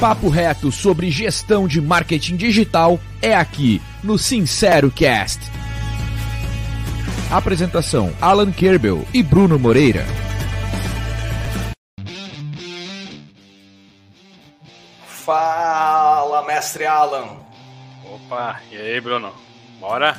papo 0.00 0.30
reto 0.30 0.72
sobre 0.72 1.10
gestão 1.10 1.68
de 1.68 1.78
marketing 1.78 2.36
digital 2.36 2.98
é 3.20 3.34
aqui 3.34 3.82
no 4.02 4.18
Sincero 4.18 4.90
Cast. 4.90 5.38
Apresentação: 7.30 8.10
Alan 8.18 8.50
Kerbel 8.50 9.06
e 9.12 9.22
Bruno 9.22 9.58
Moreira. 9.58 10.06
Fala, 15.06 16.46
mestre 16.46 16.86
Alan. 16.86 17.36
Opa, 18.06 18.58
e 18.72 18.76
aí, 18.76 19.00
Bruno? 19.02 19.34
Bora? 19.78 20.16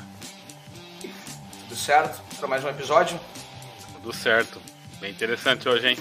Tudo 1.64 1.76
certo 1.76 2.22
para 2.38 2.48
mais 2.48 2.64
um 2.64 2.70
episódio? 2.70 3.20
Tudo 3.96 4.14
certo. 4.14 4.62
Bem 5.00 5.10
interessante 5.10 5.68
hoje, 5.68 5.88
hein? 5.88 5.98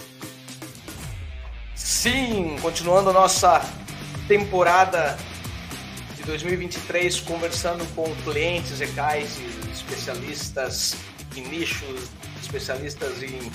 Sim, 1.82 2.56
continuando 2.60 3.08
a 3.08 3.12
nossa 3.12 3.60
temporada 4.28 5.18
de 6.14 6.22
2023, 6.22 7.20
conversando 7.20 7.84
com 7.94 8.04
clientes, 8.22 8.80
ECAIs 8.80 9.38
especialistas 9.72 10.94
em 11.34 11.42
nichos, 11.48 12.08
especialistas 12.40 13.22
em, 13.22 13.50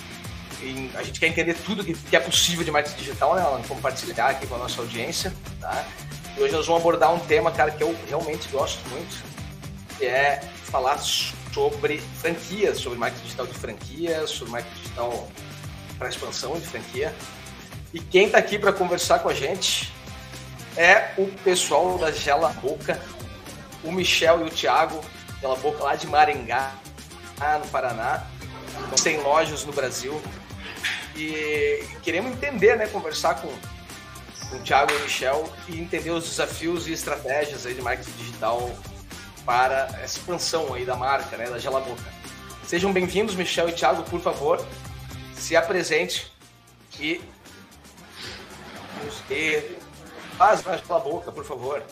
em, 0.61 0.91
A 0.95 1.03
gente 1.03 1.19
quer 1.19 1.27
entender 1.27 1.53
tudo 1.53 1.83
que, 1.83 1.93
que 1.93 2.15
é 2.15 2.19
possível 2.19 2.65
de 2.65 2.71
marketing 2.71 2.97
digital, 2.97 3.35
né, 3.35 3.41
Alan? 3.43 3.61
Compartilhar 3.61 4.27
aqui 4.27 4.47
com 4.47 4.55
a 4.55 4.59
nossa 4.59 4.81
audiência, 4.81 5.31
tá? 5.61 5.85
E 6.35 6.41
hoje 6.41 6.51
nós 6.53 6.65
vamos 6.65 6.81
abordar 6.81 7.13
um 7.13 7.19
tema, 7.19 7.51
cara, 7.51 7.71
que 7.71 7.83
eu 7.83 7.95
realmente 8.07 8.49
gosto 8.49 8.81
muito, 8.89 9.23
que 9.97 10.05
é 10.05 10.41
falar 10.63 10.97
sobre 10.97 11.99
franquias, 12.19 12.79
sobre 12.79 12.97
marketing 12.97 13.23
digital 13.23 13.47
de 13.47 13.53
franquias, 13.53 14.29
sobre 14.31 14.51
marketing 14.51 14.81
digital 14.81 15.27
para 15.97 16.09
expansão 16.09 16.59
de 16.59 16.65
franquia. 16.65 17.13
E 17.95 17.99
quem 18.01 18.25
está 18.25 18.39
aqui 18.39 18.59
para 18.59 18.73
conversar 18.73 19.19
com 19.19 19.29
a 19.29 19.33
gente 19.33 19.89
é 20.75 21.13
o 21.17 21.27
pessoal 21.45 21.97
da 21.97 22.11
Gela 22.11 22.49
Boca, 22.49 23.01
o 23.85 23.89
Michel 23.89 24.41
e 24.41 24.49
o 24.49 24.49
Thiago, 24.49 24.99
Gela 25.39 25.55
Boca 25.55 25.81
lá 25.81 25.95
de 25.95 26.05
Maringá, 26.05 26.75
no 27.57 27.67
Paraná. 27.69 28.27
Tem 29.01 29.21
lojas 29.21 29.63
no 29.63 29.71
Brasil. 29.71 30.21
E 31.15 31.87
queremos 32.03 32.33
entender, 32.33 32.75
né, 32.75 32.85
conversar 32.87 33.35
com, 33.35 33.47
com 34.49 34.57
o 34.57 34.59
Thiago 34.59 34.91
e 34.91 34.97
o 34.97 34.99
Michel 35.03 35.49
e 35.69 35.79
entender 35.79 36.11
os 36.11 36.25
desafios 36.25 36.89
e 36.89 36.91
estratégias 36.91 37.65
aí 37.65 37.75
de 37.75 37.81
marketing 37.81 38.11
digital 38.17 38.77
para 39.45 39.87
essa 40.03 40.17
expansão 40.17 40.73
aí 40.73 40.83
da 40.83 40.97
marca, 40.97 41.37
né, 41.37 41.49
da 41.49 41.57
Gela 41.57 41.79
Boca. 41.79 42.03
Sejam 42.67 42.91
bem-vindos, 42.91 43.35
Michel 43.35 43.69
e 43.69 43.71
Thiago, 43.71 44.03
por 44.03 44.19
favor, 44.19 44.61
se 45.33 45.55
apresente 45.55 46.29
e 46.99 47.21
e 49.29 49.77
faz 50.37 50.63
mais 50.63 50.81
pela 50.81 50.99
boca, 50.99 51.31
por 51.31 51.43
favor. 51.43 51.83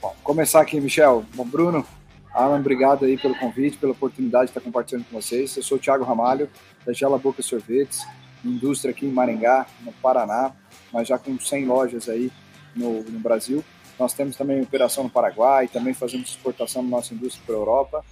Bom, 0.00 0.14
começar 0.22 0.60
aqui, 0.60 0.80
Michel. 0.80 1.24
Bom, 1.34 1.44
Bruno, 1.44 1.86
Alan, 2.34 2.58
obrigado 2.58 3.04
aí 3.04 3.18
pelo 3.18 3.34
convite, 3.34 3.76
pela 3.76 3.92
oportunidade 3.92 4.46
de 4.46 4.50
estar 4.50 4.60
compartilhando 4.60 5.04
com 5.04 5.20
vocês. 5.20 5.56
Eu 5.56 5.62
sou 5.62 5.78
o 5.78 5.80
Thiago 5.80 6.04
Ramalho, 6.04 6.48
da 6.84 6.92
Gela 6.92 7.18
Boca 7.18 7.42
Sorvetes, 7.42 8.06
indústria 8.44 8.90
aqui 8.90 9.06
em 9.06 9.12
Maringá, 9.12 9.66
no 9.82 9.92
Paraná, 9.92 10.52
mas 10.92 11.08
já 11.08 11.18
com 11.18 11.38
100 11.38 11.66
lojas 11.66 12.08
aí 12.08 12.32
no, 12.74 13.02
no 13.02 13.20
Brasil. 13.20 13.62
Nós 13.98 14.14
temos 14.14 14.34
também 14.34 14.60
operação 14.62 15.04
no 15.04 15.10
Paraguai, 15.10 15.68
também 15.68 15.94
fazemos 15.94 16.30
exportação 16.30 16.82
da 16.82 16.88
nossa 16.88 17.14
indústria 17.14 17.44
para 17.46 17.54
a 17.54 17.58
Europa. 17.58 18.04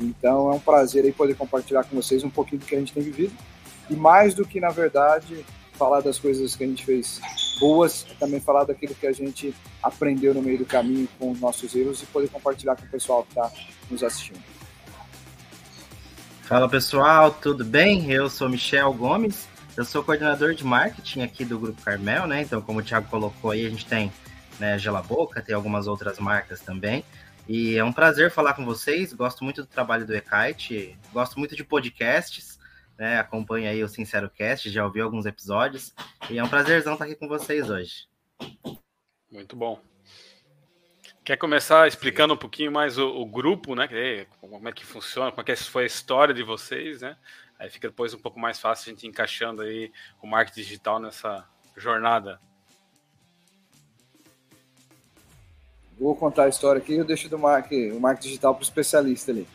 Então 0.00 0.52
é 0.52 0.54
um 0.54 0.60
prazer 0.60 1.04
aí 1.04 1.12
poder 1.12 1.34
compartilhar 1.34 1.84
com 1.84 1.96
vocês 1.96 2.22
um 2.22 2.30
pouquinho 2.30 2.60
do 2.60 2.66
que 2.66 2.74
a 2.74 2.78
gente 2.78 2.92
tem 2.92 3.02
vivido. 3.02 3.34
E 3.88 3.94
mais 3.94 4.34
do 4.34 4.46
que, 4.46 4.60
na 4.60 4.68
verdade, 4.68 5.44
falar 5.78 6.00
das 6.00 6.18
coisas 6.18 6.56
que 6.56 6.64
a 6.64 6.66
gente 6.66 6.84
fez 6.84 7.20
boas, 7.60 8.04
também 8.18 8.40
falar 8.40 8.64
daquilo 8.64 8.94
que 8.94 9.06
a 9.06 9.12
gente 9.12 9.54
aprendeu 9.82 10.34
no 10.34 10.42
meio 10.42 10.58
do 10.58 10.66
caminho 10.66 11.08
com 11.18 11.30
os 11.30 11.40
nossos 11.40 11.74
erros 11.74 12.02
e 12.02 12.06
poder 12.06 12.28
compartilhar 12.28 12.76
com 12.76 12.84
o 12.84 12.88
pessoal 12.88 13.22
que 13.22 13.30
está 13.30 13.50
nos 13.88 14.02
assistindo. 14.02 14.42
Fala 16.42 16.68
pessoal, 16.68 17.30
tudo 17.30 17.64
bem? 17.64 18.10
Eu 18.10 18.28
sou 18.28 18.48
Michel 18.48 18.92
Gomes, 18.92 19.46
eu 19.76 19.84
sou 19.84 20.02
coordenador 20.02 20.54
de 20.54 20.64
marketing 20.64 21.22
aqui 21.22 21.44
do 21.44 21.58
Grupo 21.58 21.80
Carmel, 21.82 22.26
né? 22.26 22.42
Então, 22.42 22.60
como 22.60 22.80
o 22.80 22.82
Thiago 22.82 23.08
colocou 23.08 23.50
aí, 23.52 23.64
a 23.64 23.70
gente 23.70 23.86
tem 23.86 24.10
né, 24.58 24.78
Gela 24.78 25.02
Boca, 25.02 25.40
tem 25.40 25.54
algumas 25.54 25.86
outras 25.86 26.18
marcas 26.18 26.60
também. 26.60 27.04
E 27.46 27.76
é 27.76 27.84
um 27.84 27.92
prazer 27.92 28.30
falar 28.30 28.54
com 28.54 28.64
vocês. 28.64 29.12
Gosto 29.12 29.44
muito 29.44 29.62
do 29.62 29.66
trabalho 29.66 30.06
do 30.06 30.14
Ekite, 30.14 30.98
gosto 31.12 31.38
muito 31.38 31.54
de 31.54 31.64
podcasts 31.64 32.57
né? 32.98 33.18
Acompanha 33.18 33.70
aí 33.70 33.82
o 33.82 33.88
Sincero 33.88 34.28
Cast, 34.28 34.68
já 34.68 34.84
ouviu 34.84 35.04
alguns 35.04 35.24
episódios. 35.24 35.94
E 36.28 36.36
é 36.36 36.42
um 36.42 36.48
prazerzão 36.48 36.94
estar 36.94 37.04
aqui 37.04 37.14
com 37.14 37.28
vocês 37.28 37.70
hoje. 37.70 38.08
Muito 39.30 39.54
bom. 39.54 39.80
Quer 41.24 41.36
começar 41.36 41.86
explicando 41.86 42.34
um 42.34 42.38
pouquinho 42.38 42.72
mais 42.72 42.98
o, 42.98 43.06
o 43.06 43.26
grupo, 43.26 43.74
né? 43.74 43.86
Como 44.40 44.68
é 44.68 44.72
que 44.72 44.84
funciona, 44.84 45.30
como 45.30 45.42
é 45.42 45.44
que 45.44 45.54
foi 45.56 45.84
a 45.84 45.86
história 45.86 46.34
de 46.34 46.42
vocês, 46.42 47.02
né? 47.02 47.16
Aí 47.58 47.70
fica 47.70 47.88
depois 47.88 48.14
um 48.14 48.18
pouco 48.18 48.40
mais 48.40 48.58
fácil 48.58 48.90
a 48.90 48.94
gente 48.94 49.06
encaixando 49.06 49.62
aí 49.62 49.92
o 50.22 50.26
marketing 50.26 50.60
digital 50.60 50.98
nessa 50.98 51.46
jornada. 51.76 52.40
Vou 55.98 56.14
contar 56.16 56.44
a 56.44 56.48
história 56.48 56.80
aqui, 56.80 56.94
eu 56.94 57.04
deixo 57.04 57.28
do 57.28 57.38
marketing, 57.38 57.90
o 57.96 58.00
marketing 58.00 58.28
digital 58.28 58.54
para 58.54 58.62
o 58.62 58.64
especialista 58.64 59.32
ali. 59.32 59.46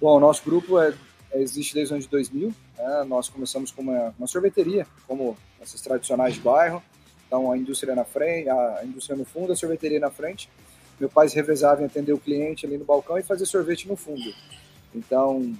Bom, 0.00 0.16
o 0.16 0.20
nosso 0.20 0.42
grupo 0.42 0.80
é 0.80 0.94
existe 1.40 1.74
desde 1.74 1.92
o 1.92 1.96
ano 1.96 2.02
de 2.02 2.08
2000. 2.08 2.54
Né? 2.78 3.04
Nós 3.06 3.28
começamos 3.28 3.70
com 3.70 3.82
uma, 3.82 4.14
uma, 4.18 4.26
sorveteria, 4.26 4.86
como 5.06 5.36
essas 5.60 5.80
tradicionais 5.80 6.34
de 6.34 6.40
bairro. 6.40 6.82
Então, 7.26 7.50
a 7.50 7.58
indústria 7.58 7.94
na 7.94 8.04
frente, 8.04 8.48
a 8.48 8.80
indústria 8.84 9.16
no 9.16 9.24
fundo, 9.24 9.52
a 9.52 9.56
sorveteria 9.56 9.98
na 9.98 10.10
frente. 10.10 10.48
Meu 10.98 11.08
pai 11.08 11.28
revezava 11.28 11.82
em 11.82 11.86
atender 11.86 12.12
o 12.12 12.18
cliente 12.18 12.64
ali 12.64 12.78
no 12.78 12.84
balcão 12.84 13.18
e 13.18 13.22
fazer 13.22 13.44
sorvete 13.46 13.88
no 13.88 13.96
fundo. 13.96 14.32
Então, 14.94 15.54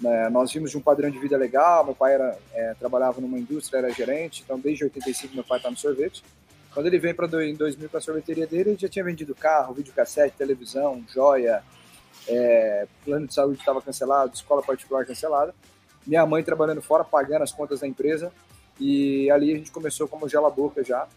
né, 0.00 0.28
nós 0.30 0.52
vimos 0.52 0.70
de 0.70 0.78
um 0.78 0.80
padrão 0.80 1.10
de 1.10 1.18
vida 1.18 1.36
legal. 1.36 1.84
Meu 1.84 1.94
pai 1.94 2.14
era, 2.14 2.38
é, 2.54 2.74
trabalhava 2.74 3.20
numa 3.20 3.38
indústria, 3.38 3.78
era 3.78 3.90
gerente. 3.90 4.42
Então, 4.44 4.58
desde 4.58 4.84
85, 4.84 5.34
meu 5.34 5.44
pai 5.44 5.58
está 5.58 5.70
no 5.70 5.76
sorvete. 5.76 6.22
Quando 6.72 6.86
ele 6.86 6.98
veio 6.98 7.14
para 7.14 7.44
em 7.44 7.54
2000 7.54 7.88
para 7.88 7.98
a 7.98 8.00
sorveteria 8.00 8.46
dele, 8.46 8.70
ele 8.70 8.78
já 8.78 8.88
tinha 8.88 9.04
vendido 9.04 9.34
carro, 9.34 9.74
videocassete, 9.74 10.36
televisão, 10.36 11.02
joia, 11.12 11.62
é, 12.28 12.86
plano 13.04 13.26
de 13.26 13.34
saúde 13.34 13.58
estava 13.58 13.80
cancelado, 13.80 14.34
escola 14.34 14.62
particular 14.62 15.04
cancelada. 15.06 15.54
Minha 16.06 16.24
mãe 16.26 16.42
trabalhando 16.42 16.82
fora, 16.82 17.02
pagando 17.02 17.42
as 17.42 17.52
contas 17.52 17.80
da 17.80 17.86
empresa. 17.86 18.32
E 18.78 19.30
ali 19.30 19.52
a 19.52 19.56
gente 19.56 19.70
começou 19.70 20.06
como 20.06 20.28
gela 20.28 20.50
boca 20.50 20.84
já. 20.84 21.08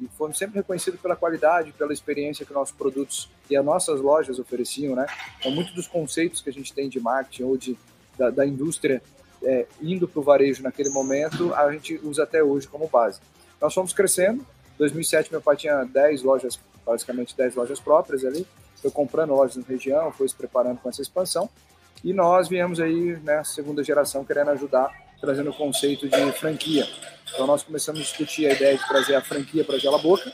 E 0.00 0.08
fomos 0.16 0.38
sempre 0.38 0.56
reconhecidos 0.56 1.00
pela 1.00 1.14
qualidade, 1.14 1.72
pela 1.72 1.92
experiência 1.92 2.46
que 2.46 2.52
nossos 2.52 2.74
produtos 2.74 3.28
e 3.50 3.56
as 3.56 3.64
nossas 3.64 4.00
lojas 4.00 4.38
ofereciam, 4.38 4.94
né? 4.94 5.06
Então, 5.38 5.52
muito 5.52 5.74
dos 5.74 5.86
conceitos 5.86 6.40
que 6.40 6.48
a 6.48 6.52
gente 6.52 6.72
tem 6.72 6.88
de 6.88 6.98
marketing 6.98 7.42
ou 7.42 7.56
de, 7.56 7.76
da, 8.16 8.30
da 8.30 8.46
indústria 8.46 9.02
é, 9.42 9.66
indo 9.80 10.08
para 10.08 10.20
o 10.20 10.22
varejo 10.22 10.62
naquele 10.62 10.88
momento, 10.88 11.52
a 11.54 11.70
gente 11.70 12.00
usa 12.02 12.22
até 12.22 12.42
hoje 12.42 12.66
como 12.66 12.88
base. 12.88 13.20
Nós 13.60 13.74
fomos 13.74 13.92
crescendo. 13.92 14.40
Em 14.40 14.78
2007, 14.78 15.30
meu 15.30 15.42
pai 15.42 15.56
tinha 15.56 15.84
10 15.84 16.22
lojas, 16.22 16.58
basicamente 16.86 17.36
10 17.36 17.54
lojas 17.56 17.78
próprias 17.78 18.24
ali 18.24 18.46
foi 18.80 18.90
comprando 18.90 19.30
lojas 19.30 19.56
na 19.56 19.64
região, 19.66 20.10
foi 20.12 20.28
se 20.28 20.34
preparando 20.34 20.78
com 20.78 20.88
essa 20.88 21.02
expansão. 21.02 21.48
E 22.02 22.12
nós 22.12 22.48
viemos 22.48 22.80
aí, 22.80 23.18
né, 23.18 23.44
segunda 23.44 23.84
geração, 23.84 24.24
querendo 24.24 24.50
ajudar, 24.52 24.90
trazendo 25.20 25.50
o 25.50 25.54
conceito 25.54 26.08
de 26.08 26.32
franquia. 26.32 26.86
Então 27.32 27.46
nós 27.46 27.62
começamos 27.62 28.00
a 28.00 28.04
discutir 28.04 28.46
a 28.46 28.52
ideia 28.52 28.76
de 28.76 28.88
trazer 28.88 29.14
a 29.14 29.20
franquia 29.20 29.64
para 29.64 29.78
Gela 29.78 29.98
Boca. 29.98 30.32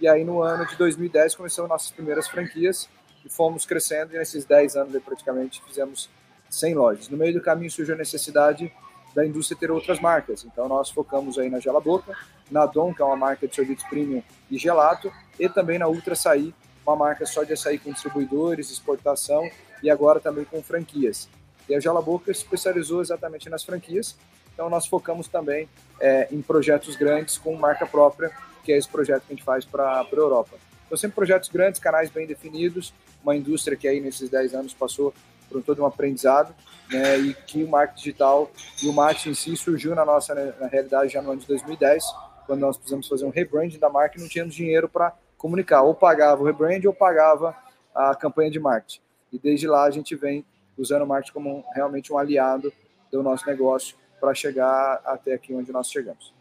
E 0.00 0.08
aí 0.08 0.24
no 0.24 0.42
ano 0.42 0.66
de 0.66 0.74
2010 0.76 1.34
começamos 1.34 1.68
nossas 1.68 1.90
primeiras 1.90 2.26
franquias 2.28 2.88
e 3.24 3.28
fomos 3.28 3.66
crescendo. 3.66 4.14
E 4.14 4.18
nesses 4.18 4.44
10 4.44 4.76
anos 4.76 4.94
aí, 4.94 5.00
praticamente 5.00 5.62
fizemos 5.66 6.08
100 6.48 6.74
lojas. 6.74 7.08
No 7.08 7.16
meio 7.16 7.34
do 7.34 7.40
caminho 7.40 7.70
surgiu 7.70 7.94
a 7.94 7.98
necessidade 7.98 8.72
da 9.14 9.24
indústria 9.26 9.58
ter 9.58 9.70
outras 9.70 10.00
marcas. 10.00 10.44
Então 10.44 10.66
nós 10.66 10.90
focamos 10.90 11.38
aí 11.38 11.50
na 11.50 11.60
Gela 11.60 11.80
Boca, 11.80 12.16
na 12.50 12.66
Dom, 12.66 12.94
que 12.94 13.02
é 13.02 13.04
uma 13.04 13.16
marca 13.16 13.46
de 13.46 13.54
sorvete 13.54 13.86
premium 13.88 14.22
e 14.50 14.58
gelato, 14.58 15.12
e 15.38 15.48
também 15.48 15.78
na 15.78 15.88
Ultra 15.88 16.14
Açaí, 16.14 16.54
uma 16.86 16.96
marca 16.96 17.24
só 17.26 17.44
de 17.44 17.52
açaí 17.52 17.78
com 17.78 17.92
distribuidores, 17.92 18.70
exportação 18.70 19.48
e 19.82 19.90
agora 19.90 20.20
também 20.20 20.44
com 20.44 20.62
franquias. 20.62 21.28
E 21.68 21.74
a 21.74 21.80
Jala 21.80 22.02
Boca 22.02 22.30
especializou 22.30 23.00
exatamente 23.00 23.48
nas 23.48 23.64
franquias, 23.64 24.16
então 24.52 24.68
nós 24.68 24.86
focamos 24.86 25.28
também 25.28 25.68
é, 26.00 26.28
em 26.30 26.42
projetos 26.42 26.96
grandes 26.96 27.38
com 27.38 27.54
marca 27.56 27.86
própria, 27.86 28.30
que 28.64 28.72
é 28.72 28.76
esse 28.76 28.88
projeto 28.88 29.22
que 29.26 29.32
a 29.32 29.36
gente 29.36 29.44
faz 29.44 29.64
para 29.64 30.00
a 30.00 30.06
Europa. 30.12 30.56
Então 30.86 30.96
sempre 30.98 31.14
projetos 31.14 31.48
grandes, 31.48 31.80
canais 31.80 32.10
bem 32.10 32.26
definidos, 32.26 32.92
uma 33.22 33.34
indústria 33.34 33.76
que 33.76 33.88
aí 33.88 34.00
nesses 34.00 34.28
10 34.28 34.54
anos 34.54 34.74
passou 34.74 35.14
por 35.48 35.62
todo 35.62 35.82
um 35.82 35.86
aprendizado, 35.86 36.54
né, 36.90 37.18
e 37.18 37.34
que 37.34 37.62
o 37.62 37.68
marketing 37.68 38.02
digital 38.02 38.50
e 38.82 38.88
o 38.88 38.92
marketing 38.92 39.30
em 39.30 39.34
si 39.34 39.56
surgiu 39.56 39.94
na 39.94 40.04
nossa 40.04 40.34
né, 40.34 40.52
na 40.60 40.66
realidade 40.66 41.12
já 41.12 41.22
no 41.22 41.30
ano 41.30 41.40
de 41.40 41.46
2010, 41.46 42.04
quando 42.46 42.60
nós 42.60 42.76
precisamos 42.76 43.08
fazer 43.08 43.24
um 43.24 43.30
rebranding 43.30 43.78
da 43.78 43.88
marca 43.88 44.18
e 44.18 44.20
não 44.20 44.28
tínhamos 44.28 44.54
dinheiro 44.54 44.88
para 44.88 45.14
comunicar, 45.42 45.82
ou 45.82 45.92
pagava 45.92 46.40
o 46.40 46.46
rebrand 46.46 46.86
ou 46.86 46.94
pagava 46.94 47.54
a 47.92 48.14
campanha 48.14 48.48
de 48.48 48.60
marketing. 48.60 49.00
E 49.32 49.38
desde 49.40 49.66
lá 49.66 49.82
a 49.82 49.90
gente 49.90 50.14
vem 50.14 50.44
usando 50.78 51.02
o 51.02 51.06
marketing 51.06 51.32
como 51.32 51.64
realmente 51.74 52.12
um 52.12 52.16
aliado 52.16 52.72
do 53.10 53.24
nosso 53.24 53.44
negócio 53.44 53.96
para 54.20 54.32
chegar 54.34 55.02
até 55.04 55.34
aqui 55.34 55.52
onde 55.52 55.72
nós 55.72 55.90
chegamos. 55.90 56.32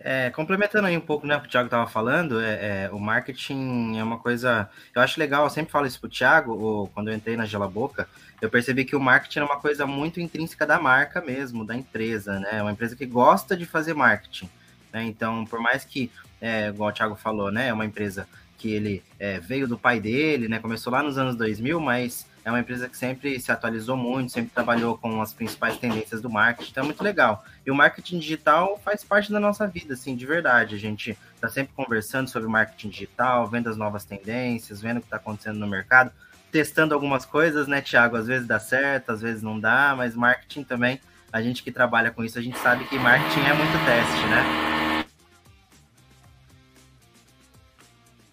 É, 0.00 0.30
complementando 0.30 0.86
aí 0.86 0.96
um 0.96 1.00
pouco 1.00 1.26
né, 1.26 1.36
o 1.36 1.40
que 1.40 1.46
o 1.46 1.50
Thiago 1.50 1.66
estava 1.66 1.86
falando, 1.86 2.38
é, 2.40 2.84
é, 2.84 2.90
o 2.90 2.98
marketing 2.98 3.98
é 3.98 4.02
uma 4.02 4.18
coisa. 4.18 4.68
Eu 4.94 5.00
acho 5.00 5.18
legal, 5.18 5.44
eu 5.44 5.50
sempre 5.50 5.72
falo 5.72 5.86
isso 5.86 5.98
para 5.98 6.08
o 6.08 6.10
Thiago, 6.10 6.52
ou, 6.52 6.88
quando 6.88 7.08
eu 7.08 7.14
entrei 7.14 7.36
na 7.36 7.46
Gela 7.46 7.68
Boca, 7.68 8.06
eu 8.40 8.50
percebi 8.50 8.84
que 8.84 8.96
o 8.96 9.00
marketing 9.00 9.38
é 9.38 9.44
uma 9.44 9.58
coisa 9.58 9.86
muito 9.86 10.20
intrínseca 10.20 10.66
da 10.66 10.78
marca 10.78 11.22
mesmo, 11.22 11.64
da 11.64 11.74
empresa, 11.74 12.38
né? 12.38 12.60
Uma 12.60 12.72
empresa 12.72 12.94
que 12.94 13.06
gosta 13.06 13.56
de 13.56 13.64
fazer 13.64 13.94
marketing. 13.94 14.50
Né? 14.94 15.02
Então, 15.02 15.44
por 15.44 15.60
mais 15.60 15.84
que, 15.84 16.08
é, 16.40 16.68
igual 16.68 16.90
o 16.90 16.92
Thiago 16.92 17.16
falou, 17.16 17.50
né, 17.50 17.68
é 17.68 17.72
uma 17.72 17.84
empresa 17.84 18.28
que 18.56 18.72
ele 18.72 19.02
é, 19.18 19.40
veio 19.40 19.66
do 19.66 19.76
pai 19.76 20.00
dele, 20.00 20.48
né? 20.48 20.58
Começou 20.58 20.90
lá 20.90 21.02
nos 21.02 21.18
anos 21.18 21.36
2000, 21.36 21.78
mas 21.80 22.26
é 22.44 22.50
uma 22.50 22.60
empresa 22.60 22.88
que 22.88 22.96
sempre 22.96 23.38
se 23.40 23.50
atualizou 23.50 23.96
muito, 23.96 24.32
sempre 24.32 24.52
trabalhou 24.54 24.96
com 24.96 25.20
as 25.20 25.34
principais 25.34 25.76
tendências 25.76 26.22
do 26.22 26.30
marketing, 26.30 26.70
então 26.70 26.82
é 26.82 26.86
muito 26.86 27.02
legal. 27.02 27.44
E 27.66 27.70
o 27.70 27.74
marketing 27.74 28.20
digital 28.20 28.80
faz 28.82 29.02
parte 29.02 29.32
da 29.32 29.40
nossa 29.40 29.66
vida, 29.66 29.94
assim, 29.94 30.14
de 30.14 30.24
verdade. 30.24 30.74
A 30.74 30.78
gente 30.78 31.18
está 31.34 31.48
sempre 31.48 31.74
conversando 31.74 32.30
sobre 32.30 32.48
marketing 32.48 32.88
digital, 32.88 33.46
vendo 33.48 33.68
as 33.68 33.76
novas 33.76 34.04
tendências, 34.04 34.80
vendo 34.80 34.98
o 34.98 35.00
que 35.00 35.06
está 35.06 35.16
acontecendo 35.16 35.58
no 35.58 35.66
mercado, 35.66 36.12
testando 36.52 36.94
algumas 36.94 37.26
coisas, 37.26 37.66
né, 37.66 37.82
Thiago? 37.82 38.16
Às 38.16 38.26
vezes 38.26 38.46
dá 38.46 38.60
certo, 38.60 39.10
às 39.10 39.20
vezes 39.20 39.42
não 39.42 39.58
dá, 39.58 39.94
mas 39.96 40.14
marketing 40.14 40.62
também, 40.62 41.00
a 41.32 41.42
gente 41.42 41.62
que 41.62 41.72
trabalha 41.72 42.10
com 42.10 42.22
isso, 42.22 42.38
a 42.38 42.42
gente 42.42 42.58
sabe 42.58 42.84
que 42.84 42.98
marketing 42.98 43.40
é 43.40 43.52
muito 43.52 43.84
teste, 43.84 44.26
né? 44.28 44.73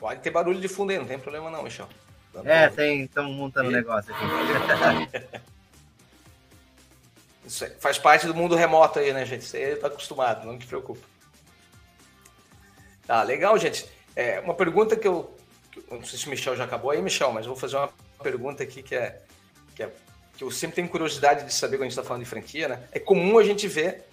Pode 0.02 0.20
ter 0.22 0.32
barulho 0.32 0.60
de 0.60 0.68
fundo 0.68 0.90
aí, 0.90 0.98
não 0.98 1.06
tem 1.06 1.20
problema 1.20 1.52
não, 1.52 1.62
Michel. 1.62 1.88
É, 2.44 2.68
tem, 2.70 3.04
estamos 3.04 3.36
montando 3.36 3.70
um 3.70 3.72
negócio 3.72 4.12
aqui. 4.12 4.26
Isso 7.46 7.70
faz 7.80 8.00
parte 8.00 8.26
do 8.26 8.34
mundo 8.34 8.56
remoto 8.56 8.98
aí, 8.98 9.14
né, 9.14 9.24
gente? 9.26 9.46
Você 9.46 9.60
está 9.60 9.86
acostumado, 9.86 10.48
não 10.48 10.58
te 10.58 10.66
preocupe. 10.66 11.04
Tá, 13.06 13.22
legal, 13.22 13.56
gente. 13.60 13.88
É, 14.16 14.40
uma 14.40 14.56
pergunta 14.56 14.96
que 14.96 15.08
eu, 15.08 15.38
que 15.72 15.84
Não 15.92 16.04
sei 16.04 16.18
se 16.18 16.26
o 16.26 16.32
Michel 16.32 16.56
já 16.56 16.64
acabou 16.64 16.90
aí, 16.90 17.00
Michel, 17.00 17.32
mas 17.32 17.46
vou 17.46 17.56
fazer 17.56 17.76
uma 17.76 17.90
pergunta 18.24 18.64
aqui 18.64 18.82
que 18.82 18.96
é, 18.96 19.22
que 19.76 19.84
é. 19.84 19.92
que 20.36 20.44
eu 20.44 20.50
sempre 20.50 20.78
tenho 20.78 20.90
curiosidade 20.90 21.46
de 21.46 21.54
saber 21.54 21.78
quando 21.78 21.84
a 21.84 21.90
gente 21.90 22.00
está 22.00 22.04
falando 22.04 22.24
de 22.24 22.30
franquia, 22.30 22.68
né? 22.68 22.88
É 22.92 23.00
comum 23.00 23.38
a 23.38 23.44
gente 23.44 23.68
ver, 23.68 24.08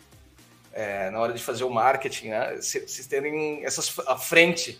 é, 0.70 1.08
na 1.08 1.18
hora 1.18 1.32
de 1.32 1.42
fazer 1.42 1.64
o 1.64 1.70
marketing, 1.70 2.28
né? 2.28 2.56
Vocês 2.56 3.06
terem 3.06 3.64
essas 3.64 3.98
à 4.06 4.18
frente 4.18 4.78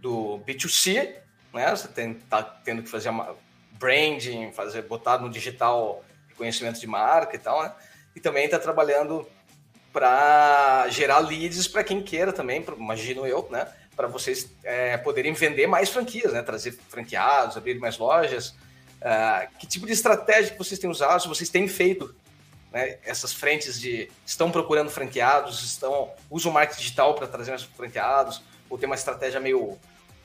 do 0.00 0.40
B2C 0.46 1.16
né? 1.52 1.70
Você 1.74 1.88
tem, 1.88 2.14
tá 2.14 2.42
tendo 2.42 2.82
que 2.82 2.88
fazer 2.88 3.08
uma 3.08 3.36
branding, 3.72 4.52
fazer 4.52 4.82
botar 4.82 5.18
no 5.18 5.30
digital 5.30 6.04
conhecimento 6.36 6.78
de 6.78 6.86
marca 6.86 7.34
e 7.34 7.38
tal, 7.38 7.62
né? 7.62 7.72
E 8.14 8.20
também 8.20 8.44
está 8.44 8.58
trabalhando 8.58 9.26
para 9.92 10.86
gerar 10.88 11.18
leads 11.18 11.66
para 11.66 11.82
quem 11.82 12.02
queira 12.02 12.32
também, 12.32 12.64
imagino 12.76 13.26
eu, 13.26 13.48
né? 13.50 13.66
Para 13.96 14.06
vocês 14.06 14.48
é, 14.62 14.96
poderem 14.96 15.32
vender 15.32 15.66
mais 15.66 15.88
franquias, 15.88 16.32
né? 16.32 16.42
Trazer 16.42 16.78
franqueados, 16.88 17.56
abrir 17.56 17.78
mais 17.78 17.98
lojas. 17.98 18.50
Uh, 19.00 19.48
que 19.58 19.66
tipo 19.66 19.86
de 19.86 19.92
estratégia 19.92 20.52
que 20.52 20.58
vocês 20.58 20.78
têm 20.78 20.90
usado? 20.90 21.22
Se 21.22 21.28
vocês 21.28 21.48
têm 21.48 21.66
feito 21.68 22.14
né, 22.72 22.98
essas 23.04 23.32
frentes 23.32 23.80
de 23.80 24.10
estão 24.26 24.50
procurando 24.50 24.90
franqueados, 24.90 25.64
estão 25.64 26.12
usam 26.30 26.52
marketing 26.52 26.80
digital 26.80 27.14
para 27.14 27.26
trazer 27.26 27.50
mais 27.50 27.62
franqueados, 27.62 28.42
ou 28.68 28.78
tem 28.78 28.86
uma 28.86 28.94
estratégia 28.94 29.40
meio 29.40 29.78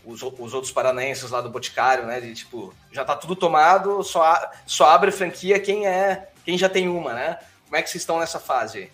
os, 0.06 0.22
os 0.22 0.54
outros 0.54 0.72
paranaenses 0.72 1.30
lá 1.30 1.42
do 1.42 1.50
Boticário, 1.50 2.06
né? 2.06 2.20
De 2.20 2.34
tipo, 2.34 2.74
já 2.92 3.06
tá 3.06 3.16
tudo 3.16 3.36
tomado, 3.36 4.04
só, 4.04 4.52
só 4.66 4.90
abre 4.90 5.12
franquia 5.12 5.60
quem 5.60 5.88
é 5.88 6.30
quem 6.44 6.58
já 6.58 6.68
tem 6.68 6.90
uma, 6.90 7.14
né? 7.14 7.40
Como 7.66 7.78
é 7.78 7.82
que 7.82 7.90
vocês 7.90 8.02
estão 8.02 8.20
nessa 8.20 8.40
fase 8.40 8.92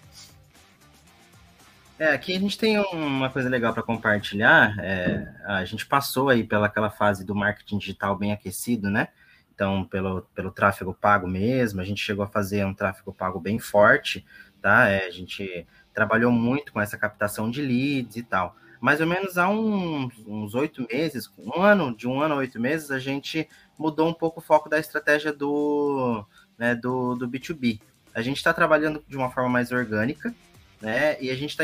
É, 1.98 2.14
aqui 2.14 2.36
a 2.36 2.40
gente 2.40 2.58
tem 2.58 2.78
uma 2.78 3.30
coisa 3.30 3.50
legal 3.50 3.74
para 3.74 3.84
compartilhar. 3.84 4.76
É, 4.80 5.28
a 5.46 5.66
gente 5.66 5.86
passou 5.86 6.30
aí 6.30 6.44
pela 6.44 6.68
aquela 6.68 6.92
fase 6.92 7.26
do 7.26 7.36
marketing 7.36 7.80
digital 7.80 8.16
bem 8.16 8.32
aquecido, 8.32 8.90
né? 8.90 9.10
Então, 9.54 9.84
pelo, 9.84 10.22
pelo 10.34 10.52
tráfego 10.52 10.94
pago 10.94 11.28
mesmo, 11.28 11.82
a 11.82 11.84
gente 11.84 12.02
chegou 12.02 12.24
a 12.24 12.28
fazer 12.28 12.66
um 12.66 12.74
tráfego 12.74 13.12
pago 13.12 13.40
bem 13.40 13.60
forte, 13.60 14.26
tá? 14.62 14.88
É, 14.88 15.08
a 15.08 15.12
gente 15.12 15.68
trabalhou 15.94 16.32
muito 16.32 16.72
com 16.72 16.80
essa 16.80 16.98
captação 16.98 17.52
de 17.52 17.62
leads 17.62 18.16
e 18.16 18.24
tal 18.24 18.56
mais 18.80 19.02
ou 19.02 19.08
menos 19.08 19.38
há 19.38 19.50
uns 19.50 20.56
oito 20.56 20.88
meses, 20.90 21.30
um 21.38 21.62
ano, 21.62 21.96
de 21.96 22.08
um 22.08 22.22
ano 22.22 22.36
a 22.36 22.38
oito 22.38 22.60
meses, 22.60 22.92
a 22.92 23.00
gente 23.00 23.48
mudou 23.78 24.08
um 24.08 24.14
pouco 24.14 24.40
o 24.40 24.44
foco 24.44 24.70
da 24.70 24.80
estratégia 24.80 25.34
do, 25.34 26.26
né, 26.58 26.76
do, 26.76 27.16
do 27.16 27.28
B2B. 27.28 27.80
A 28.14 28.22
gente 28.22 28.38
está 28.38 28.54
trabalhando 28.54 29.04
de 29.08 29.18
uma 29.18 29.30
forma 29.30 29.50
mais 29.50 29.72
orgânica, 29.72 30.34
né? 30.82 31.22
E 31.22 31.30
a 31.30 31.36
gente 31.36 31.52
está 31.52 31.64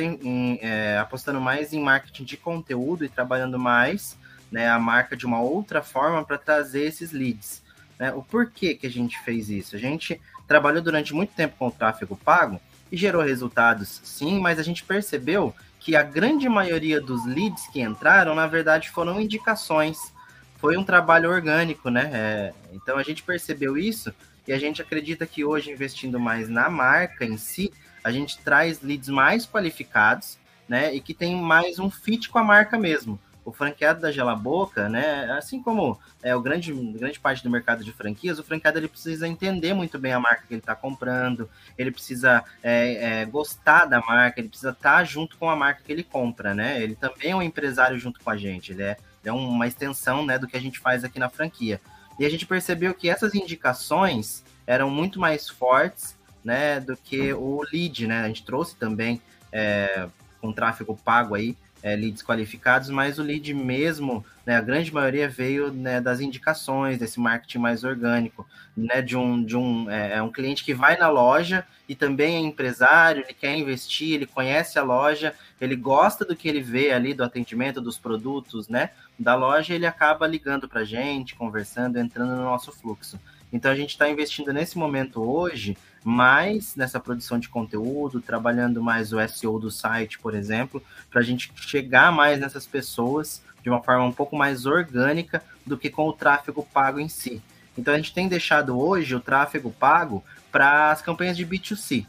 é, 0.61 0.97
apostando 0.97 1.39
mais 1.39 1.73
em 1.73 1.81
marketing 1.81 2.23
de 2.23 2.37
conteúdo 2.37 3.05
e 3.05 3.09
trabalhando 3.09 3.57
mais 3.57 4.17
né, 4.51 4.69
a 4.69 4.77
marca 4.77 5.15
de 5.15 5.25
uma 5.25 5.41
outra 5.41 5.81
forma 5.81 6.23
para 6.23 6.37
trazer 6.37 6.83
esses 6.83 7.11
leads. 7.11 7.63
Né? 7.97 8.13
O 8.13 8.21
porquê 8.21 8.75
que 8.75 8.85
a 8.85 8.91
gente 8.91 9.19
fez 9.21 9.49
isso? 9.49 9.75
A 9.75 9.79
gente 9.79 10.19
trabalhou 10.47 10.81
durante 10.81 11.13
muito 11.13 11.33
tempo 11.33 11.55
com 11.57 11.67
o 11.67 11.71
tráfego 11.71 12.15
pago 12.15 12.59
e 12.91 12.97
gerou 12.97 13.23
resultados, 13.23 14.01
sim, 14.03 14.39
mas 14.39 14.59
a 14.59 14.63
gente 14.63 14.83
percebeu 14.83 15.55
que 15.85 15.95
a 15.95 16.01
grande 16.01 16.49
maioria 16.49 16.99
dos 16.99 17.27
leads 17.27 17.67
que 17.67 17.79
entraram, 17.79 18.33
na 18.33 18.47
verdade, 18.47 18.89
foram 18.89 19.21
indicações. 19.21 20.11
Foi 20.57 20.75
um 20.75 20.83
trabalho 20.83 21.29
orgânico, 21.29 21.91
né? 21.91 22.09
É, 22.11 22.53
então 22.73 22.97
a 22.97 23.03
gente 23.03 23.21
percebeu 23.21 23.77
isso 23.77 24.11
e 24.47 24.51
a 24.51 24.57
gente 24.57 24.81
acredita 24.81 25.27
que 25.27 25.45
hoje, 25.45 25.69
investindo 25.69 26.19
mais 26.19 26.49
na 26.49 26.71
marca 26.71 27.23
em 27.23 27.37
si, 27.37 27.71
a 28.03 28.11
gente 28.11 28.39
traz 28.39 28.81
leads 28.81 29.09
mais 29.09 29.45
qualificados, 29.45 30.39
né? 30.67 30.91
E 30.91 30.99
que 30.99 31.13
tem 31.13 31.35
mais 31.35 31.77
um 31.77 31.91
fit 31.91 32.29
com 32.29 32.39
a 32.39 32.43
marca 32.43 32.79
mesmo 32.79 33.19
o 33.45 33.51
franqueado 33.51 34.01
da 34.01 34.11
Gela 34.11 34.35
Boca, 34.35 34.89
né, 34.89 35.31
assim 35.37 35.61
como 35.61 35.99
é 36.23 36.35
o 36.35 36.41
grande, 36.41 36.73
grande 36.73 37.19
parte 37.19 37.43
do 37.43 37.49
mercado 37.49 37.83
de 37.83 37.93
franquias, 37.93 38.39
o 38.39 38.43
franqueado 38.43 38.79
ele 38.79 38.87
precisa 38.87 39.27
entender 39.27 39.73
muito 39.75 39.99
bem 39.99 40.11
a 40.11 40.19
marca 40.19 40.45
que 40.47 40.53
ele 40.55 40.59
está 40.59 40.75
comprando, 40.75 41.47
ele 41.77 41.91
precisa 41.91 42.43
é, 42.63 43.21
é, 43.21 43.25
gostar 43.25 43.85
da 43.85 44.01
marca, 44.01 44.39
ele 44.39 44.49
precisa 44.49 44.71
estar 44.71 44.97
tá 44.97 45.03
junto 45.03 45.37
com 45.37 45.47
a 45.47 45.55
marca 45.55 45.83
que 45.85 45.91
ele 45.91 46.03
compra, 46.03 46.55
né? 46.55 46.81
Ele 46.81 46.95
também 46.95 47.31
é 47.31 47.35
um 47.35 47.41
empresário 47.41 47.99
junto 47.99 48.19
com 48.19 48.31
a 48.31 48.35
gente, 48.35 48.71
ele 48.71 48.81
é, 48.81 48.97
é 49.23 49.31
uma 49.31 49.67
extensão 49.67 50.25
né, 50.25 50.39
do 50.39 50.47
que 50.47 50.57
a 50.57 50.61
gente 50.61 50.79
faz 50.79 51.03
aqui 51.03 51.19
na 51.19 51.29
franquia. 51.29 51.79
E 52.17 52.25
a 52.25 52.29
gente 52.29 52.47
percebeu 52.47 52.95
que 52.95 53.09
essas 53.09 53.35
indicações 53.35 54.43
eram 54.65 54.89
muito 54.89 55.19
mais 55.19 55.47
fortes 55.47 56.17
né, 56.43 56.79
do 56.79 56.97
que 56.97 57.31
o 57.33 57.61
lead, 57.71 58.07
né? 58.07 58.23
A 58.23 58.27
gente 58.27 58.43
trouxe 58.43 58.75
também 58.75 59.21
é, 59.51 60.07
com 60.41 60.51
tráfego 60.51 60.95
pago 60.95 61.35
aí 61.35 61.55
é, 61.85 61.95
leads 61.95 62.23
qualificados, 62.23 62.89
mas 62.89 63.19
o 63.19 63.23
lead 63.23 63.53
mesmo, 63.53 64.25
né, 64.43 64.57
a 64.57 64.61
grande 64.61 64.91
maioria 64.91 65.29
veio 65.29 65.71
né, 65.71 66.01
das 66.01 66.19
indicações, 66.19 66.97
desse 66.97 67.19
marketing 67.19 67.59
mais 67.59 67.83
orgânico, 67.83 68.47
né, 68.75 69.03
de 69.03 69.15
um, 69.15 69.43
de 69.43 69.55
um, 69.55 69.87
é, 69.87 70.13
é, 70.13 70.21
um 70.23 70.31
cliente 70.31 70.63
que 70.63 70.73
vai 70.73 70.97
na 70.97 71.07
loja 71.09 71.63
e 71.87 71.93
também 71.93 72.37
é 72.37 72.39
empresário, 72.39 73.21
ele 73.21 73.35
quer 73.35 73.55
investir, 73.55 74.15
ele 74.15 74.25
conhece 74.25 74.79
a 74.79 74.83
loja, 74.83 75.35
ele 75.61 75.75
gosta 75.75 76.25
do 76.25 76.35
que 76.35 76.49
ele 76.49 76.59
vê 76.59 76.91
ali, 76.91 77.13
do 77.13 77.23
atendimento, 77.23 77.79
dos 77.79 77.99
produtos, 77.99 78.67
né, 78.67 78.89
da 79.19 79.35
loja, 79.35 79.75
ele 79.75 79.85
acaba 79.85 80.25
ligando 80.25 80.67
para 80.67 80.81
a 80.81 80.85
gente, 80.85 81.35
conversando, 81.35 81.99
entrando 81.99 82.35
no 82.35 82.45
nosso 82.45 82.71
fluxo. 82.71 83.19
Então 83.55 83.71
a 83.71 83.75
gente 83.75 83.91
está 83.91 84.09
investindo 84.09 84.51
nesse 84.51 84.77
momento 84.77 85.23
hoje 85.23 85.77
mais 86.03 86.75
nessa 86.75 86.99
produção 86.99 87.39
de 87.39 87.47
conteúdo, 87.47 88.19
trabalhando 88.19 88.83
mais 88.83 89.13
o 89.13 89.27
SEO 89.29 89.57
do 89.57 89.71
site, 89.71 90.19
por 90.19 90.35
exemplo, 90.35 90.83
para 91.09 91.21
a 91.21 91.23
gente 91.23 91.49
chegar 91.55 92.11
mais 92.11 92.37
nessas 92.37 92.67
pessoas 92.67 93.41
de 93.63 93.69
uma 93.69 93.81
forma 93.81 94.03
um 94.03 94.11
pouco 94.11 94.35
mais 94.35 94.65
orgânica 94.65 95.41
do 95.65 95.77
que 95.77 95.89
com 95.89 96.05
o 96.09 96.11
tráfego 96.11 96.67
pago 96.73 96.99
em 96.99 97.07
si. 97.07 97.41
Então 97.77 97.93
a 97.93 97.97
gente 97.97 98.13
tem 98.13 98.27
deixado 98.27 98.77
hoje 98.77 99.15
o 99.15 99.21
tráfego 99.21 99.71
pago 99.71 100.21
para 100.51 100.91
as 100.91 101.01
campanhas 101.01 101.37
de 101.37 101.47
B2C, 101.47 102.05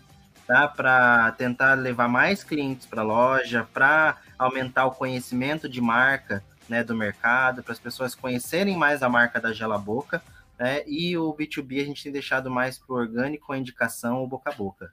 tá? 0.49 0.67
Para 0.67 1.31
tentar 1.33 1.75
levar 1.75 2.09
mais 2.09 2.43
clientes 2.43 2.89
para 2.89 3.03
a 3.03 3.05
loja, 3.05 3.69
para 3.73 4.17
aumentar 4.37 4.87
o 4.87 4.91
conhecimento 4.91 5.69
de 5.69 5.81
marca, 5.81 6.43
né, 6.69 6.83
do 6.83 6.97
mercado, 6.97 7.63
para 7.63 7.73
as 7.73 7.79
pessoas 7.79 8.17
conhecerem 8.17 8.77
mais 8.77 9.01
a 9.01 9.09
marca 9.09 9.41
da 9.41 9.53
Gela 9.53 9.79
Boca 9.79 10.21
né? 10.59 10.83
E 10.87 11.17
o 11.17 11.35
B2B 11.35 11.83
a 11.83 11.85
gente 11.85 12.03
tem 12.03 12.13
deixado 12.13 12.51
mais 12.51 12.79
para 12.79 12.95
o 12.95 12.99
orgânico, 12.99 13.53
a 13.53 13.59
indicação 13.59 14.21
ou 14.21 14.27
boca 14.27 14.51
a 14.51 14.55
boca. 14.55 14.93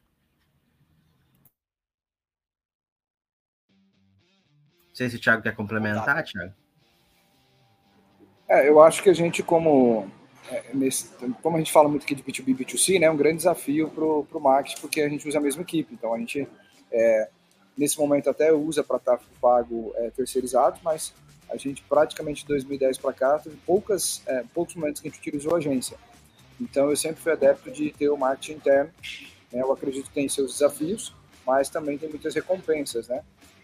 Não 3.69 4.95
sei 4.95 5.09
se 5.09 5.15
o 5.15 5.19
Thiago 5.19 5.41
quer 5.41 5.55
complementar, 5.55 6.23
Thiago. 6.23 6.53
É, 8.47 8.69
eu 8.69 8.79
acho 8.79 9.01
que 9.01 9.09
a 9.09 9.13
gente, 9.13 9.41
como, 9.41 10.07
é, 10.51 10.65
nesse, 10.73 11.09
como 11.41 11.55
a 11.55 11.59
gente 11.59 11.71
fala 11.71 11.89
muito 11.89 12.03
aqui 12.03 12.13
de 12.13 12.21
B2B 12.21 12.49
e 12.49 12.53
B2C, 12.53 12.99
né, 12.99 13.07
é 13.07 13.11
um 13.11 13.17
grande 13.17 13.37
desafio 13.37 13.89
para 13.89 14.03
o 14.03 14.39
marketing, 14.39 14.79
porque 14.81 15.01
a 15.01 15.09
gente 15.09 15.27
usa 15.27 15.39
a 15.39 15.41
mesma 15.41 15.63
equipe. 15.63 15.93
Então, 15.93 16.13
a 16.13 16.19
gente, 16.19 16.47
é, 16.91 17.29
nesse 17.75 17.97
momento, 17.97 18.29
até 18.29 18.53
usa 18.53 18.83
para 18.83 18.99
tráfego 18.99 19.31
pago 19.41 19.93
é, 19.95 20.11
terceirizado, 20.11 20.79
mas 20.83 21.13
a 21.53 21.57
gente 21.57 21.83
praticamente 21.83 22.41
de 22.41 22.47
2010 22.47 22.97
para 22.97 23.13
cá 23.13 23.39
teve 23.39 23.55
poucas, 23.65 24.23
é, 24.25 24.43
poucos 24.53 24.75
momentos 24.75 24.99
que 24.99 25.07
a 25.07 25.11
gente 25.11 25.19
utilizou 25.19 25.53
a 25.53 25.57
agência. 25.57 25.97
Então 26.59 26.89
eu 26.89 26.95
sempre 26.95 27.21
fui 27.21 27.31
adepto 27.31 27.69
de 27.71 27.91
ter 27.91 28.09
o 28.09 28.17
marketing 28.17 28.53
interno. 28.53 28.91
Né? 29.51 29.61
Eu 29.61 29.71
acredito 29.71 30.07
que 30.07 30.13
tem 30.13 30.27
seus 30.27 30.53
desafios, 30.53 31.13
mas 31.45 31.69
também 31.69 31.97
tem 31.97 32.09
muitas 32.09 32.33
recompensas, 32.33 33.07
né? 33.07 33.21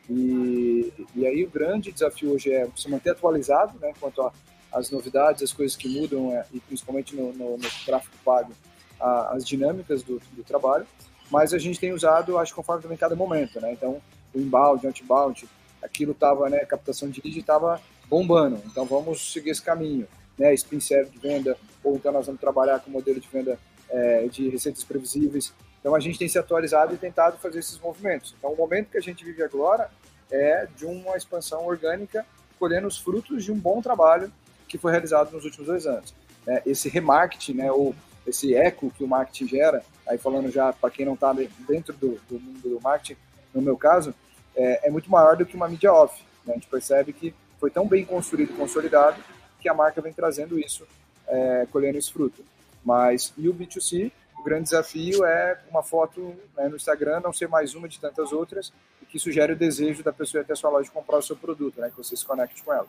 E, 0.10 0.92
e 1.16 1.26
aí 1.26 1.44
o 1.44 1.50
grande 1.50 1.92
desafio 1.92 2.34
hoje 2.34 2.52
é 2.52 2.68
se 2.76 2.90
manter 2.90 3.12
atualizado, 3.12 3.78
né, 3.80 3.94
quanto 4.00 4.32
às 4.72 4.90
novidades, 4.90 5.44
as 5.44 5.54
coisas 5.54 5.78
que 5.78 5.88
mudam, 5.88 6.32
é, 6.32 6.46
e 6.52 6.60
principalmente 6.60 7.16
no, 7.16 7.32
no, 7.32 7.58
no 7.58 7.70
tráfego 7.86 8.16
pago, 8.26 8.52
a, 9.00 9.36
as 9.36 9.46
dinâmicas 9.46 10.02
do, 10.02 10.20
do, 10.32 10.44
trabalho. 10.44 10.88
Mas 11.30 11.54
a 11.54 11.60
gente 11.60 11.80
tem 11.80 11.94
usado, 11.94 12.40
acho, 12.40 12.56
conforme 12.56 12.82
também 12.82 12.98
cada 12.98 13.16
momento, 13.16 13.62
né? 13.62 13.72
Então, 13.72 14.02
o 14.34 14.40
inbound, 14.40 14.88
outbound, 14.88 15.48
aquilo 15.82 16.12
estava, 16.12 16.50
né, 16.50 16.60
captação 16.60 17.10
de 17.10 17.22
lead 17.22 17.40
estava 17.40 17.82
bombando. 18.08 18.62
Então, 18.66 18.86
vamos 18.86 19.32
seguir 19.32 19.52
esse 19.52 19.62
caminho, 19.62 20.08
né? 20.38 20.54
Spin 20.54 20.80
serve 20.80 21.12
de 21.12 21.20
venda, 21.20 21.58
ou 21.84 21.96
então 21.96 22.12
nós 22.12 22.26
vamos 22.26 22.42
trabalhar 22.42 22.80
com 22.80 22.90
modelo 22.90 23.20
de 23.20 23.28
venda 23.28 23.60
é, 23.90 24.28
de 24.28 24.50
receitas 24.50 24.84
previsíveis. 24.84 25.54
Então 25.80 25.96
a 25.96 26.00
gente 26.00 26.20
tem 26.20 26.28
se 26.28 26.38
atualizado 26.38 26.94
e 26.94 26.98
tentado 26.98 27.38
fazer 27.38 27.60
esses 27.60 27.80
movimentos. 27.80 28.36
Então 28.38 28.52
o 28.52 28.56
momento 28.56 28.90
que 28.90 28.98
a 28.98 29.02
gente 29.02 29.24
vive 29.24 29.44
agora 29.44 29.90
é 30.32 30.68
de 30.76 30.86
uma 30.86 31.18
expansão 31.18 31.66
orgânica, 31.66 32.26
colhendo 32.58 32.88
os 32.88 32.98
frutos 32.98 33.44
de 33.44 33.52
um 33.52 33.58
bom 33.58 33.82
trabalho 33.82 34.32
que 34.68 34.78
foi 34.78 34.92
realizado 34.92 35.32
nos 35.32 35.46
últimos 35.46 35.68
dois 35.68 35.88
anos. 35.88 36.14
É, 36.48 36.62
esse 36.66 36.90
remarketing, 36.90 37.54
né, 37.54 37.72
ou 37.72 37.96
esse 38.28 38.54
eco 38.54 38.92
que 38.92 39.04
o 39.04 39.08
marketing 39.08 39.48
gera, 39.48 39.84
aí 40.08 40.18
falando 40.18 40.52
já 40.52 40.72
para 40.72 40.92
quem 40.92 41.06
não 41.06 41.14
está 41.14 41.34
dentro 41.34 41.94
do, 41.94 42.20
do, 42.30 42.40
mundo 42.40 42.62
do 42.62 42.82
marketing, 42.82 43.20
no 43.54 43.62
meu 43.62 43.78
caso, 43.78 44.14
é, 44.56 44.88
é 44.88 44.92
muito 44.92 45.10
maior 45.10 45.36
do 45.36 45.46
que 45.46 45.56
uma 45.56 45.68
mídia 45.68 45.92
off. 45.92 46.24
Né? 46.46 46.54
A 46.54 46.56
gente 46.56 46.68
percebe 46.68 47.14
que 47.14 47.34
foi 47.60 47.70
tão 47.70 47.88
bem 47.88 48.06
construído 48.06 48.52
e 48.52 48.56
consolidado 48.56 49.22
que 49.60 49.68
a 49.68 49.74
marca 49.74 50.02
vem 50.02 50.14
trazendo 50.14 50.58
isso, 50.58 50.88
é, 51.28 51.68
colhendo 51.72 51.98
esse 51.98 52.12
fruto. 52.12 52.44
Mas 52.84 53.34
e 53.38 53.50
o 53.50 53.54
B2C, 53.54 54.12
o 54.40 54.44
grande 54.44 54.64
desafio 54.64 55.26
é 55.26 55.60
uma 55.70 55.84
foto 55.84 56.34
né, 56.56 56.68
no 56.70 56.78
Instagram 56.78 57.20
não 57.20 57.34
ser 57.34 57.50
mais 57.50 57.76
uma 57.76 57.90
de 57.90 58.00
tantas 58.00 58.32
outras 58.32 58.72
e 59.02 59.06
que 59.06 59.18
isso 59.18 59.32
gere 59.32 59.54
o 59.54 59.56
desejo 59.56 60.02
da 60.02 60.14
pessoa 60.14 60.40
ir 60.40 60.44
até 60.44 60.54
a 60.54 60.56
sua 60.56 60.70
loja 60.70 60.90
comprar 60.90 61.18
o 61.18 61.22
seu 61.22 61.36
produto, 61.36 61.82
né, 61.82 61.90
que 61.90 61.98
você 61.98 62.16
se 62.16 62.26
conecte 62.26 62.64
com 62.64 62.74
ela. 62.74 62.88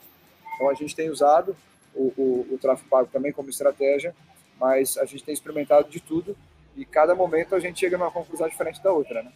Então 0.55 0.71
a 0.71 0.75
gente 0.75 0.95
tem 0.95 1.11
usado 1.11 1.57
o, 1.95 2.13
o, 2.17 2.55
o 2.55 2.59
tráfego 2.59 2.89
pago 2.89 3.09
também 3.13 3.33
como 3.33 3.51
estratégia, 3.51 4.15
mas 4.61 4.97
a 4.97 5.05
gente 5.05 5.25
tem 5.25 5.35
experimentado 5.35 5.89
de 5.89 5.99
tudo 6.01 6.37
e 6.77 6.85
cada 6.85 7.15
momento 7.15 7.55
a 7.55 7.61
gente 7.61 7.81
chega 7.81 7.99
numa 7.99 8.13
conclusão 8.13 8.49
diferente 8.49 8.81
da 8.83 8.93
outra, 8.93 9.23
né? 9.23 9.33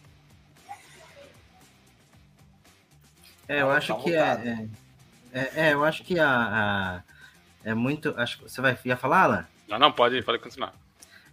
É, 3.47 3.61
eu 3.61 3.71
acho 3.71 4.01
que 4.01 4.15
é, 4.15 4.67
é, 5.33 5.49
é, 5.55 5.73
eu 5.73 5.83
acho 5.83 6.03
que 6.03 6.19
a, 6.19 6.29
a, 6.29 7.01
é 7.63 7.73
muito, 7.73 8.13
acho 8.17 8.41
você 8.41 8.61
vai 8.61 8.77
ia 8.85 8.97
falar, 8.97 9.23
Alan? 9.23 9.47
Não, 9.67 9.79
não 9.79 9.91
pode, 9.91 10.21
pode 10.23 10.39
continuar. 10.39 10.73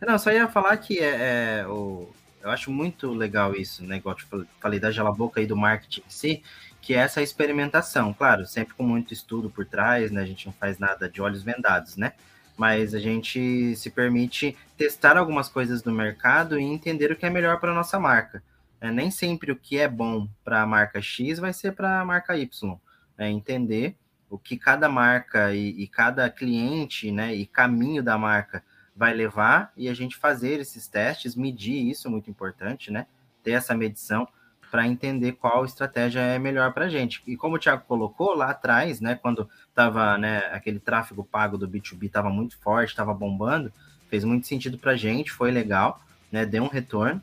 Não, 0.00 0.18
só 0.18 0.32
ia 0.32 0.48
falar 0.48 0.76
que 0.78 0.98
é, 0.98 1.60
é 1.60 1.66
o, 1.66 2.12
eu 2.42 2.50
acho 2.50 2.70
muito 2.70 3.12
legal 3.12 3.54
isso, 3.54 3.84
né? 3.84 3.96
Igual 3.96 4.16
eu 4.32 4.46
falei 4.60 4.80
da 4.80 4.90
Gela 4.90 5.12
Boca 5.12 5.40
e 5.40 5.46
do 5.46 5.56
marketing 5.56 6.00
em 6.00 6.10
si, 6.10 6.42
que 6.80 6.94
é 6.94 6.98
essa 6.98 7.22
experimentação. 7.22 8.12
Claro, 8.12 8.44
sempre 8.44 8.74
com 8.74 8.82
muito 8.82 9.12
estudo 9.12 9.48
por 9.48 9.64
trás, 9.64 10.10
né? 10.10 10.22
A 10.22 10.26
gente 10.26 10.46
não 10.46 10.52
faz 10.52 10.78
nada 10.78 11.08
de 11.08 11.22
olhos 11.22 11.42
vendados, 11.42 11.96
né? 11.96 12.12
Mas 12.56 12.94
a 12.94 12.98
gente 12.98 13.74
se 13.76 13.90
permite 13.90 14.56
testar 14.76 15.16
algumas 15.16 15.48
coisas 15.48 15.80
do 15.80 15.92
mercado 15.92 16.58
e 16.58 16.64
entender 16.64 17.12
o 17.12 17.16
que 17.16 17.24
é 17.24 17.30
melhor 17.30 17.60
para 17.60 17.72
nossa 17.72 17.98
marca. 17.98 18.42
É, 18.82 18.90
nem 18.90 19.12
sempre 19.12 19.52
o 19.52 19.56
que 19.56 19.78
é 19.78 19.86
bom 19.86 20.28
para 20.42 20.60
a 20.60 20.66
marca 20.66 21.00
X 21.00 21.38
vai 21.38 21.52
ser 21.52 21.70
para 21.70 22.00
a 22.00 22.04
marca 22.04 22.36
Y. 22.36 22.76
É 23.16 23.30
entender 23.30 23.96
o 24.28 24.36
que 24.36 24.56
cada 24.56 24.88
marca 24.88 25.54
e, 25.54 25.68
e 25.80 25.86
cada 25.86 26.28
cliente, 26.28 27.12
né? 27.12 27.32
E 27.32 27.46
caminho 27.46 28.02
da 28.02 28.18
marca 28.18 28.60
vai 28.96 29.14
levar 29.14 29.72
e 29.76 29.88
a 29.88 29.94
gente 29.94 30.16
fazer 30.16 30.58
esses 30.58 30.88
testes, 30.88 31.36
medir 31.36 31.88
isso 31.88 32.08
é 32.08 32.10
muito 32.10 32.28
importante, 32.28 32.90
né? 32.90 33.06
Ter 33.44 33.52
essa 33.52 33.72
medição 33.72 34.26
para 34.68 34.84
entender 34.84 35.34
qual 35.34 35.64
estratégia 35.64 36.18
é 36.18 36.36
melhor 36.36 36.72
para 36.72 36.86
a 36.86 36.88
gente. 36.88 37.22
E 37.24 37.36
como 37.36 37.54
o 37.54 37.58
Thiago 37.60 37.84
colocou 37.86 38.34
lá 38.34 38.50
atrás, 38.50 39.00
né, 39.00 39.14
quando 39.14 39.48
tava, 39.72 40.18
né, 40.18 40.38
aquele 40.50 40.80
tráfego 40.80 41.22
pago 41.22 41.56
do 41.56 41.68
B2B 41.68 42.06
estava 42.06 42.30
muito 42.30 42.58
forte, 42.58 42.88
estava 42.88 43.14
bombando, 43.14 43.72
fez 44.08 44.24
muito 44.24 44.46
sentido 44.46 44.76
para 44.76 44.92
a 44.92 44.96
gente, 44.96 45.30
foi 45.30 45.52
legal, 45.52 46.00
né, 46.32 46.44
deu 46.44 46.64
um 46.64 46.68
retorno. 46.68 47.22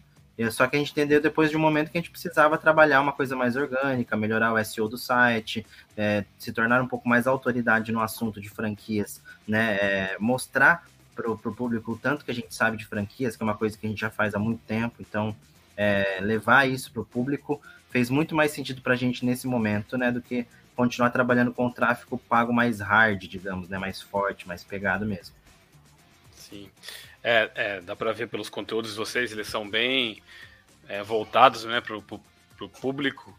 Só 0.51 0.67
que 0.67 0.75
a 0.75 0.79
gente 0.79 0.91
entendeu 0.91 1.21
depois 1.21 1.49
de 1.49 1.57
um 1.57 1.59
momento 1.59 1.91
que 1.91 1.97
a 1.97 2.01
gente 2.01 2.11
precisava 2.11 2.57
trabalhar 2.57 3.01
uma 3.01 3.11
coisa 3.11 3.35
mais 3.35 3.55
orgânica, 3.55 4.15
melhorar 4.15 4.53
o 4.53 4.63
SEO 4.63 4.87
do 4.87 4.97
site, 4.97 5.65
é, 5.97 6.23
se 6.37 6.53
tornar 6.53 6.81
um 6.81 6.87
pouco 6.87 7.09
mais 7.09 7.27
autoridade 7.27 7.91
no 7.91 7.99
assunto 7.99 8.39
de 8.39 8.49
franquias, 8.49 9.21
né, 9.47 9.75
é, 9.75 10.17
mostrar 10.19 10.87
para 11.13 11.29
o 11.29 11.37
público 11.37 11.91
o 11.91 11.97
tanto 11.97 12.23
que 12.23 12.31
a 12.31 12.33
gente 12.33 12.55
sabe 12.55 12.77
de 12.77 12.85
franquias, 12.85 13.35
que 13.35 13.43
é 13.43 13.45
uma 13.45 13.57
coisa 13.57 13.77
que 13.77 13.85
a 13.85 13.89
gente 13.89 13.99
já 13.99 14.09
faz 14.09 14.33
há 14.33 14.39
muito 14.39 14.61
tempo. 14.65 14.95
Então, 15.01 15.35
é, 15.75 16.19
levar 16.21 16.69
isso 16.69 16.91
para 16.91 17.01
o 17.01 17.05
público 17.05 17.61
fez 17.89 18.09
muito 18.09 18.33
mais 18.33 18.51
sentido 18.51 18.81
para 18.81 18.93
a 18.93 18.97
gente 18.97 19.25
nesse 19.25 19.47
momento, 19.47 19.97
né, 19.97 20.11
do 20.11 20.21
que 20.21 20.45
continuar 20.75 21.09
trabalhando 21.09 21.51
com 21.51 21.65
o 21.67 21.71
tráfego 21.71 22.17
pago 22.17 22.53
mais 22.53 22.79
hard, 22.79 23.21
digamos, 23.27 23.67
né, 23.67 23.77
mais 23.77 24.01
forte, 24.01 24.47
mais 24.47 24.63
pegado 24.63 25.05
mesmo. 25.05 25.35
Sim, 26.33 26.69
é, 27.29 27.51
é 27.55 27.81
dá 27.81 27.95
para 27.95 28.11
ver 28.11 28.27
pelos 28.27 28.49
conteúdos 28.49 28.91
de 28.91 28.97
vocês, 28.97 29.31
eles 29.31 29.47
são 29.47 29.69
bem 29.69 30.21
é, 30.87 31.03
voltados, 31.03 31.63
né, 31.65 31.81
para 31.81 31.95
o 31.95 32.69
público 32.69 33.37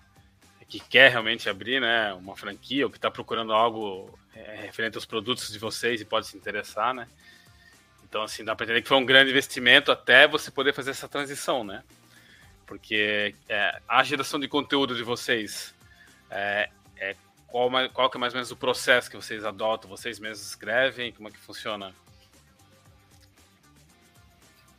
que 0.68 0.78
quer 0.78 1.10
realmente 1.10 1.50
abrir, 1.50 1.80
né, 1.80 2.12
uma 2.14 2.36
franquia 2.36 2.86
ou 2.86 2.90
que 2.90 2.96
está 2.96 3.10
procurando 3.10 3.52
algo 3.52 4.16
é, 4.34 4.60
referente 4.62 4.96
aos 4.96 5.04
produtos 5.04 5.50
de 5.50 5.58
vocês 5.58 6.00
e 6.00 6.04
pode 6.04 6.28
se 6.28 6.36
interessar, 6.36 6.94
né. 6.94 7.08
Então, 8.08 8.22
assim, 8.22 8.44
dá 8.44 8.54
para 8.54 8.64
entender 8.64 8.82
que 8.82 8.88
foi 8.88 8.96
um 8.96 9.04
grande 9.04 9.30
investimento 9.30 9.90
até 9.90 10.28
você 10.28 10.50
poder 10.50 10.72
fazer 10.72 10.90
essa 10.90 11.08
transição, 11.08 11.62
né? 11.62 11.82
Porque 12.66 13.34
é, 13.48 13.80
a 13.88 14.02
geração 14.02 14.38
de 14.40 14.48
conteúdo 14.48 14.96
de 14.96 15.02
vocês, 15.04 15.72
é, 16.28 16.70
qual, 17.50 17.70
qual 17.92 18.08
que 18.08 18.16
é 18.16 18.20
mais 18.20 18.32
ou 18.32 18.38
menos 18.38 18.50
o 18.50 18.56
processo 18.56 19.10
que 19.10 19.16
vocês 19.16 19.44
adotam? 19.44 19.90
Vocês 19.90 20.18
mesmos 20.18 20.46
escrevem? 20.46 21.12
Como 21.12 21.28
é 21.28 21.30
que 21.32 21.38
funciona? 21.38 21.92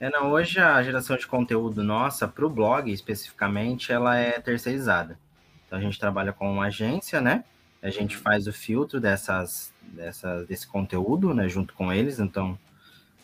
É, 0.01 0.09
não, 0.09 0.31
hoje 0.31 0.59
a 0.59 0.83
geração 0.83 1.15
de 1.15 1.25
conteúdo 1.25 1.81
nossa, 1.81 2.27
para 2.27 2.45
o 2.45 2.49
blog 2.49 2.91
especificamente, 2.91 3.93
ela 3.93 4.17
é 4.17 4.41
terceirizada. 4.41 5.17
Então 5.65 5.79
a 5.79 5.81
gente 5.81 5.97
trabalha 5.97 6.33
com 6.33 6.51
uma 6.51 6.65
agência, 6.65 7.21
né? 7.21 7.45
A 7.81 7.89
gente 7.89 8.17
uhum. 8.17 8.21
faz 8.21 8.47
o 8.47 8.51
filtro 8.51 8.99
dessas, 8.99 9.73
dessas, 9.81 10.45
desse 10.45 10.67
conteúdo, 10.67 11.33
né? 11.33 11.47
Junto 11.47 11.73
com 11.73 11.93
eles. 11.93 12.19
Então 12.19 12.59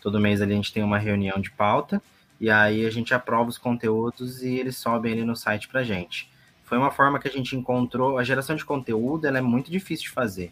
Todo 0.01 0.19
mês 0.21 0.41
ali 0.41 0.53
a 0.53 0.55
gente 0.55 0.71
tem 0.71 0.83
uma 0.83 0.97
reunião 0.97 1.39
de 1.39 1.51
pauta 1.51 2.01
e 2.39 2.49
aí 2.49 2.85
a 2.85 2.89
gente 2.89 3.13
aprova 3.13 3.49
os 3.49 3.57
conteúdos 3.57 4.43
e 4.43 4.55
eles 4.55 4.77
sobem 4.77 5.11
ali 5.11 5.25
no 5.25 5.35
site 5.35 5.67
para 5.67 5.83
gente. 5.83 6.31
Foi 6.63 6.77
uma 6.77 6.91
forma 6.91 7.19
que 7.19 7.27
a 7.27 7.31
gente 7.31 7.55
encontrou. 7.55 8.17
A 8.17 8.23
geração 8.23 8.55
de 8.55 8.63
conteúdo 8.63 9.25
ela 9.25 9.37
é 9.37 9.41
muito 9.41 9.71
difícil 9.71 10.05
de 10.05 10.11
fazer. 10.11 10.51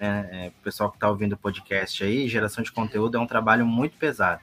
Né? 0.00 0.28
É, 0.32 0.48
o 0.48 0.62
pessoal 0.62 0.90
que 0.90 0.96
está 0.96 1.08
ouvindo 1.08 1.34
o 1.34 1.36
podcast 1.36 2.02
aí, 2.02 2.26
geração 2.28 2.64
de 2.64 2.72
conteúdo 2.72 3.16
é 3.16 3.20
um 3.20 3.26
trabalho 3.26 3.66
muito 3.66 3.96
pesado. 3.96 4.40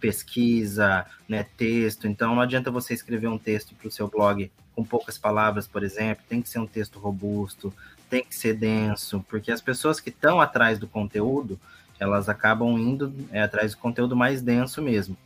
Pesquisa, 0.00 1.06
né, 1.28 1.46
texto. 1.56 2.08
Então 2.08 2.34
não 2.34 2.42
adianta 2.42 2.70
você 2.70 2.94
escrever 2.94 3.28
um 3.28 3.38
texto 3.38 3.74
para 3.74 3.88
o 3.88 3.90
seu 3.90 4.08
blog 4.08 4.50
com 4.74 4.82
poucas 4.82 5.18
palavras, 5.18 5.66
por 5.66 5.82
exemplo. 5.82 6.24
Tem 6.28 6.40
que 6.40 6.48
ser 6.48 6.58
um 6.58 6.66
texto 6.66 6.98
robusto, 6.98 7.72
tem 8.08 8.24
que 8.24 8.34
ser 8.34 8.54
denso, 8.54 9.24
porque 9.28 9.52
as 9.52 9.60
pessoas 9.60 10.00
que 10.00 10.08
estão 10.08 10.40
atrás 10.40 10.78
do 10.78 10.88
conteúdo 10.88 11.60
elas 12.00 12.30
acabam 12.30 12.78
indo 12.78 13.14
é, 13.30 13.42
atrás 13.42 13.72
do 13.72 13.78
conteúdo 13.78 14.16
mais 14.16 14.40
denso 14.40 14.80
mesmo. 14.80 15.16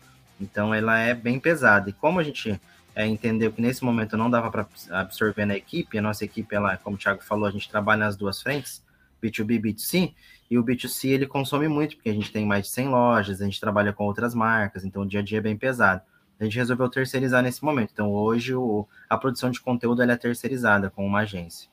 Então 0.40 0.74
ela 0.74 0.98
é 0.98 1.14
bem 1.14 1.38
pesada. 1.38 1.88
E 1.88 1.92
como 1.92 2.18
a 2.18 2.22
gente 2.24 2.60
é, 2.96 3.06
entendeu 3.06 3.52
que 3.52 3.62
nesse 3.62 3.84
momento 3.84 4.16
não 4.16 4.28
dava 4.28 4.50
para 4.50 4.66
absorver 4.90 5.46
na 5.46 5.56
equipe, 5.56 5.96
a 5.96 6.02
nossa 6.02 6.24
equipe, 6.24 6.52
ela, 6.52 6.76
como 6.76 6.96
o 6.96 6.98
Thiago 6.98 7.22
falou, 7.22 7.46
a 7.46 7.50
gente 7.52 7.70
trabalha 7.70 8.00
nas 8.00 8.16
duas 8.16 8.42
frentes, 8.42 8.82
B2B 9.22 9.54
e 9.54 9.60
B2C, 9.60 10.14
e 10.50 10.58
o 10.58 10.64
B2C 10.64 11.10
ele 11.10 11.26
consome 11.26 11.68
muito, 11.68 11.96
porque 11.96 12.10
a 12.10 12.14
gente 12.14 12.30
tem 12.30 12.46
mais 12.46 12.66
de 12.66 12.70
100 12.70 12.88
lojas, 12.88 13.40
a 13.40 13.44
gente 13.44 13.60
trabalha 13.60 13.92
com 13.92 14.04
outras 14.04 14.34
marcas, 14.34 14.84
então 14.84 15.02
o 15.02 15.06
dia 15.06 15.20
a 15.20 15.22
dia 15.22 15.38
é 15.38 15.42
bem 15.42 15.56
pesado. 15.56 16.02
A 16.38 16.44
gente 16.44 16.56
resolveu 16.56 16.88
terceirizar 16.88 17.42
nesse 17.42 17.64
momento. 17.64 17.90
Então 17.92 18.12
hoje 18.12 18.54
o, 18.54 18.86
a 19.08 19.16
produção 19.16 19.50
de 19.50 19.60
conteúdo 19.60 20.02
é 20.02 20.16
terceirizada 20.16 20.90
com 20.90 21.06
uma 21.06 21.20
agência. 21.20 21.68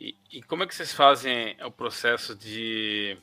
E, 0.00 0.16
e, 0.32 0.42
como 0.42 0.62
é 0.62 0.66
que 0.66 0.74
vocês 0.74 0.94
fazem 0.94 1.54
o 1.62 1.70
processo 1.70 2.34
de, 2.34 3.18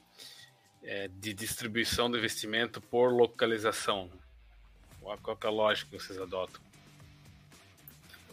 é, 0.83 1.07
de 1.07 1.33
distribuição 1.33 2.09
do 2.09 2.17
investimento 2.17 2.79
por 2.79 3.11
localização? 3.11 4.11
Qual 5.01 5.37
é 5.41 5.47
a 5.47 5.49
lógica 5.49 5.89
que 5.89 6.03
vocês 6.03 6.19
adotam? 6.19 6.61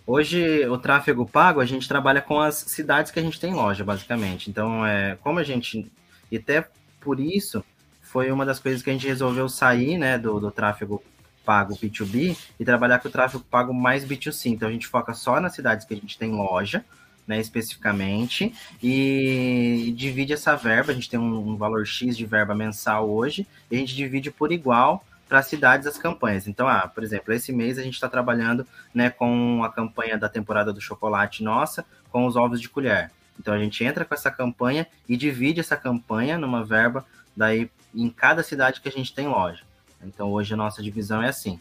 Hoje, 0.06 0.66
o 0.68 0.76
tráfego 0.76 1.26
pago, 1.26 1.60
a 1.60 1.64
gente 1.64 1.88
trabalha 1.88 2.20
com 2.20 2.38
as 2.38 2.56
cidades 2.56 3.10
que 3.10 3.18
a 3.18 3.22
gente 3.22 3.40
tem 3.40 3.54
loja, 3.54 3.82
basicamente. 3.82 4.50
Então, 4.50 4.84
é, 4.84 5.16
como 5.22 5.38
a 5.38 5.42
gente. 5.42 5.90
E 6.30 6.36
até 6.36 6.68
por 7.00 7.18
isso, 7.18 7.64
foi 8.02 8.30
uma 8.30 8.44
das 8.44 8.58
coisas 8.58 8.82
que 8.82 8.90
a 8.90 8.92
gente 8.92 9.06
resolveu 9.06 9.48
sair 9.48 9.96
né, 9.96 10.18
do, 10.18 10.38
do 10.38 10.50
tráfego 10.50 11.02
pago 11.44 11.74
B2B 11.76 12.36
e 12.58 12.64
trabalhar 12.64 12.98
com 12.98 13.08
o 13.08 13.10
tráfego 13.10 13.44
pago 13.50 13.72
mais 13.72 14.04
B2C. 14.04 14.50
Então, 14.50 14.68
a 14.68 14.72
gente 14.72 14.86
foca 14.86 15.14
só 15.14 15.40
nas 15.40 15.54
cidades 15.54 15.86
que 15.86 15.94
a 15.94 15.96
gente 15.96 16.18
tem 16.18 16.32
loja 16.32 16.84
né, 17.26 17.40
especificamente, 17.40 18.54
e 18.82 19.94
divide 19.96 20.32
essa 20.32 20.54
verba, 20.54 20.92
a 20.92 20.94
gente 20.94 21.08
tem 21.08 21.18
um, 21.18 21.52
um, 21.52 21.56
valor 21.56 21.86
X 21.86 22.16
de 22.16 22.26
verba 22.26 22.54
mensal 22.54 23.08
hoje, 23.08 23.46
e 23.70 23.76
a 23.76 23.78
gente 23.78 23.94
divide 23.94 24.30
por 24.30 24.52
igual 24.52 25.04
para 25.28 25.38
as 25.38 25.46
cidades 25.46 25.86
as 25.86 25.98
campanhas. 25.98 26.46
Então, 26.46 26.68
ah, 26.68 26.86
por 26.86 27.02
exemplo, 27.02 27.32
esse 27.32 27.52
mês 27.52 27.78
a 27.78 27.82
gente 27.82 27.94
está 27.94 28.08
trabalhando 28.08 28.66
né, 28.94 29.10
com 29.10 29.62
a 29.64 29.72
campanha 29.72 30.18
da 30.18 30.28
temporada 30.28 30.72
do 30.72 30.80
chocolate 30.80 31.42
nossa, 31.42 31.84
com 32.10 32.26
os 32.26 32.36
ovos 32.36 32.60
de 32.60 32.68
colher. 32.68 33.10
Então 33.38 33.52
a 33.52 33.58
gente 33.58 33.82
entra 33.82 34.04
com 34.04 34.14
essa 34.14 34.30
campanha 34.30 34.86
e 35.08 35.16
divide 35.16 35.60
essa 35.60 35.76
campanha 35.76 36.38
numa 36.38 36.64
verba 36.64 37.04
daí 37.36 37.70
em 37.94 38.08
cada 38.08 38.42
cidade 38.42 38.80
que 38.80 38.88
a 38.88 38.92
gente 38.92 39.14
tem 39.14 39.26
loja. 39.26 39.64
Então 40.02 40.30
hoje 40.30 40.54
a 40.54 40.56
nossa 40.56 40.82
divisão 40.82 41.22
é 41.22 41.28
assim. 41.28 41.60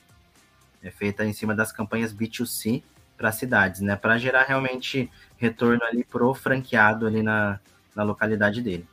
É 0.81 0.91
feita 0.91 1.25
em 1.25 1.33
cima 1.33 1.55
das 1.55 1.71
campanhas 1.71 2.13
B2C 2.13 2.83
para 3.17 3.31
cidades, 3.31 3.81
né? 3.81 3.95
Para 3.95 4.17
gerar 4.17 4.43
realmente 4.43 5.09
retorno 5.37 5.83
ali 5.85 6.03
pro 6.03 6.33
franqueado 6.33 7.07
ali 7.07 7.23
na, 7.23 7.59
na 7.95 8.03
localidade 8.03 8.61
dele. 8.61 8.85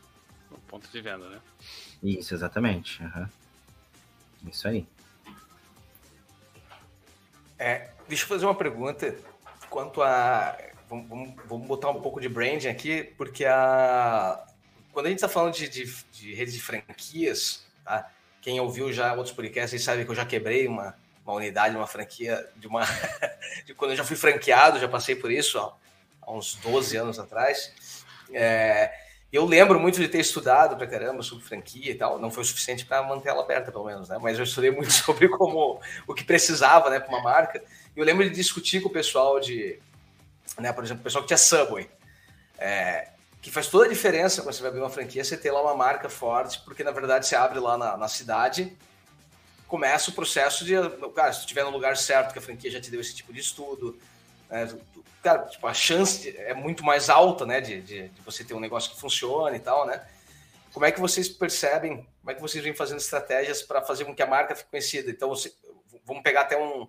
O 0.51 0.59
ponto 0.59 0.89
de 0.89 1.01
venda, 1.01 1.29
né? 1.29 1.39
Isso, 2.03 2.33
exatamente. 2.33 3.03
Uhum. 3.03 3.27
Isso 4.49 4.69
aí. 4.69 4.87
É, 7.59 7.91
deixa 8.09 8.25
eu 8.25 8.29
fazer 8.29 8.47
uma 8.47 8.55
pergunta 8.55 9.15
quanto 9.69 10.03
a. 10.03 10.57
Vamos, 10.89 11.35
vamos, 11.47 11.67
botar 11.67 11.91
um 11.91 12.01
pouco 12.01 12.21
de 12.21 12.29
branding 12.29 12.67
aqui, 12.69 13.05
porque 13.17 13.45
a, 13.45 14.45
quando 14.93 15.07
a 15.07 15.09
gente 15.09 15.19
está 15.19 15.29
falando 15.29 15.55
de, 15.55 15.69
de, 15.69 16.05
de 16.11 16.35
redes 16.35 16.53
de 16.53 16.61
franquias, 16.61 17.65
tá? 17.85 18.11
quem 18.41 18.59
ouviu 18.59 18.93
já 18.93 19.13
outros 19.15 19.35
podcasts 19.35 19.85
sabe 19.85 20.05
que 20.05 20.11
eu 20.11 20.15
já 20.17 20.27
quebrei 20.27 20.67
uma, 20.67 20.97
uma 21.25 21.35
unidade, 21.35 21.77
uma 21.77 21.87
franquia, 21.87 22.45
de 22.57 22.67
uma. 22.67 22.83
de 23.65 23.75
quando 23.75 23.93
eu 23.93 23.97
já 23.97 24.05
fui 24.05 24.17
franqueado, 24.17 24.81
já 24.81 24.89
passei 24.89 25.15
por 25.15 25.31
isso 25.31 25.59
ó, 25.59 25.75
há 26.23 26.33
uns 26.33 26.57
12 26.57 26.97
anos 26.97 27.19
atrás. 27.19 27.73
É, 28.33 28.93
eu 29.33 29.45
lembro 29.45 29.79
muito 29.79 30.01
de 30.01 30.09
ter 30.09 30.19
estudado 30.19 30.77
pra 30.77 30.87
caramba 30.87 31.23
sobre 31.23 31.45
franquia 31.45 31.93
e 31.93 31.95
tal. 31.95 32.19
Não 32.19 32.31
foi 32.31 32.43
o 32.43 32.47
suficiente 32.47 32.85
para 32.85 33.03
manter 33.03 33.29
ela 33.29 33.43
aberta, 33.43 33.71
pelo 33.71 33.85
menos, 33.85 34.09
né? 34.09 34.19
Mas 34.21 34.39
eu 34.39 34.45
estudei 34.45 34.71
muito 34.71 34.91
sobre 34.93 35.29
como 35.29 35.81
o 36.07 36.15
que 36.15 36.25
precisava, 36.25 36.91
né, 36.91 36.99
para 36.99 37.09
uma 37.09 37.23
marca. 37.23 37.63
Eu 37.97 38.05
lembro 38.05 38.29
de 38.29 38.35
discutir 38.35 38.81
com 38.81 38.89
o 38.89 38.93
pessoal 38.93 39.39
de, 39.39 39.79
né, 40.59 40.73
por 40.73 40.83
exemplo, 40.83 41.01
o 41.01 41.05
pessoal 41.05 41.23
que 41.23 41.29
tinha 41.29 41.39
Subway. 41.39 41.89
É, 42.59 43.09
que 43.41 43.51
faz 43.51 43.69
toda 43.69 43.87
a 43.87 43.89
diferença 43.89 44.43
quando 44.43 44.55
você 44.55 44.61
vai 44.61 44.69
abrir 44.69 44.81
uma 44.81 44.91
franquia, 44.91 45.25
você 45.25 45.37
ter 45.37 45.51
lá 45.51 45.63
uma 45.63 45.75
marca 45.75 46.09
forte, 46.09 46.61
porque 46.61 46.85
na 46.85 46.91
verdade 46.91 47.27
você 47.27 47.35
abre 47.35 47.59
lá 47.59 47.79
na, 47.79 47.97
na 47.97 48.07
cidade, 48.07 48.77
começa 49.67 50.11
o 50.11 50.13
processo 50.13 50.65
de, 50.65 50.75
cara, 51.15 51.33
se 51.33 51.41
tu 51.41 51.43
estiver 51.43 51.65
no 51.65 51.71
lugar 51.71 51.97
certo, 51.97 52.33
que 52.33 52.39
a 52.39 52.43
franquia 52.43 52.71
já 52.71 52.81
te 52.81 52.91
deu 52.91 53.01
esse 53.01 53.15
tipo 53.15 53.33
de 53.33 53.41
estudo, 53.41 53.99
né, 54.51 54.69
cara, 55.23 55.47
tipo, 55.47 55.67
a 55.67 55.73
chance 55.73 56.37
é 56.37 56.53
muito 56.53 56.85
mais 56.85 57.09
alta, 57.09 57.47
né, 57.47 57.61
de, 57.61 57.81
de, 57.81 58.09
de, 58.09 58.21
você 58.23 58.45
ter 58.45 58.55
um 58.55 58.61
negócio 58.61 58.91
que 58.91 59.01
funcione 59.01 59.57
e 59.57 59.61
tal, 59.61 59.87
né? 59.87 60.05
Como 60.73 60.85
é 60.85 60.93
que 60.93 61.01
vocês 61.01 61.29
percebem, 61.29 62.07
como 62.21 62.31
é 62.31 62.35
que 62.35 62.41
vocês 62.41 62.63
vêm 62.63 62.75
fazendo 62.75 62.99
estratégias 62.99 63.63
para 63.63 63.83
fazer 63.83 64.05
com 64.05 64.15
que 64.15 64.23
a 64.23 64.27
marca 64.27 64.55
fique 64.55 64.71
conhecida? 64.71 65.11
Então, 65.11 65.29
você, 65.29 65.53
vamos 66.05 66.23
pegar 66.23 66.43
até 66.43 66.57
um, 66.59 66.89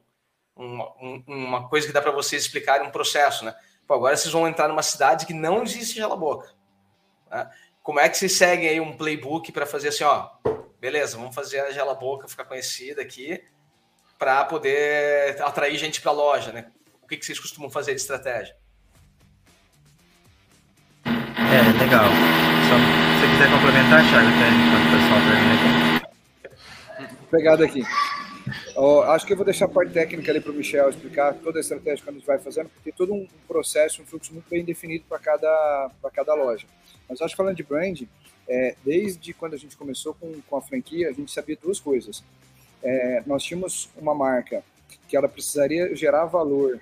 um, 0.56 1.24
uma 1.27 1.68
coisa 1.68 1.88
que 1.88 1.94
dá 1.94 2.01
para 2.01 2.12
vocês 2.12 2.44
explicarem 2.44 2.88
um 2.88 2.91
processo, 2.91 3.46
né? 3.46 3.56
Pô, 3.88 3.96
agora 3.96 4.15
vocês 4.15 4.32
vão 4.32 4.48
entrar 4.48 4.68
numa 4.68 4.84
cidade 4.84 5.25
que 5.25 5.34
não 5.34 5.63
existe 5.63 5.96
gela 5.96 6.15
boca. 6.15 6.51
Né? 7.30 7.50
Como 7.82 8.00
é 8.00 8.08
que 8.08 8.18
vocês 8.18 8.34
seguem 8.34 8.70
aí 8.70 8.80
um 8.80 8.96
playbook 8.96 9.51
para 9.51 9.65
fazer 9.65 9.89
assim, 9.89 10.03
ó, 10.03 10.30
beleza, 10.80 11.18
vamos 11.18 11.34
fazer 11.34 11.60
a 11.60 11.72
gela 11.72 11.96
boca 11.96 12.27
ficar 12.27 12.46
conhecida 12.46 13.01
aqui 13.01 13.44
para 14.18 14.46
poder 14.46 15.41
atrair 15.41 15.77
gente 15.77 16.00
para 16.00 16.12
a 16.12 16.13
loja, 16.13 16.51
né? 16.51 16.72
O 17.12 17.13
que, 17.13 17.18
que 17.18 17.25
vocês 17.25 17.41
costumam 17.41 17.70
fazer 17.70 17.94
de 17.94 18.00
estratégia? 18.00 18.56
É, 21.03 21.84
legal. 21.84 22.06
Só, 22.70 22.77
se 22.80 23.20
você 23.20 23.27
quiser 23.34 23.51
complementar, 23.51 24.00
Thiago, 24.10 24.30
até 24.30 24.48
enquanto 24.48 24.88
o 24.88 24.91
pessoal 24.96 25.20
termina 25.27 25.53
aqui. 26.96 27.27
Pegada 27.30 27.65
aqui. 27.65 27.84
Oh, 28.77 29.01
acho 29.01 29.25
que 29.25 29.34
eu 29.34 29.36
vou 29.36 29.44
deixar 29.44 29.65
a 29.65 29.68
parte 29.68 29.91
técnica 29.91 30.32
ali 30.32 30.39
para 30.39 30.53
o 30.53 30.56
Michel 30.56 30.89
explicar 30.89 31.34
toda 31.34 31.60
a 31.60 31.62
estratégia 31.62 32.01
que 32.01 32.09
a 32.09 32.14
gente 32.14 32.25
vai 32.25 32.40
fazendo, 32.40 32.70
porque 32.70 32.92
tem 32.92 32.94
todo 32.94 33.14
um 33.14 33.27
processo, 33.46 34.01
um 34.01 34.05
fluxo 34.05 34.31
muito 34.31 34.50
bem 34.50 34.64
definido 34.64 35.03
para 35.09 35.20
cada, 35.20 35.92
cada 36.14 36.33
loja. 36.33 36.66
Mas 37.09 37.22
acho 37.22 37.33
que 37.33 37.38
falando 37.38 37.57
de 37.57 37.64
brand, 37.64 38.03
é, 38.48 38.77
desde 38.85 39.33
quando 39.33 39.55
a 39.55 39.57
gente 39.57 39.75
começou 39.75 40.14
com, 40.14 40.40
com 40.50 40.55
a 40.55 40.62
franquia, 40.62 41.09
a 41.09 41.12
gente 41.12 41.29
sabia 41.29 41.57
duas 41.62 41.77
coisas. 41.77 42.24
É, 42.81 43.22
nós 43.25 43.44
tínhamos 43.44 43.90
uma 43.98 44.16
marca 44.16 44.64
que 45.09 45.18
ela 45.18 45.27
precisaria 45.27 45.94
gerar 45.94 46.24
valor 46.24 46.79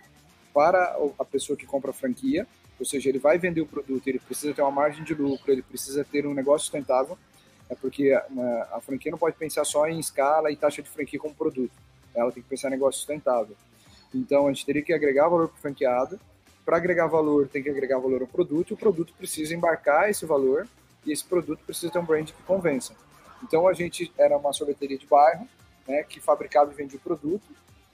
para 0.53 0.97
a 1.17 1.25
pessoa 1.25 1.57
que 1.57 1.65
compra 1.65 1.91
a 1.91 1.93
franquia, 1.93 2.47
ou 2.79 2.85
seja, 2.85 3.09
ele 3.09 3.19
vai 3.19 3.37
vender 3.37 3.61
o 3.61 3.65
produto, 3.65 4.07
ele 4.07 4.19
precisa 4.19 4.53
ter 4.53 4.61
uma 4.61 4.71
margem 4.71 5.03
de 5.03 5.13
lucro, 5.13 5.51
ele 5.51 5.61
precisa 5.61 6.03
ter 6.03 6.25
um 6.25 6.33
negócio 6.33 6.65
sustentável, 6.65 7.17
é 7.69 7.75
porque 7.75 8.19
uma, 8.29 8.67
a 8.71 8.81
franquia 8.81 9.11
não 9.11 9.17
pode 9.19 9.35
pensar 9.35 9.63
só 9.63 9.87
em 9.87 9.99
escala 9.99 10.51
e 10.51 10.55
taxa 10.55 10.81
de 10.81 10.89
franquia 10.89 11.19
como 11.19 11.35
produto. 11.35 11.71
Ela 12.15 12.31
tem 12.31 12.41
que 12.41 12.49
pensar 12.49 12.69
em 12.69 12.71
negócio 12.71 12.99
sustentável. 12.99 13.55
Então, 14.13 14.47
a 14.47 14.51
gente 14.51 14.65
teria 14.65 14.81
que 14.81 14.91
agregar 14.91 15.27
valor 15.27 15.49
para 15.49 15.57
o 15.57 15.61
franqueado. 15.61 16.19
Para 16.65 16.77
agregar 16.77 17.05
valor, 17.07 17.47
tem 17.47 17.61
que 17.61 17.69
agregar 17.69 17.99
valor 17.99 18.21
ao 18.21 18.27
produto. 18.27 18.71
E 18.71 18.73
o 18.73 18.77
produto 18.77 19.13
precisa 19.15 19.53
embarcar 19.53 20.09
esse 20.09 20.25
valor. 20.25 20.67
E 21.05 21.11
esse 21.11 21.23
produto 21.23 21.59
precisa 21.63 21.91
ter 21.91 21.99
um 21.99 22.05
brand 22.05 22.31
que 22.31 22.43
convença. 22.43 22.95
Então, 23.43 23.67
a 23.67 23.73
gente 23.73 24.11
era 24.17 24.35
uma 24.35 24.51
sorveteria 24.51 24.97
de 24.97 25.05
bairro, 25.05 25.47
né, 25.87 26.03
que 26.03 26.19
fabricava 26.19 26.71
e 26.71 26.75
vendia 26.75 26.97
o 26.97 27.01
produto. 27.01 27.45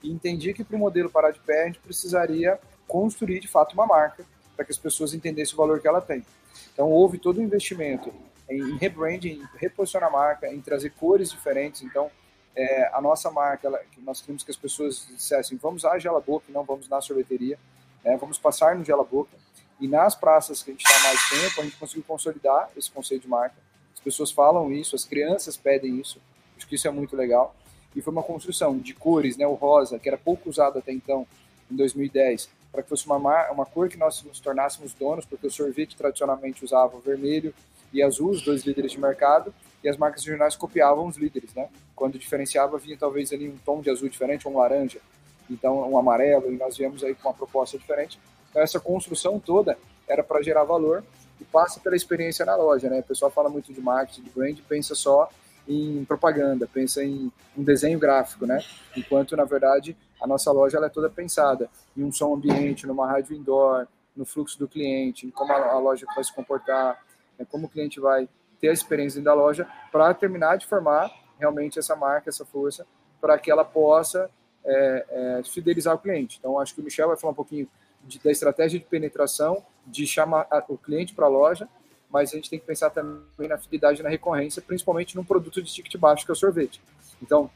E 0.06 0.12
entendia 0.12 0.54
que 0.54 0.62
para 0.62 0.76
o 0.76 0.78
modelo 0.78 1.10
parar 1.10 1.32
de 1.32 1.40
pé, 1.40 1.64
a 1.64 1.66
gente 1.66 1.80
precisaria 1.80 2.60
construir, 2.86 3.40
de 3.40 3.48
fato, 3.48 3.72
uma 3.72 3.86
marca 3.86 4.24
para 4.54 4.64
que 4.64 4.70
as 4.70 4.78
pessoas 4.78 5.12
entendessem 5.12 5.54
o 5.54 5.56
valor 5.56 5.80
que 5.80 5.88
ela 5.88 6.00
tem. 6.00 6.24
Então, 6.72 6.90
houve 6.90 7.18
todo 7.18 7.40
um 7.40 7.42
investimento 7.42 8.12
em 8.48 8.76
rebranding, 8.76 9.40
em 9.40 9.58
reposicionar 9.58 10.08
a 10.08 10.12
marca, 10.12 10.46
em 10.46 10.60
trazer 10.60 10.90
cores 10.90 11.30
diferentes. 11.30 11.82
Então, 11.82 12.08
é, 12.54 12.88
a 12.94 13.00
nossa 13.00 13.30
marca, 13.32 13.66
ela, 13.66 13.80
nós 13.98 14.20
queremos 14.20 14.44
que 14.44 14.50
as 14.50 14.56
pessoas 14.56 15.08
dissessem, 15.10 15.58
vamos 15.58 15.84
à 15.84 15.98
Gela 15.98 16.20
Boca, 16.20 16.46
não 16.50 16.62
vamos 16.62 16.88
na 16.88 17.00
sorveteria, 17.00 17.58
né, 18.04 18.16
vamos 18.16 18.38
passar 18.38 18.76
no 18.76 18.84
Gela 18.84 19.04
Boca. 19.04 19.36
E 19.80 19.88
nas 19.88 20.14
praças 20.14 20.62
que 20.62 20.70
a 20.70 20.72
gente 20.72 20.84
está 20.86 21.02
mais 21.02 21.28
tempo, 21.28 21.60
a 21.60 21.64
gente 21.64 21.76
conseguiu 21.76 22.04
consolidar 22.06 22.70
esse 22.76 22.90
conceito 22.90 23.22
de 23.22 23.28
marca. 23.28 23.56
As 23.92 24.00
pessoas 24.00 24.30
falam 24.30 24.72
isso, 24.72 24.94
as 24.94 25.04
crianças 25.04 25.56
pedem 25.56 25.98
isso, 26.00 26.20
acho 26.56 26.66
que 26.66 26.76
isso 26.76 26.86
é 26.86 26.90
muito 26.92 27.16
legal. 27.16 27.54
E 27.96 28.02
foi 28.02 28.12
uma 28.12 28.22
construção 28.22 28.76
de 28.76 28.92
cores, 28.92 29.38
né, 29.38 29.46
o 29.46 29.54
rosa, 29.54 29.98
que 29.98 30.06
era 30.06 30.18
pouco 30.18 30.50
usado 30.50 30.78
até 30.78 30.92
então, 30.92 31.26
em 31.70 31.74
2010, 31.74 32.50
para 32.70 32.82
que 32.82 32.90
fosse 32.90 33.06
uma, 33.06 33.16
uma 33.50 33.64
cor 33.64 33.88
que 33.88 33.96
nós 33.96 34.22
nos 34.22 34.38
tornássemos 34.38 34.92
donos, 34.92 35.24
porque 35.24 35.46
o 35.46 35.50
sorvete 35.50 35.96
tradicionalmente 35.96 36.62
usava 36.62 36.98
vermelho 37.00 37.54
e 37.90 38.02
azul, 38.02 38.30
os 38.30 38.42
dois 38.42 38.64
líderes 38.64 38.92
de 38.92 39.00
mercado, 39.00 39.52
e 39.82 39.88
as 39.88 39.96
marcas 39.96 40.22
regionais 40.22 40.54
copiavam 40.54 41.06
os 41.06 41.16
líderes, 41.16 41.54
né? 41.54 41.70
Quando 41.94 42.18
diferenciava, 42.18 42.76
vinha 42.76 42.98
talvez 42.98 43.32
ali 43.32 43.48
um 43.48 43.56
tom 43.64 43.80
de 43.80 43.88
azul 43.88 44.10
diferente, 44.10 44.46
um 44.46 44.58
laranja, 44.58 45.00
então 45.48 45.90
um 45.90 45.96
amarelo, 45.96 46.52
e 46.52 46.56
nós 46.56 46.76
viemos 46.76 47.02
aí 47.02 47.14
com 47.14 47.28
uma 47.28 47.34
proposta 47.34 47.78
diferente. 47.78 48.18
Então 48.50 48.60
essa 48.60 48.78
construção 48.78 49.38
toda 49.40 49.78
era 50.06 50.22
para 50.22 50.42
gerar 50.42 50.64
valor 50.64 51.02
e 51.40 51.44
passa 51.44 51.80
pela 51.80 51.96
experiência 51.96 52.44
na 52.44 52.56
loja, 52.56 52.90
né? 52.90 53.00
O 53.00 53.04
pessoal 53.04 53.30
fala 53.30 53.48
muito 53.48 53.72
de 53.72 53.80
marketing, 53.80 54.22
de 54.22 54.30
brand, 54.30 54.58
pensa 54.68 54.94
só 54.94 55.30
em 55.68 56.04
propaganda, 56.04 56.68
pensa 56.72 57.02
em 57.02 57.30
um 57.56 57.62
desenho 57.62 57.98
gráfico, 57.98 58.46
né? 58.46 58.60
Enquanto, 58.96 59.36
na 59.36 59.44
verdade, 59.44 59.96
a 60.20 60.26
nossa 60.26 60.50
loja 60.52 60.76
ela 60.76 60.86
é 60.86 60.90
toda 60.90 61.10
pensada 61.10 61.68
em 61.96 62.02
um 62.02 62.12
som 62.12 62.34
ambiente, 62.34 62.86
numa 62.86 63.06
rádio 63.06 63.36
indoor, 63.36 63.86
no 64.16 64.24
fluxo 64.24 64.58
do 64.58 64.68
cliente, 64.68 65.26
em 65.26 65.30
como 65.30 65.52
a 65.52 65.78
loja 65.78 66.06
vai 66.14 66.24
se 66.24 66.34
comportar, 66.34 67.02
né? 67.38 67.46
como 67.50 67.66
o 67.66 67.68
cliente 67.68 68.00
vai 68.00 68.28
ter 68.60 68.68
a 68.68 68.72
experiência 68.72 69.20
da 69.20 69.34
loja, 69.34 69.68
para 69.92 70.14
terminar 70.14 70.56
de 70.56 70.66
formar 70.66 71.10
realmente 71.38 71.78
essa 71.78 71.94
marca, 71.94 72.30
essa 72.30 72.44
força, 72.44 72.86
para 73.20 73.38
que 73.38 73.50
ela 73.50 73.64
possa 73.64 74.30
é, 74.64 75.06
é, 75.08 75.42
fidelizar 75.44 75.94
o 75.94 75.98
cliente. 75.98 76.38
Então, 76.38 76.58
acho 76.58 76.74
que 76.74 76.80
o 76.80 76.84
Michel 76.84 77.08
vai 77.08 77.16
falar 77.16 77.32
um 77.32 77.36
pouquinho 77.36 77.68
de, 78.02 78.18
da 78.18 78.30
estratégia 78.30 78.78
de 78.78 78.84
penetração, 78.86 79.62
de 79.86 80.06
chamar 80.06 80.46
o 80.68 80.78
cliente 80.78 81.14
para 81.14 81.26
a 81.26 81.28
loja, 81.28 81.68
mas 82.10 82.32
a 82.32 82.36
gente 82.36 82.48
tem 82.48 82.58
que 82.58 82.66
pensar 82.66 82.90
também 82.90 83.48
na 83.48 83.58
fidelidade 83.58 84.00
e 84.00 84.02
na 84.02 84.08
recorrência, 84.08 84.62
principalmente 84.62 85.16
num 85.16 85.24
produto 85.24 85.62
de 85.62 85.72
ticket 85.72 85.96
baixo, 85.96 86.24
que 86.24 86.30
é 86.30 86.34
o 86.34 86.36
sorvete. 86.36 86.80
Então, 87.22 87.50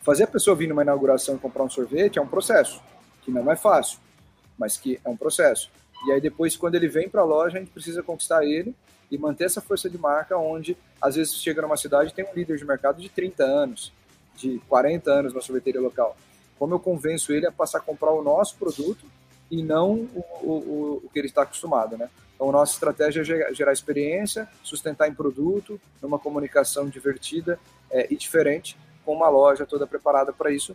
fazer 0.00 0.24
a 0.24 0.26
pessoa 0.26 0.56
vir 0.56 0.68
numa 0.68 0.82
inauguração 0.82 1.36
e 1.36 1.38
comprar 1.38 1.64
um 1.64 1.70
sorvete 1.70 2.18
é 2.18 2.22
um 2.22 2.26
processo, 2.26 2.80
que 3.22 3.30
não 3.30 3.50
é 3.50 3.56
fácil, 3.56 3.98
mas 4.58 4.76
que 4.76 5.00
é 5.04 5.08
um 5.08 5.16
processo. 5.16 5.70
E 6.06 6.12
aí 6.12 6.20
depois, 6.20 6.56
quando 6.56 6.74
ele 6.74 6.88
vem 6.88 7.08
para 7.08 7.20
a 7.20 7.24
loja, 7.24 7.58
a 7.58 7.60
gente 7.60 7.72
precisa 7.72 8.02
conquistar 8.02 8.44
ele 8.44 8.74
e 9.10 9.18
manter 9.18 9.44
essa 9.44 9.60
força 9.60 9.90
de 9.90 9.98
marca 9.98 10.36
onde, 10.36 10.76
às 11.00 11.16
vezes, 11.16 11.34
chega 11.34 11.60
numa 11.60 11.76
cidade 11.76 12.14
tem 12.14 12.24
um 12.24 12.32
líder 12.34 12.56
de 12.56 12.64
mercado 12.64 13.00
de 13.02 13.08
30 13.08 13.44
anos, 13.44 13.92
de 14.36 14.60
40 14.68 15.10
anos 15.10 15.34
na 15.34 15.40
sorveteria 15.40 15.80
local. 15.80 16.16
Como 16.58 16.74
eu 16.74 16.78
convenço 16.78 17.32
ele 17.32 17.46
a 17.46 17.52
passar 17.52 17.78
a 17.78 17.80
comprar 17.80 18.12
o 18.12 18.22
nosso 18.22 18.56
produto 18.56 19.04
e 19.50 19.62
não 19.62 20.08
o, 20.14 20.24
o, 20.42 21.02
o 21.04 21.10
que 21.12 21.18
ele 21.18 21.28
está 21.28 21.42
acostumado, 21.42 21.98
né? 21.98 22.08
Então, 22.40 22.48
a 22.48 22.52
nossa 22.52 22.72
estratégia 22.72 23.20
é 23.20 23.52
gerar 23.52 23.70
experiência, 23.70 24.48
sustentar 24.64 25.06
em 25.06 25.12
produto, 25.12 25.78
numa 26.00 26.18
comunicação 26.18 26.88
divertida 26.88 27.60
é, 27.90 28.10
e 28.10 28.16
diferente, 28.16 28.78
com 29.04 29.14
uma 29.14 29.28
loja 29.28 29.66
toda 29.66 29.86
preparada 29.86 30.32
para 30.32 30.50
isso. 30.50 30.74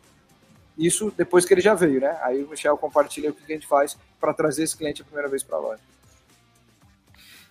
Isso 0.78 1.12
depois 1.18 1.44
que 1.44 1.56
ele 1.56 1.62
já 1.62 1.74
veio, 1.74 2.00
né? 2.00 2.20
Aí 2.22 2.44
o 2.44 2.50
Michel 2.50 2.78
compartilha 2.78 3.32
o 3.32 3.34
que 3.34 3.52
a 3.52 3.56
gente 3.56 3.66
faz 3.66 3.98
para 4.20 4.32
trazer 4.32 4.62
esse 4.62 4.78
cliente 4.78 5.02
a 5.02 5.06
primeira 5.06 5.28
vez 5.28 5.42
para 5.42 5.58
a 5.58 5.60
loja. 5.60 5.82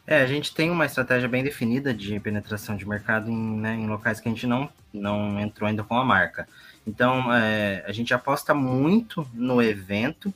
É, 0.06 0.22
a 0.22 0.26
gente 0.26 0.54
tem 0.54 0.70
uma 0.70 0.86
estratégia 0.86 1.28
bem 1.28 1.42
definida 1.42 1.92
de 1.92 2.20
penetração 2.20 2.76
de 2.76 2.86
mercado 2.86 3.28
em, 3.28 3.56
né, 3.56 3.74
em 3.74 3.88
locais 3.88 4.20
que 4.20 4.28
a 4.28 4.30
gente 4.30 4.46
não, 4.46 4.70
não 4.92 5.40
entrou 5.40 5.66
ainda 5.68 5.82
com 5.82 5.98
a 5.98 6.04
marca. 6.04 6.46
Então, 6.86 7.34
é, 7.34 7.82
a 7.84 7.90
gente 7.90 8.14
aposta 8.14 8.54
muito 8.54 9.28
no 9.34 9.60
evento, 9.60 10.32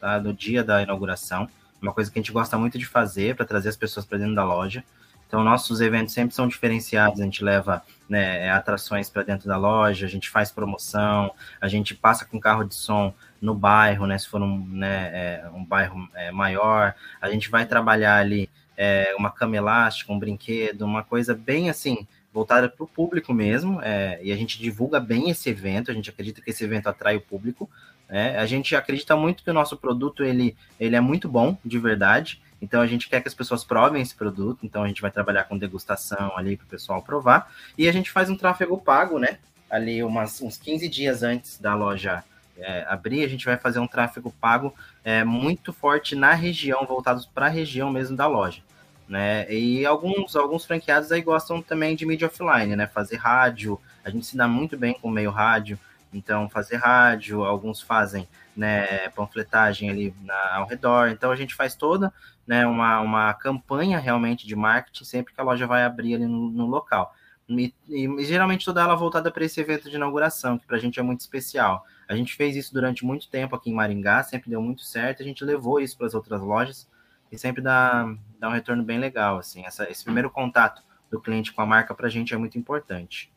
tá, 0.00 0.18
no 0.18 0.32
dia 0.32 0.64
da 0.64 0.80
inauguração, 0.80 1.46
uma 1.80 1.92
coisa 1.92 2.10
que 2.10 2.18
a 2.18 2.22
gente 2.22 2.32
gosta 2.32 2.58
muito 2.58 2.78
de 2.78 2.86
fazer 2.86 3.36
para 3.36 3.46
trazer 3.46 3.68
as 3.68 3.76
pessoas 3.76 4.04
para 4.04 4.18
dentro 4.18 4.34
da 4.34 4.44
loja. 4.44 4.84
Então, 5.28 5.44
nossos 5.44 5.82
eventos 5.82 6.14
sempre 6.14 6.34
são 6.34 6.48
diferenciados, 6.48 7.20
a 7.20 7.24
gente 7.24 7.44
leva 7.44 7.82
né, 8.08 8.50
atrações 8.50 9.10
para 9.10 9.22
dentro 9.22 9.46
da 9.46 9.58
loja, 9.58 10.06
a 10.06 10.08
gente 10.08 10.30
faz 10.30 10.50
promoção, 10.50 11.30
a 11.60 11.68
gente 11.68 11.94
passa 11.94 12.24
com 12.24 12.40
carro 12.40 12.64
de 12.64 12.74
som 12.74 13.12
no 13.40 13.54
bairro, 13.54 14.06
né, 14.06 14.16
se 14.16 14.26
for 14.26 14.40
um, 14.40 14.66
né, 14.66 15.10
é, 15.12 15.50
um 15.52 15.62
bairro 15.62 16.08
é, 16.14 16.32
maior, 16.32 16.94
a 17.20 17.30
gente 17.30 17.50
vai 17.50 17.66
trabalhar 17.66 18.16
ali 18.16 18.48
é, 18.74 19.14
uma 19.18 19.30
cama 19.30 19.54
elástica, 19.54 20.10
um 20.10 20.18
brinquedo, 20.18 20.82
uma 20.82 21.04
coisa 21.04 21.34
bem 21.34 21.68
assim, 21.68 22.06
voltada 22.32 22.66
para 22.66 22.84
o 22.84 22.88
público 22.88 23.34
mesmo, 23.34 23.80
é, 23.82 24.18
e 24.22 24.32
a 24.32 24.36
gente 24.36 24.58
divulga 24.58 24.98
bem 24.98 25.28
esse 25.28 25.50
evento, 25.50 25.90
a 25.90 25.94
gente 25.94 26.08
acredita 26.08 26.40
que 26.40 26.50
esse 26.50 26.64
evento 26.64 26.88
atrai 26.88 27.16
o 27.16 27.20
público, 27.20 27.68
né? 28.08 28.38
a 28.38 28.46
gente 28.46 28.74
acredita 28.74 29.16
muito 29.16 29.42
que 29.42 29.50
o 29.50 29.54
nosso 29.54 29.76
produto 29.76 30.24
ele, 30.24 30.56
ele 30.78 30.96
é 30.96 31.00
muito 31.00 31.28
bom, 31.28 31.56
de 31.64 31.78
verdade, 31.78 32.40
então 32.60 32.80
a 32.80 32.86
gente 32.86 33.08
quer 33.08 33.20
que 33.20 33.28
as 33.28 33.34
pessoas 33.34 33.64
provem 33.64 34.02
esse 34.02 34.14
produto, 34.14 34.60
então 34.64 34.82
a 34.82 34.88
gente 34.88 35.02
vai 35.02 35.10
trabalhar 35.10 35.44
com 35.44 35.56
degustação 35.56 36.36
ali 36.36 36.56
para 36.56 36.64
o 36.64 36.68
pessoal 36.68 37.02
provar, 37.02 37.52
e 37.76 37.88
a 37.88 37.92
gente 37.92 38.10
faz 38.10 38.28
um 38.30 38.36
tráfego 38.36 38.78
pago, 38.78 39.18
né, 39.18 39.38
ali 39.70 40.02
umas, 40.02 40.40
uns 40.40 40.56
15 40.56 40.88
dias 40.88 41.22
antes 41.22 41.58
da 41.58 41.74
loja 41.74 42.24
é, 42.56 42.84
abrir, 42.88 43.24
a 43.24 43.28
gente 43.28 43.44
vai 43.44 43.56
fazer 43.56 43.78
um 43.78 43.86
tráfego 43.86 44.34
pago 44.40 44.74
é, 45.04 45.22
muito 45.22 45.72
forte 45.72 46.16
na 46.16 46.34
região, 46.34 46.84
voltados 46.86 47.26
para 47.26 47.46
a 47.46 47.50
região 47.50 47.90
mesmo 47.90 48.16
da 48.16 48.26
loja 48.26 48.62
né? 49.08 49.50
E 49.50 49.86
alguns, 49.86 50.36
alguns 50.36 50.64
franqueados 50.64 51.10
aí 51.10 51.22
gostam 51.22 51.62
também 51.62 51.96
de 51.96 52.04
mídia 52.04 52.28
offline, 52.28 52.76
né? 52.76 52.86
Fazer 52.86 53.16
rádio, 53.16 53.80
a 54.04 54.10
gente 54.10 54.26
se 54.26 54.36
dá 54.36 54.46
muito 54.46 54.76
bem 54.76 54.92
com 54.92 55.10
meio 55.10 55.30
rádio, 55.30 55.78
então 56.12 56.48
fazer 56.48 56.76
rádio, 56.76 57.44
alguns 57.44 57.80
fazem 57.80 58.28
né, 58.56 59.08
panfletagem 59.10 59.88
ali 59.90 60.14
na, 60.22 60.56
ao 60.56 60.66
redor, 60.66 61.08
então 61.08 61.30
a 61.30 61.36
gente 61.36 61.54
faz 61.54 61.74
toda 61.74 62.12
né, 62.46 62.66
uma, 62.66 63.00
uma 63.00 63.34
campanha 63.34 63.98
realmente 63.98 64.46
de 64.46 64.56
marketing 64.56 65.04
sempre 65.04 65.34
que 65.34 65.40
a 65.40 65.44
loja 65.44 65.66
vai 65.66 65.84
abrir 65.84 66.14
ali 66.14 66.26
no, 66.26 66.50
no 66.50 66.66
local. 66.66 67.14
E, 67.48 67.74
e, 67.88 68.24
geralmente 68.24 68.64
toda 68.64 68.82
ela 68.82 68.94
voltada 68.94 69.30
para 69.30 69.44
esse 69.44 69.60
evento 69.60 69.88
de 69.88 69.96
inauguração, 69.96 70.58
que 70.58 70.66
para 70.66 70.76
a 70.76 70.80
gente 70.80 71.00
é 71.00 71.02
muito 71.02 71.20
especial. 71.20 71.84
A 72.06 72.14
gente 72.14 72.34
fez 72.34 72.56
isso 72.56 72.74
durante 72.74 73.04
muito 73.04 73.28
tempo 73.28 73.54
aqui 73.56 73.70
em 73.70 73.74
Maringá, 73.74 74.22
sempre 74.22 74.50
deu 74.50 74.60
muito 74.60 74.82
certo, 74.82 75.22
a 75.22 75.24
gente 75.24 75.44
levou 75.44 75.80
isso 75.80 75.96
para 75.96 76.06
as 76.06 76.14
outras 76.14 76.40
lojas, 76.40 76.88
e 77.30 77.38
sempre 77.38 77.62
dá, 77.62 78.14
dá 78.38 78.48
um 78.48 78.52
retorno 78.52 78.82
bem 78.82 78.98
legal, 78.98 79.38
assim. 79.38 79.64
Essa, 79.64 79.90
esse 79.90 80.04
primeiro 80.04 80.30
contato 80.30 80.82
do 81.10 81.20
cliente 81.20 81.52
com 81.52 81.62
a 81.62 81.66
marca 81.66 81.94
para 81.94 82.06
a 82.06 82.10
gente 82.10 82.34
é 82.34 82.36
muito 82.36 82.58
importante. 82.58 83.32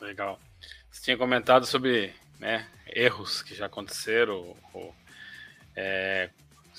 Legal. 0.00 0.38
Você 0.90 1.02
tinha 1.02 1.16
comentado 1.16 1.66
sobre 1.66 2.12
né, 2.38 2.66
erros 2.86 3.42
que 3.42 3.54
já 3.54 3.66
aconteceram. 3.66 4.56
Ou, 4.72 4.94
é, 5.76 6.30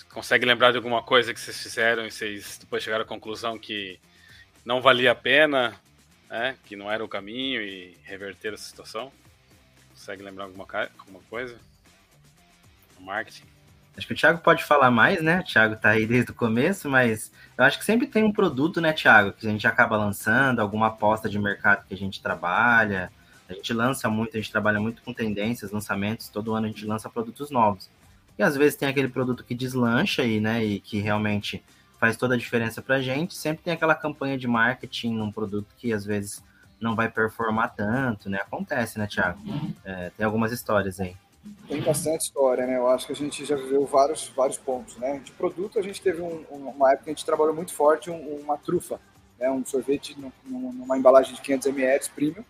consegue 0.10 0.46
lembrar 0.46 0.72
de 0.72 0.78
alguma 0.78 1.02
coisa 1.02 1.34
que 1.34 1.40
vocês 1.40 1.62
fizeram 1.62 2.06
e 2.06 2.12
vocês 2.12 2.58
depois 2.58 2.84
chegaram 2.84 3.04
à 3.04 3.08
conclusão 3.08 3.58
que 3.58 4.00
não 4.66 4.82
valia 4.82 5.12
a 5.12 5.16
pena, 5.16 5.76
né, 6.30 6.58
que 6.66 6.76
não 6.76 6.92
era 6.92 7.04
o 7.04 7.08
caminho 7.08 7.62
e 7.62 7.98
reverter 8.04 8.54
essa 8.54 8.64
situação? 8.64 9.12
Consegue 9.92 10.24
lembrar 10.24 10.46
alguma, 10.46 10.68
alguma 11.00 11.20
coisa? 11.30 11.58
Marketing? 13.00 13.46
Acho 13.98 14.08
que 14.08 14.14
o 14.14 14.16
Thiago 14.16 14.40
pode 14.40 14.64
falar 14.64 14.90
mais, 14.90 15.22
né? 15.22 15.40
O 15.40 15.44
Thiago 15.44 15.76
tá 15.76 15.90
aí 15.90 16.06
desde 16.06 16.32
o 16.32 16.36
começo, 16.36 16.90
mas 16.90 17.32
eu 17.58 17.64
acho 17.64 17.78
que 17.78 17.84
sempre 17.84 18.08
tem 18.08 18.24
um 18.24 18.32
produto, 18.32 18.80
né, 18.80 18.94
Thiago, 18.94 19.34
que 19.34 19.46
a 19.46 19.50
gente 19.50 19.68
acaba 19.68 19.98
lançando, 19.98 20.60
alguma 20.60 20.88
aposta 20.88 21.28
de 21.28 21.38
mercado 21.38 21.86
que 21.86 21.94
a 21.94 21.98
gente 21.98 22.22
trabalha. 22.22 23.12
A 23.52 23.56
gente 23.56 23.74
lança 23.74 24.10
muito, 24.10 24.36
a 24.36 24.40
gente 24.40 24.52
trabalha 24.52 24.80
muito 24.80 25.02
com 25.02 25.14
tendências, 25.14 25.72
lançamentos, 25.72 26.30
todo 26.30 26.54
ano 26.54 26.66
a 26.66 26.70
gente 26.70 26.86
lança 26.86 27.10
produtos 27.10 27.52
novos. 27.52 27.90
E 28.38 28.44
às 28.44 28.56
vezes 28.56 28.76
tem 28.76 28.88
aquele 28.88 29.08
produto 29.08 29.44
que 29.44 29.54
deslancha 29.54 30.24
e, 30.24 30.40
né, 30.40 30.64
e 30.64 30.80
que 30.80 31.00
realmente 31.00 31.64
faz 32.00 32.18
toda 32.18 32.36
a 32.36 32.38
diferença 32.38 32.82
pra 32.82 33.02
gente. 33.02 33.36
Sempre 33.36 33.64
tem 33.64 33.74
aquela 33.74 33.94
campanha 33.94 34.38
de 34.38 34.48
marketing 34.48 35.14
num 35.14 35.32
produto 35.32 35.68
que 35.78 35.94
às 35.94 36.06
vezes 36.06 36.42
não 36.80 36.96
vai 36.96 37.10
performar 37.10 37.76
tanto, 37.76 38.30
né? 38.30 38.40
Acontece, 38.40 38.98
né, 38.98 39.06
Thiago? 39.06 39.40
É, 39.86 40.10
tem 40.18 40.26
algumas 40.26 40.52
histórias 40.52 41.00
aí 41.00 41.16
tem 41.68 41.82
bastante 41.82 42.22
história, 42.22 42.66
né? 42.66 42.78
Eu 42.78 42.88
acho 42.88 43.08
que 43.08 43.14
a 43.14 43.16
gente 43.16 43.44
já 43.46 43.56
viveu 43.56 43.86
vários, 43.86 44.28
vários 44.36 44.58
pontos, 44.58 44.98
né? 44.98 45.20
De 45.24 45.32
produto, 45.32 45.80
a 45.80 45.82
gente 45.82 46.02
teve 46.02 46.22
um, 46.22 46.46
uma 46.52 46.92
época 46.92 47.06
que 47.06 47.10
a 47.10 47.14
gente 47.14 47.26
trabalhou 47.26 47.56
muito 47.56 47.74
forte 47.74 48.10
um, 48.10 48.40
uma 48.42 48.58
trufa, 48.58 49.00
né? 49.40 49.50
Um 49.50 49.66
sorvete 49.66 50.16
numa 50.46 50.98
embalagem 50.98 51.34
de 51.34 51.42
500 51.42 51.68
ml 51.68 52.10
premium, 52.14 52.44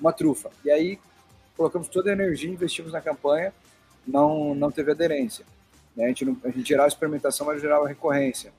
uma 0.00 0.12
trufa. 0.12 0.50
E 0.64 0.70
aí 0.70 0.98
colocamos 1.56 1.88
toda 1.88 2.10
a 2.10 2.12
energia, 2.12 2.50
investimos 2.50 2.92
na 2.92 3.00
campanha, 3.00 3.52
não, 4.06 4.54
não 4.54 4.70
teve 4.70 4.90
aderência. 4.90 5.44
Né? 5.96 6.06
A, 6.06 6.08
gente 6.08 6.24
não, 6.24 6.36
a 6.44 6.48
gente 6.48 6.68
gerava 6.68 6.88
experimentação, 6.88 7.46
mas 7.46 7.60
gerava 7.60 7.86
recorrência. 7.86 8.52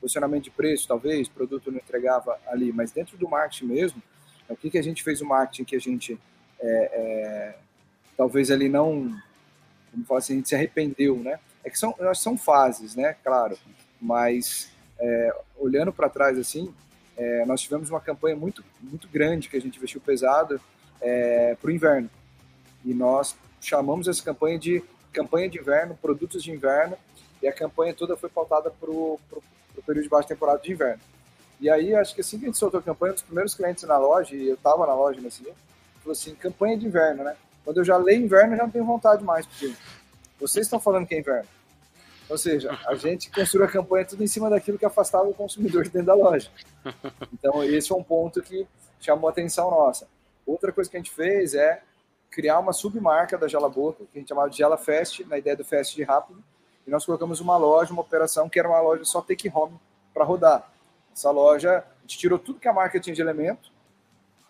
Posicionamento 0.00 0.44
de 0.44 0.50
preço, 0.50 0.86
talvez, 0.86 1.28
produto 1.28 1.70
não 1.70 1.78
entregava 1.78 2.38
ali, 2.46 2.72
mas 2.72 2.92
dentro 2.92 3.16
do 3.16 3.28
marketing 3.28 3.66
mesmo, 3.66 4.02
o 4.48 4.56
que, 4.56 4.70
que 4.70 4.78
a 4.78 4.82
gente 4.82 5.02
fez 5.02 5.20
o 5.20 5.26
marketing 5.26 5.64
que 5.64 5.76
a 5.76 5.80
gente 5.80 6.18
é, 6.60 6.68
é, 6.92 7.58
talvez 8.16 8.50
ele 8.50 8.68
não, 8.68 9.16
como 9.90 10.04
falar 10.04 10.18
assim, 10.18 10.34
a 10.34 10.36
gente 10.36 10.48
se 10.48 10.54
arrependeu, 10.54 11.16
né? 11.16 11.38
É 11.64 11.70
que 11.70 11.78
são, 11.78 11.94
são 12.14 12.36
fases, 12.36 12.96
né? 12.96 13.14
Claro, 13.22 13.58
mas 14.00 14.70
é, 14.98 15.36
olhando 15.56 15.92
para 15.92 16.08
trás 16.08 16.38
assim, 16.38 16.72
é, 17.18 17.44
nós 17.44 17.60
tivemos 17.60 17.90
uma 17.90 18.00
campanha 18.00 18.36
muito, 18.36 18.64
muito 18.80 19.08
grande 19.08 19.48
que 19.48 19.56
a 19.56 19.60
gente 19.60 19.76
investiu 19.76 20.00
pesado 20.00 20.60
é, 21.00 21.56
para 21.60 21.68
o 21.68 21.70
inverno 21.70 22.08
e 22.84 22.94
nós 22.94 23.36
chamamos 23.60 24.06
essa 24.06 24.22
campanha 24.22 24.58
de 24.58 24.82
campanha 25.12 25.48
de 25.48 25.58
inverno, 25.58 25.98
produtos 26.00 26.42
de 26.42 26.52
inverno 26.52 26.96
e 27.42 27.48
a 27.48 27.52
campanha 27.52 27.92
toda 27.92 28.16
foi 28.16 28.28
pautada 28.28 28.70
para 28.70 28.90
o 28.90 29.18
período 29.84 30.04
de 30.04 30.08
baixa 30.08 30.28
temporada 30.28 30.60
de 30.60 30.72
inverno. 30.72 31.00
E 31.60 31.68
aí, 31.68 31.94
acho 31.94 32.14
que 32.14 32.20
assim 32.20 32.38
que 32.38 32.44
a 32.44 32.48
gente 32.48 32.58
soltou 32.58 32.78
a 32.78 32.82
campanha, 32.82 33.12
um 33.12 33.14
dos 33.14 33.22
primeiros 33.22 33.54
clientes 33.54 33.82
na 33.84 33.98
loja, 33.98 34.34
e 34.34 34.48
eu 34.48 34.54
estava 34.54 34.86
na 34.86 34.94
loja 34.94 35.20
nesse 35.20 35.42
dia, 35.42 35.54
falou 36.00 36.12
assim, 36.12 36.34
campanha 36.34 36.78
de 36.78 36.86
inverno, 36.86 37.24
né? 37.24 37.36
Quando 37.64 37.78
eu 37.78 37.84
já 37.84 37.96
leio 37.96 38.22
inverno, 38.22 38.54
eu 38.54 38.58
já 38.58 38.62
não 38.62 38.70
tenho 38.70 38.84
vontade 38.84 39.24
mais, 39.24 39.44
porque 39.44 39.72
vocês 40.38 40.66
estão 40.66 40.78
falando 40.78 41.06
que 41.06 41.14
é 41.14 41.18
inverno. 41.18 41.48
Ou 42.28 42.36
seja, 42.36 42.78
a 42.86 42.94
gente 42.94 43.30
construiu 43.30 43.66
a 43.66 43.70
campanha 43.70 44.04
tudo 44.04 44.22
em 44.22 44.26
cima 44.26 44.50
daquilo 44.50 44.78
que 44.78 44.84
afastava 44.84 45.28
o 45.28 45.34
consumidor 45.34 45.84
de 45.84 45.90
dentro 45.90 46.06
da 46.06 46.14
loja. 46.14 46.50
Então, 47.32 47.62
esse 47.64 47.92
é 47.92 47.94
um 47.94 48.02
ponto 48.02 48.42
que 48.42 48.66
chamou 49.00 49.28
a 49.28 49.32
atenção 49.32 49.70
nossa. 49.70 50.08
Outra 50.46 50.72
coisa 50.72 50.90
que 50.90 50.96
a 50.96 51.00
gente 51.00 51.10
fez 51.10 51.54
é 51.54 51.82
criar 52.30 52.58
uma 52.58 52.72
submarca 52.72 53.38
da 53.38 53.48
Gela 53.48 53.68
Boca, 53.68 54.04
que 54.04 54.18
a 54.18 54.20
gente 54.20 54.28
chamava 54.28 54.50
de 54.50 54.56
Gela 54.56 54.76
Fest, 54.76 55.20
na 55.26 55.38
ideia 55.38 55.56
do 55.56 55.64
Fest 55.64 55.94
de 55.94 56.02
rápido, 56.02 56.42
e 56.86 56.90
nós 56.90 57.04
colocamos 57.04 57.40
uma 57.40 57.56
loja, 57.56 57.92
uma 57.92 58.02
operação 58.02 58.48
que 58.48 58.58
era 58.58 58.68
uma 58.68 58.80
loja 58.80 59.04
só 59.04 59.20
take 59.20 59.50
home 59.52 59.78
para 60.12 60.24
rodar. 60.24 60.70
Essa 61.12 61.30
loja, 61.30 61.78
a 61.78 62.00
gente 62.02 62.18
tirou 62.18 62.38
tudo 62.38 62.60
que 62.60 62.68
a 62.68 62.72
marca 62.72 63.00
tinha 63.00 63.14
de 63.14 63.20
elemento 63.20 63.70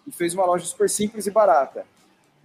e 0.07 0.13
fez 0.13 0.35
uma 0.35 0.45
loja 0.45 0.65
super 0.65 0.89
simples 0.89 1.27
e 1.27 1.31
barata 1.31 1.85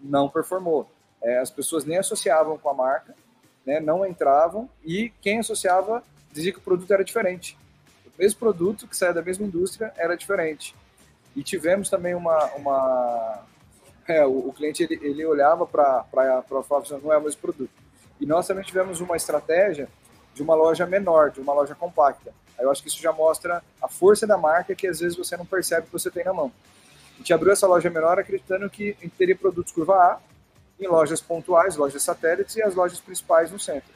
não 0.04 0.30
performou. 0.30 0.88
É, 1.22 1.40
as 1.40 1.50
pessoas 1.50 1.86
nem 1.86 1.98
associavam 1.98 2.58
com 2.58 2.70
a 2.70 2.74
marca, 2.74 3.16
né, 3.66 3.80
não 3.80 4.06
entravam 4.06 4.70
e 4.84 5.12
quem 5.22 5.40
associava 5.40 6.04
dizia 6.32 6.52
que 6.52 6.60
o 6.60 6.62
produto 6.62 6.92
era 6.92 7.04
diferente. 7.04 7.58
O 8.08 8.22
mesmo 8.22 8.40
produto 8.40 8.88
que 8.88 8.96
saía 8.96 9.14
da 9.14 9.22
mesma 9.22 9.46
indústria 9.46 9.94
era 9.98 10.16
diferente. 10.16 10.76
E 11.36 11.44
tivemos 11.44 11.90
também 11.90 12.14
uma. 12.14 12.46
uma 12.56 13.44
é, 14.08 14.26
o, 14.26 14.50
o, 14.50 14.54
cliente 14.54 14.84
ele, 14.84 15.00
ele 15.02 15.26
olhava 15.26 15.66
para 15.66 16.06
falar 16.68 16.82
assim, 16.82 17.00
não 17.02 17.12
é 17.12 17.18
o 17.18 17.22
mesmo 17.24 17.42
produto. 17.42 17.72
E 18.20 18.26
nós 18.26 18.46
também 18.46 18.64
tivemos 18.64 19.00
uma 19.00 19.16
estratégia 19.16 19.88
de 20.34 20.44
uma 20.44 20.56
loja 20.56 20.86
menor, 20.86 21.32
de 21.32 21.40
uma 21.40 21.54
loja 21.54 21.74
compacta. 21.74 22.34
Aí 22.58 22.66
eu 22.66 22.72
acho 22.72 22.82
que 22.82 22.90
isso 22.90 23.02
já 23.02 23.12
mostra 23.12 23.64
a 23.82 23.88
força 23.88 24.28
da 24.28 24.38
marca 24.38 24.76
que 24.76 24.88
às 24.88 25.00
vezes 25.00 25.18
você 25.18 25.36
não 25.36 25.46
percebe 25.46 25.88
que 25.88 25.94
você 25.94 26.12
tem 26.12 26.24
na 26.24 26.34
mão. 26.34 26.52
A 27.16 27.18
gente 27.18 27.34
abriu 27.34 27.52
essa 27.52 27.68
loja 27.68 27.90
menor 27.90 28.20
acreditando 28.20 28.70
que 28.70 28.96
a 29.00 29.04
gente 29.04 29.16
teria 29.18 29.36
produtos 29.36 29.72
curva 29.72 29.96
A 29.96 30.20
em 30.80 30.88
lojas 30.88 31.22
pontuais, 31.22 31.76
lojas 31.76 32.04
satélites 32.04 32.56
e 32.56 32.64
as 32.64 32.76
lojas 32.76 33.00
principais 33.00 33.52
no 33.52 33.60
centro. 33.60 33.94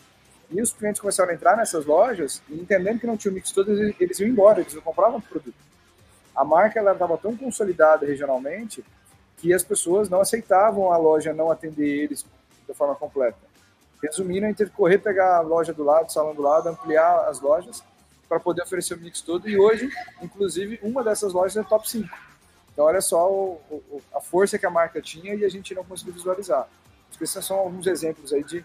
E 0.50 0.62
os 0.62 0.72
clientes 0.72 1.02
começaram 1.02 1.32
a 1.32 1.34
entrar 1.34 1.58
nessas 1.58 1.86
lojas 1.86 2.42
e 2.50 2.56
entendendo 2.56 3.00
que 3.00 3.08
não 3.08 3.18
tinha 3.18 3.32
o 3.32 3.36
mix 3.36 3.52
todo, 3.52 3.72
eles 3.72 4.20
iam 4.20 4.30
embora, 4.30 4.62
eles 4.62 4.74
não 4.74 4.82
compravam 4.82 5.18
o 5.20 5.22
produto. 5.22 5.56
A 6.36 6.46
marca 6.46 6.80
estava 6.80 7.18
tão 7.18 7.36
consolidada 7.36 8.06
regionalmente 8.06 8.84
que 9.38 9.54
as 9.54 9.64
pessoas 9.64 10.10
não 10.10 10.22
aceitavam 10.22 10.92
a 10.92 10.98
loja 10.98 11.34
não 11.34 11.52
atender 11.52 12.04
eles 12.04 12.26
de 12.68 12.74
forma 12.74 12.96
completa. 12.96 13.38
Resumindo, 14.02 14.46
a 14.46 14.54
teve 14.54 14.70
que 14.70 14.78
correr, 14.78 15.00
pegar 15.00 15.38
a 15.38 15.42
loja 15.42 15.74
do 15.74 15.84
lado, 15.84 16.12
salão 16.12 16.36
do 16.36 16.42
lado, 16.42 16.70
ampliar 16.70 17.28
as 17.28 17.42
lojas 17.42 17.84
para 18.30 18.40
poder 18.40 18.62
oferecer 18.62 18.94
o 18.94 19.00
mix 19.00 19.22
todo. 19.22 19.50
E 19.50 19.58
hoje, 19.58 19.90
inclusive, 20.22 20.80
uma 20.84 21.04
dessas 21.04 21.34
lojas 21.34 21.58
é 21.58 21.64
top 21.64 21.90
5. 21.90 22.08
Então, 22.78 22.86
olha 22.86 23.02
só 23.02 23.28
o, 23.28 23.60
o, 23.72 24.04
a 24.14 24.22
força 24.22 24.60
que 24.60 24.66
a 24.68 24.70
marca 24.70 25.02
tinha 25.02 25.34
e 25.34 25.44
a 25.44 25.50
gente 25.50 25.74
não 25.74 25.84
conseguiu 25.84 26.14
visualizar. 26.14 26.70
Acho 27.10 27.18
que 27.18 27.24
esses 27.24 27.44
são 27.44 27.58
alguns 27.58 27.88
exemplos 27.88 28.32
aí 28.32 28.44
de, 28.44 28.64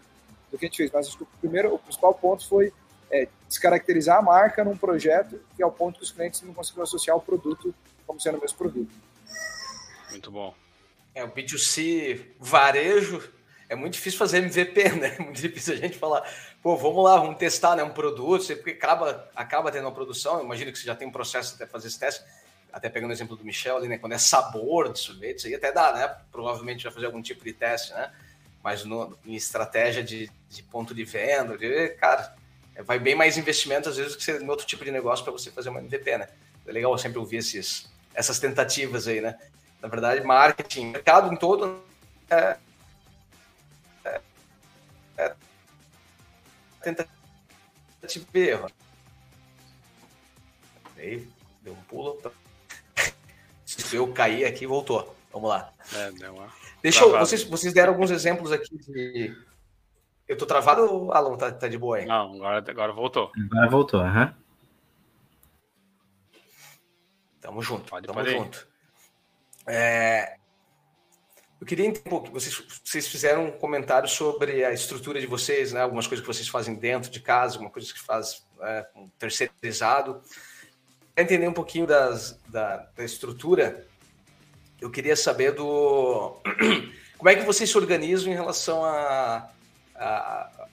do 0.51 0.59
que 0.59 0.67
a 0.67 0.69
gente 0.69 0.77
fez. 0.77 0.91
Mas 0.93 1.09
acho 1.09 1.17
que 1.17 1.23
o 1.23 1.29
primeiro, 1.41 1.75
o 1.75 1.79
principal 1.79 2.13
ponto 2.13 2.47
foi 2.47 2.75
é, 3.11 3.27
descaracterizar 3.49 4.19
a 4.19 4.23
marca 4.23 4.63
num 4.63 4.77
projeto 4.77 5.41
que 5.57 5.63
é 5.63 5.67
o 5.67 5.73
ponto 5.73 5.97
que 5.97 6.05
os 6.05 6.11
clientes 6.11 6.43
não 6.43 6.53
conseguiram 6.53 6.83
associar 6.83 7.17
o 7.17 7.23
produto 7.23 7.75
como 8.07 8.21
sendo 8.21 8.37
o 8.37 8.41
mesmo 8.43 8.59
produto. 8.59 8.93
Muito 10.11 10.31
bom. 10.31 10.55
É, 11.15 11.25
o 11.25 11.31
B2C 11.31 12.33
varejo 12.39 13.33
é 13.67 13.75
muito 13.75 13.95
difícil 13.95 14.19
fazer 14.19 14.43
MVP, 14.43 14.91
né? 15.01 15.17
É 15.19 15.23
muito 15.23 15.41
difícil 15.41 15.73
a 15.73 15.79
gente 15.79 15.97
falar, 15.97 16.31
pô, 16.63 16.77
vamos 16.77 17.03
lá, 17.03 17.17
vamos 17.17 17.39
testar 17.39 17.77
né, 17.77 17.83
um 17.83 17.95
produto, 17.95 18.47
porque 18.57 18.73
acaba, 18.73 19.31
acaba 19.35 19.73
tendo 19.73 19.87
uma 19.87 19.95
produção, 19.95 20.37
eu 20.37 20.45
imagino 20.45 20.71
que 20.71 20.79
você 20.79 20.85
já 20.85 20.95
tem 20.95 21.09
um 21.09 21.13
processo 21.13 21.55
até 21.55 21.67
fazer 21.67 21.89
esse 21.89 21.99
teste, 21.99 22.23
até 22.73 22.89
pegando 22.89 23.11
o 23.11 23.13
exemplo 23.13 23.37
do 23.37 23.45
Michel 23.45 23.77
ali, 23.77 23.89
né? 23.89 23.99
Quando 23.99 24.15
é 24.15 24.19
sabor 24.19 24.93
de 24.93 24.99
sorvete, 24.99 25.39
isso 25.39 25.47
aí 25.47 25.55
até 25.55 25.71
dá, 25.71 25.93
né? 25.93 26.17
Provavelmente 26.31 26.85
vai 26.85 26.93
fazer 26.93 27.07
algum 27.07 27.21
tipo 27.21 27.45
de 27.45 27.53
teste, 27.53 27.93
né? 27.93 28.11
Mas 28.63 28.85
no, 28.85 29.17
em 29.27 29.35
estratégia 29.35 30.03
de, 30.03 30.31
de 30.49 30.63
ponto 30.63 30.95
de 30.95 31.05
venda, 31.05 31.59
de, 31.59 31.91
cara, 31.91 32.35
vai 32.85 32.99
bem 32.99 33.15
mais 33.15 33.37
investimento 33.37 33.89
às 33.89 33.97
vezes 33.97 34.17
que 34.17 34.23
você, 34.23 34.39
em 34.39 34.49
outro 34.49 34.67
tipo 34.67 34.85
de 34.85 34.91
negócio 34.91 35.25
para 35.25 35.33
você 35.33 35.51
fazer 35.51 35.69
uma 35.69 35.81
MVP, 35.81 36.17
né? 36.17 36.29
É 36.67 36.73
legal 36.73 36.97
sempre 36.97 37.19
ouvir 37.19 37.39
esses, 37.39 37.93
essas 38.15 38.39
tentativas 38.39 39.07
aí, 39.07 39.21
né? 39.21 39.39
Na 39.81 39.89
verdade, 39.89 40.25
marketing, 40.25 40.93
mercado 40.93 41.33
em 41.33 41.37
todo 41.37 41.83
é, 42.31 42.57
é, 44.05 44.21
é 45.19 45.35
tentativa 46.83 48.27
e 48.35 48.39
erro. 48.39 48.71
Aí, 50.97 51.29
deu 51.63 51.73
um 51.73 51.83
pulo. 51.83 52.21
Se 53.81 53.97
eu 53.97 54.13
cair 54.13 54.45
aqui, 54.45 54.67
voltou. 54.67 55.15
Vamos 55.33 55.49
lá. 55.49 55.73
É, 55.95 56.11
deu 56.13 56.35
uma... 56.35 56.49
Deixa 56.83 57.05
eu, 57.05 57.19
vocês, 57.19 57.45
vocês 57.45 57.73
deram 57.73 57.93
alguns 57.93 58.11
exemplos 58.11 58.51
aqui 58.53 58.77
de. 58.77 59.37
Eu 60.27 60.37
tô 60.37 60.47
travado 60.47 60.83
ou 60.83 61.13
Alan 61.13 61.37
tá, 61.37 61.53
tá 61.53 61.69
de 61.69 61.79
boa 61.79 61.99
aí? 61.99 62.07
Não, 62.07 62.35
agora, 62.35 62.65
agora 62.67 62.93
voltou. 62.93 63.31
Agora 63.51 63.71
voltou, 63.71 64.01
aham. 64.01 64.25
Uhum. 64.25 64.43
Tamo 67.41 67.63
junto, 67.63 67.91
Pode 67.91 68.07
tamo 68.07 68.25
junto. 68.25 68.69
É, 69.67 70.37
eu 71.61 71.67
queria 71.67 71.87
entender 71.87 72.09
um 72.09 72.11
pouco, 72.11 72.33
vocês, 72.33 72.61
vocês 72.85 73.07
fizeram 73.07 73.47
um 73.47 73.53
comentário 73.53 74.09
sobre 74.09 74.65
a 74.65 74.73
estrutura 74.73 75.21
de 75.21 75.29
vocês, 75.29 75.73
né? 75.73 75.81
algumas 75.81 76.09
coisas 76.09 76.27
que 76.27 76.33
vocês 76.33 76.49
fazem 76.49 76.75
dentro 76.75 77.09
de 77.09 77.21
casa, 77.21 77.55
algumas 77.55 77.73
coisas 77.73 77.93
que 77.93 78.01
faz 78.01 78.45
é, 78.61 78.89
um 78.97 79.09
terceirizado. 79.11 80.21
Entender 81.17 81.47
um 81.47 81.53
pouquinho 81.53 81.87
das, 81.87 82.39
da, 82.49 82.89
da 82.97 83.05
estrutura, 83.05 83.87
eu 84.81 84.91
queria 84.91 85.15
saber 85.15 85.53
do 85.53 86.37
como 87.19 87.29
é 87.29 87.37
que 87.37 87.45
vocês 87.45 87.69
se 87.69 87.77
organizam 87.77 88.33
em 88.33 88.35
relação 88.35 88.85
a, 88.85 89.51
a, 89.95 90.67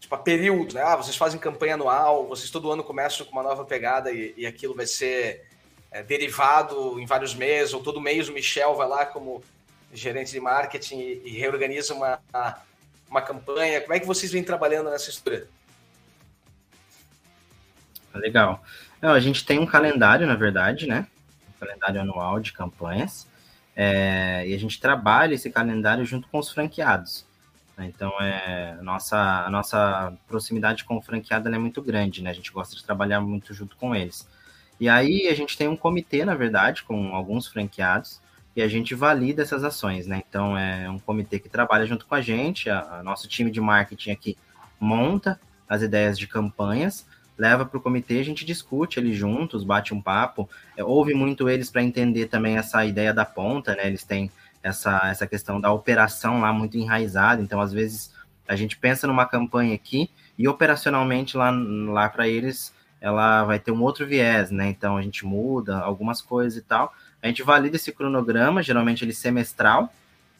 tipo, 0.00 0.14
a 0.14 0.18
período, 0.18 0.74
né? 0.74 0.82
Ah, 0.82 0.96
vocês 0.96 1.16
fazem 1.16 1.38
campanha 1.38 1.74
anual, 1.74 2.26
vocês 2.26 2.50
todo 2.50 2.70
ano 2.72 2.82
começam 2.82 3.26
com 3.26 3.32
uma 3.32 3.42
nova 3.42 3.64
pegada 3.64 4.10
e, 4.10 4.34
e 4.36 4.46
aquilo 4.46 4.74
vai 4.74 4.86
ser 4.86 5.46
é, 5.90 6.02
derivado 6.02 6.98
em 6.98 7.06
vários 7.06 7.34
meses, 7.34 7.74
ou 7.74 7.82
todo 7.82 8.00
mês 8.00 8.28
o 8.28 8.32
Michel 8.32 8.74
vai 8.74 8.88
lá 8.88 9.06
como 9.06 9.42
gerente 9.92 10.32
de 10.32 10.40
marketing 10.40 10.98
e, 10.98 11.22
e 11.26 11.30
reorganiza 11.30 11.94
uma, 11.94 12.20
uma 13.08 13.22
campanha. 13.22 13.80
Como 13.80 13.94
é 13.94 14.00
que 14.00 14.06
vocês 14.06 14.32
vêm 14.32 14.42
trabalhando 14.42 14.90
nessa 14.90 15.10
estrutura? 15.10 15.46
Legal. 18.14 18.62
Não, 19.00 19.10
a 19.10 19.20
gente 19.20 19.44
tem 19.44 19.58
um 19.58 19.66
calendário, 19.66 20.26
na 20.26 20.34
verdade, 20.34 20.86
né? 20.86 21.06
Um 21.48 21.60
calendário 21.60 22.00
anual 22.00 22.40
de 22.40 22.52
campanhas. 22.52 23.26
É, 23.76 24.44
e 24.46 24.54
a 24.54 24.58
gente 24.58 24.80
trabalha 24.80 25.34
esse 25.34 25.50
calendário 25.50 26.04
junto 26.04 26.28
com 26.28 26.38
os 26.38 26.50
franqueados. 26.50 27.26
Né? 27.76 27.86
Então, 27.86 28.12
é, 28.20 28.78
nossa, 28.82 29.16
a 29.44 29.50
nossa 29.50 30.12
proximidade 30.28 30.84
com 30.84 30.96
o 30.96 31.02
franqueado 31.02 31.48
é 31.48 31.58
muito 31.58 31.82
grande, 31.82 32.22
né? 32.22 32.30
A 32.30 32.34
gente 32.34 32.52
gosta 32.52 32.74
de 32.74 32.84
trabalhar 32.84 33.20
muito 33.20 33.52
junto 33.52 33.76
com 33.76 33.94
eles. 33.94 34.28
E 34.78 34.88
aí 34.88 35.28
a 35.28 35.34
gente 35.34 35.56
tem 35.56 35.68
um 35.68 35.76
comitê, 35.76 36.24
na 36.24 36.34
verdade, 36.34 36.82
com 36.82 37.14
alguns 37.14 37.46
franqueados, 37.46 38.20
e 38.56 38.62
a 38.62 38.68
gente 38.68 38.94
valida 38.94 39.42
essas 39.42 39.64
ações, 39.64 40.06
né? 40.06 40.22
Então 40.28 40.56
é 40.56 40.88
um 40.88 40.98
comitê 40.98 41.38
que 41.38 41.48
trabalha 41.48 41.86
junto 41.86 42.06
com 42.06 42.14
a 42.14 42.20
gente, 42.20 42.70
a, 42.70 42.98
a 42.98 43.02
nosso 43.02 43.28
time 43.28 43.50
de 43.50 43.60
marketing 43.60 44.12
aqui 44.12 44.36
monta 44.78 45.40
as 45.68 45.82
ideias 45.82 46.18
de 46.18 46.26
campanhas, 46.26 47.06
leva 47.36 47.64
para 47.64 47.78
o 47.78 47.80
comitê, 47.80 48.20
a 48.20 48.24
gente 48.24 48.44
discute 48.44 48.98
ali 48.98 49.12
juntos, 49.12 49.64
bate 49.64 49.92
um 49.92 50.00
papo, 50.00 50.48
é, 50.76 50.84
ouve 50.84 51.14
muito 51.14 51.48
eles 51.48 51.70
para 51.70 51.82
entender 51.82 52.26
também 52.26 52.56
essa 52.56 52.84
ideia 52.84 53.12
da 53.12 53.24
ponta, 53.24 53.74
né? 53.74 53.86
Eles 53.86 54.04
têm 54.04 54.30
essa, 54.62 55.00
essa 55.08 55.26
questão 55.26 55.60
da 55.60 55.72
operação 55.72 56.40
lá 56.40 56.52
muito 56.52 56.76
enraizada, 56.78 57.42
então 57.42 57.60
às 57.60 57.72
vezes 57.72 58.12
a 58.46 58.56
gente 58.56 58.76
pensa 58.76 59.06
numa 59.06 59.26
campanha 59.26 59.74
aqui 59.74 60.08
e 60.38 60.46
operacionalmente 60.48 61.36
lá, 61.36 61.50
lá 61.50 62.08
para 62.08 62.28
eles 62.28 62.72
ela 63.00 63.44
vai 63.44 63.58
ter 63.58 63.70
um 63.70 63.82
outro 63.82 64.06
viés, 64.06 64.50
né? 64.50 64.68
Então 64.68 64.96
a 64.96 65.02
gente 65.02 65.26
muda 65.26 65.78
algumas 65.78 66.22
coisas 66.22 66.58
e 66.58 66.62
tal. 66.62 66.94
A 67.20 67.26
gente 67.26 67.42
valida 67.42 67.76
esse 67.76 67.92
cronograma, 67.92 68.62
geralmente 68.62 69.04
ele 69.04 69.12
é 69.12 69.14
semestral, 69.14 69.92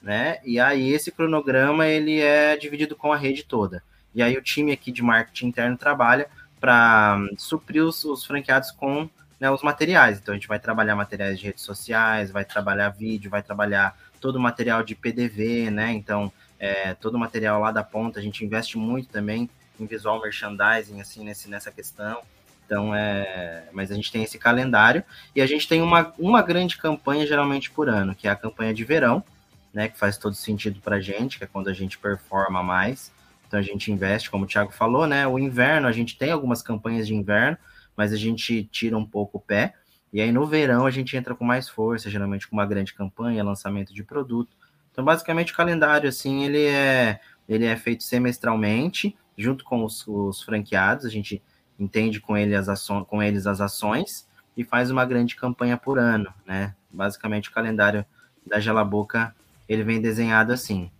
né? 0.02 0.38
E 0.44 0.58
aí 0.58 0.90
esse 0.90 1.12
cronograma 1.12 1.86
ele 1.86 2.20
é 2.20 2.56
dividido 2.56 2.96
com 2.96 3.12
a 3.12 3.16
rede 3.18 3.44
toda. 3.44 3.82
E 4.14 4.22
aí 4.22 4.36
o 4.38 4.42
time 4.42 4.72
aqui 4.72 4.90
de 4.90 5.02
marketing 5.02 5.48
interno 5.48 5.76
trabalha 5.76 6.26
para 6.64 7.18
hum, 7.18 7.34
suprir 7.36 7.84
os, 7.84 8.02
os, 8.06 8.24
franqueados 8.24 8.70
com 8.70 9.06
né, 9.38 9.50
os 9.50 9.62
materiais. 9.62 10.18
Então 10.18 10.32
a 10.32 10.36
gente 10.38 10.48
vai 10.48 10.58
trabalhar 10.58 10.96
materiais 10.96 11.38
de 11.38 11.44
redes 11.44 11.62
sociais, 11.62 12.30
vai 12.30 12.42
trabalhar 12.42 12.88
vídeo, 12.88 13.30
vai 13.30 13.42
trabalhar 13.42 13.94
todo 14.18 14.36
o 14.36 14.40
material 14.40 14.82
de 14.82 14.94
PDV, 14.94 15.70
né? 15.70 15.92
Então 15.92 16.32
é, 16.58 16.94
todo 16.94 17.16
o 17.16 17.18
material 17.18 17.60
lá 17.60 17.70
da 17.70 17.84
ponta, 17.84 18.18
a 18.18 18.22
gente 18.22 18.42
investe 18.42 18.78
muito 18.78 19.10
também 19.10 19.50
em 19.78 19.84
visual 19.84 20.22
merchandising, 20.22 21.02
assim, 21.02 21.22
nesse, 21.22 21.50
nessa 21.50 21.70
questão. 21.70 22.22
Então, 22.64 22.94
é. 22.94 23.64
Mas 23.70 23.90
a 23.90 23.94
gente 23.94 24.10
tem 24.10 24.22
esse 24.22 24.38
calendário 24.38 25.04
e 25.36 25.42
a 25.42 25.46
gente 25.46 25.68
tem 25.68 25.82
uma, 25.82 26.14
uma 26.18 26.40
grande 26.40 26.78
campanha 26.78 27.26
geralmente 27.26 27.70
por 27.70 27.90
ano, 27.90 28.14
que 28.14 28.26
é 28.26 28.30
a 28.30 28.36
campanha 28.36 28.72
de 28.72 28.84
verão, 28.84 29.22
né? 29.70 29.88
Que 29.88 29.98
faz 29.98 30.16
todo 30.16 30.34
sentido 30.34 30.80
para 30.80 30.96
a 30.96 31.00
gente, 31.00 31.36
que 31.36 31.44
é 31.44 31.46
quando 31.46 31.68
a 31.68 31.74
gente 31.74 31.98
performa 31.98 32.62
mais. 32.62 33.12
Então 33.46 33.58
a 33.58 33.62
gente 33.62 33.90
investe, 33.90 34.30
como 34.30 34.44
o 34.44 34.46
Thiago 34.46 34.72
falou, 34.72 35.06
né? 35.06 35.26
O 35.26 35.38
inverno, 35.38 35.86
a 35.86 35.92
gente 35.92 36.16
tem 36.16 36.30
algumas 36.30 36.62
campanhas 36.62 37.06
de 37.06 37.14
inverno, 37.14 37.56
mas 37.96 38.12
a 38.12 38.16
gente 38.16 38.64
tira 38.64 38.96
um 38.96 39.04
pouco 39.04 39.38
o 39.38 39.40
pé. 39.40 39.74
E 40.12 40.20
aí 40.20 40.30
no 40.30 40.46
verão 40.46 40.86
a 40.86 40.90
gente 40.90 41.16
entra 41.16 41.34
com 41.34 41.44
mais 41.44 41.68
força, 41.68 42.10
geralmente 42.10 42.48
com 42.48 42.56
uma 42.56 42.66
grande 42.66 42.94
campanha, 42.94 43.42
lançamento 43.44 43.92
de 43.92 44.02
produto. 44.02 44.56
Então, 44.92 45.04
basicamente, 45.04 45.52
o 45.52 45.56
calendário, 45.56 46.08
assim, 46.08 46.44
ele 46.44 46.64
é, 46.66 47.18
ele 47.48 47.64
é 47.64 47.76
feito 47.76 48.04
semestralmente, 48.04 49.16
junto 49.36 49.64
com 49.64 49.84
os, 49.84 50.06
os 50.06 50.40
franqueados. 50.42 51.04
A 51.04 51.10
gente 51.10 51.42
entende 51.78 52.20
com, 52.20 52.36
ele 52.36 52.54
as 52.54 52.68
ações, 52.68 53.04
com 53.08 53.20
eles 53.22 53.46
as 53.46 53.60
ações 53.60 54.28
e 54.56 54.62
faz 54.62 54.90
uma 54.90 55.04
grande 55.04 55.34
campanha 55.34 55.76
por 55.76 55.98
ano, 55.98 56.32
né? 56.46 56.74
Basicamente 56.90 57.48
o 57.48 57.52
calendário 57.52 58.04
da 58.46 58.60
Gela 58.60 58.84
Boca 58.84 59.34
ele 59.68 59.82
vem 59.82 60.00
desenhado 60.00 60.52
assim. 60.52 60.90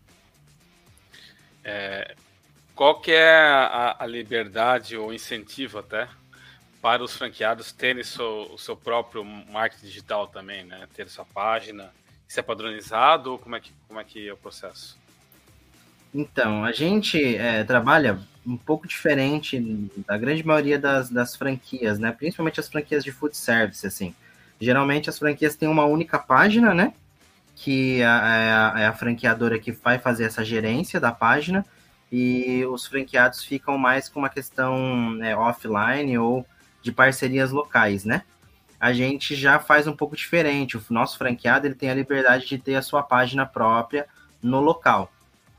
É, 1.63 2.17
qual 2.75 3.01
que 3.01 3.13
é 3.13 3.37
a, 3.39 3.97
a, 4.01 4.07
liberdade 4.07 4.97
ou 4.97 5.13
incentivo 5.13 5.79
até 5.79 6.09
para 6.83 7.03
os 7.03 7.17
franqueados 7.17 7.73
terem 7.73 8.03
seu, 8.03 8.51
o 8.53 8.59
seu 8.59 8.77
próprio 8.77 9.25
marketing 9.25 9.87
digital 9.87 10.27
também, 10.27 10.65
né? 10.65 10.87
Ter 10.95 11.09
sua 11.09 11.25
página, 11.25 11.91
isso 12.29 12.39
é 12.39 12.43
padronizado 12.43 13.33
ou 13.33 13.39
como 13.39 13.57
é 13.57 13.61
que, 13.61 13.73
como 13.87 14.01
é, 14.01 14.05
que 14.05 14.29
é 14.29 14.33
o 14.33 14.37
processo? 14.37 14.99
Então, 16.13 16.65
a 16.65 16.73
gente 16.73 17.37
é, 17.37 17.65
trabalha 17.65 18.19
um 18.47 18.57
pouco 18.57 18.87
diferente 18.87 19.59
da 20.07 20.19
grande 20.19 20.47
maioria 20.47 20.79
das, 20.79 21.09
das 21.09 21.35
franquias, 21.35 21.99
né? 21.99 22.13
Principalmente 22.13 22.61
as 22.61 22.69
franquias 22.69 23.03
de 23.03 23.11
food 23.11 23.37
service, 23.37 23.87
assim. 23.87 24.15
Geralmente 24.61 25.09
as 25.09 25.19
franquias 25.19 25.57
têm 25.57 25.69
uma 25.69 25.87
única 25.87 26.19
página, 26.19 26.75
né? 26.75 26.93
Que 27.57 28.01
é 28.01 28.07
a, 28.07 28.75
é 28.79 28.87
a 28.87 28.93
franqueadora 28.93 29.59
que 29.59 29.73
vai 29.73 29.99
fazer 29.99 30.25
essa 30.25 30.45
gerência 30.45 31.01
da 31.01 31.13
página 31.13 31.65
e 32.17 32.65
os 32.67 32.87
franqueados 32.87 33.43
ficam 33.43 33.77
mais 33.77 34.09
com 34.09 34.21
uma 34.21 34.29
questão 34.29 35.11
né, 35.15 35.37
offline 35.37 36.17
ou 36.17 36.47
de 36.81 36.93
parcerias 36.93 37.51
locais, 37.51 38.05
né? 38.05 38.23
A 38.79 38.93
gente 38.93 39.35
já 39.35 39.59
faz 39.59 39.89
um 39.89 39.97
pouco 39.97 40.15
diferente. 40.15 40.77
O 40.77 40.85
nosso 40.91 41.19
franqueado 41.19 41.67
ele 41.67 41.75
tem 41.75 41.91
a 41.91 41.95
liberdade 41.95 42.47
de 42.47 42.57
ter 42.57 42.77
a 42.77 42.83
sua 42.83 43.03
página 43.03 43.45
própria 43.45 44.07
no 44.41 44.61
local. 44.61 45.11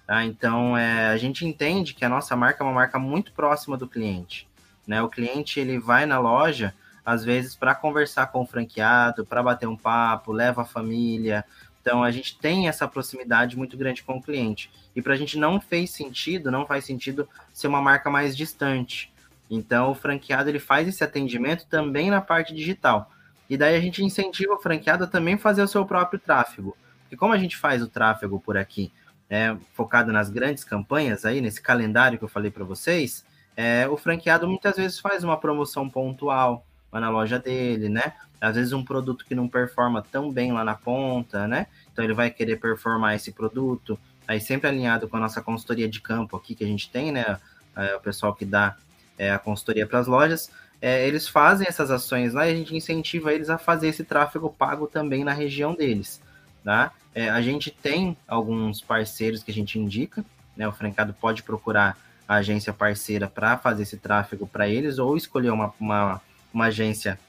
Tá? 0.07 0.23
Então, 0.23 0.77
é, 0.77 1.07
a 1.07 1.17
gente 1.17 1.45
entende 1.45 1.93
que 1.93 2.05
a 2.05 2.09
nossa 2.09 2.37
marca 2.37 2.63
é 2.63 2.65
uma 2.65 2.73
marca 2.73 2.97
muito 2.97 3.33
próxima 3.33 3.75
do 3.75 3.85
cliente. 3.87 4.47
Né? 4.87 5.01
O 5.01 5.09
cliente 5.09 5.59
ele 5.59 5.77
vai 5.77 6.05
na 6.05 6.19
loja, 6.19 6.73
às 7.05 7.25
vezes, 7.25 7.53
para 7.53 7.75
conversar 7.75 8.27
com 8.27 8.43
o 8.43 8.47
franqueado, 8.47 9.25
para 9.25 9.43
bater 9.43 9.67
um 9.67 9.75
papo, 9.75 10.31
leva 10.31 10.61
a 10.61 10.65
família. 10.65 11.43
Então, 11.85 12.01
a 12.01 12.09
gente 12.09 12.39
tem 12.39 12.67
essa 12.67 12.87
proximidade 12.87 13.55
muito 13.55 13.77
grande 13.77 14.01
com 14.01 14.17
o 14.17 14.21
cliente. 14.21 14.71
E 14.95 15.01
para 15.01 15.13
a 15.13 15.15
gente 15.15 15.37
não 15.37 15.61
fez 15.61 15.91
sentido, 15.91 16.49
não 16.49 16.65
faz 16.65 16.83
sentido 16.83 17.29
ser 17.53 17.67
uma 17.67 17.79
marca 17.81 18.09
mais 18.09 18.35
distante. 18.35 19.13
Então, 19.49 19.91
o 19.91 19.95
franqueado 19.95 20.49
ele 20.49 20.59
faz 20.59 20.87
esse 20.87 21.03
atendimento 21.03 21.67
também 21.67 22.09
na 22.09 22.21
parte 22.21 22.55
digital. 22.55 23.11
E 23.47 23.55
daí 23.55 23.75
a 23.75 23.79
gente 23.79 24.03
incentiva 24.03 24.55
o 24.55 24.59
franqueado 24.59 25.03
a 25.03 25.07
também 25.07 25.37
fazer 25.37 25.61
o 25.61 25.67
seu 25.67 25.85
próprio 25.85 26.19
tráfego. 26.19 26.75
E 27.11 27.15
como 27.15 27.33
a 27.33 27.37
gente 27.37 27.55
faz 27.55 27.83
o 27.83 27.87
tráfego 27.87 28.39
por 28.39 28.57
aqui? 28.57 28.91
é, 29.29 29.55
focado 29.73 30.11
nas 30.11 30.29
grandes 30.29 30.63
campanhas 30.63 31.25
aí, 31.25 31.41
nesse 31.41 31.61
calendário 31.61 32.17
que 32.17 32.23
eu 32.23 32.29
falei 32.29 32.51
para 32.51 32.63
vocês, 32.63 33.25
é, 33.55 33.87
o 33.87 33.97
franqueado 33.97 34.47
muitas 34.47 34.75
vezes 34.75 34.99
faz 34.99 35.23
uma 35.23 35.37
promoção 35.37 35.89
pontual 35.89 36.65
lá 36.95 37.01
na 37.01 37.09
loja 37.09 37.37
dele, 37.37 37.89
né? 37.89 38.13
Às 38.39 38.55
vezes 38.55 38.71
um 38.71 38.83
produto 38.83 39.25
que 39.25 39.35
não 39.35 39.49
performa 39.49 40.01
tão 40.01 40.31
bem 40.31 40.53
lá 40.53 40.63
na 40.63 40.75
ponta, 40.75 41.45
né? 41.45 41.67
Então 41.91 42.05
ele 42.05 42.13
vai 42.13 42.29
querer 42.29 42.55
performar 42.55 43.15
esse 43.15 43.33
produto, 43.33 43.99
aí 44.25 44.39
sempre 44.39 44.69
alinhado 44.69 45.07
com 45.09 45.17
a 45.17 45.19
nossa 45.19 45.41
consultoria 45.41 45.89
de 45.89 45.99
campo 45.99 46.37
aqui 46.37 46.55
que 46.55 46.63
a 46.63 46.67
gente 46.67 46.89
tem, 46.89 47.11
né? 47.11 47.37
É, 47.75 47.95
o 47.97 47.99
pessoal 47.99 48.33
que 48.33 48.45
dá 48.45 48.77
é, 49.17 49.29
a 49.29 49.37
consultoria 49.37 49.85
para 49.85 49.99
as 49.99 50.07
lojas, 50.07 50.49
é, 50.81 51.05
eles 51.05 51.27
fazem 51.27 51.67
essas 51.67 51.91
ações 51.91 52.33
lá 52.33 52.47
e 52.47 52.53
a 52.53 52.55
gente 52.55 52.73
incentiva 52.73 53.33
eles 53.33 53.49
a 53.49 53.57
fazer 53.57 53.89
esse 53.89 54.05
tráfego 54.05 54.49
pago 54.49 54.87
também 54.87 55.25
na 55.25 55.33
região 55.33 55.75
deles, 55.75 56.21
tá? 56.63 56.93
É, 57.13 57.29
a 57.29 57.41
gente 57.41 57.71
tem 57.71 58.15
alguns 58.25 58.81
parceiros 58.81 59.43
que 59.43 59.51
a 59.51 59.53
gente 59.53 59.77
indica, 59.77 60.23
né? 60.55 60.65
O 60.65 60.71
franqueado 60.71 61.13
pode 61.13 61.43
procurar 61.43 61.97
a 62.25 62.35
agência 62.35 62.71
parceira 62.71 63.27
para 63.27 63.57
fazer 63.57 63.83
esse 63.83 63.97
tráfego 63.97 64.47
para 64.47 64.67
eles 64.69 64.97
ou 64.97 65.17
escolher 65.17 65.49
uma, 65.49 65.73
uma, 65.77 66.21
uma 66.55 66.67
agência 66.67 67.19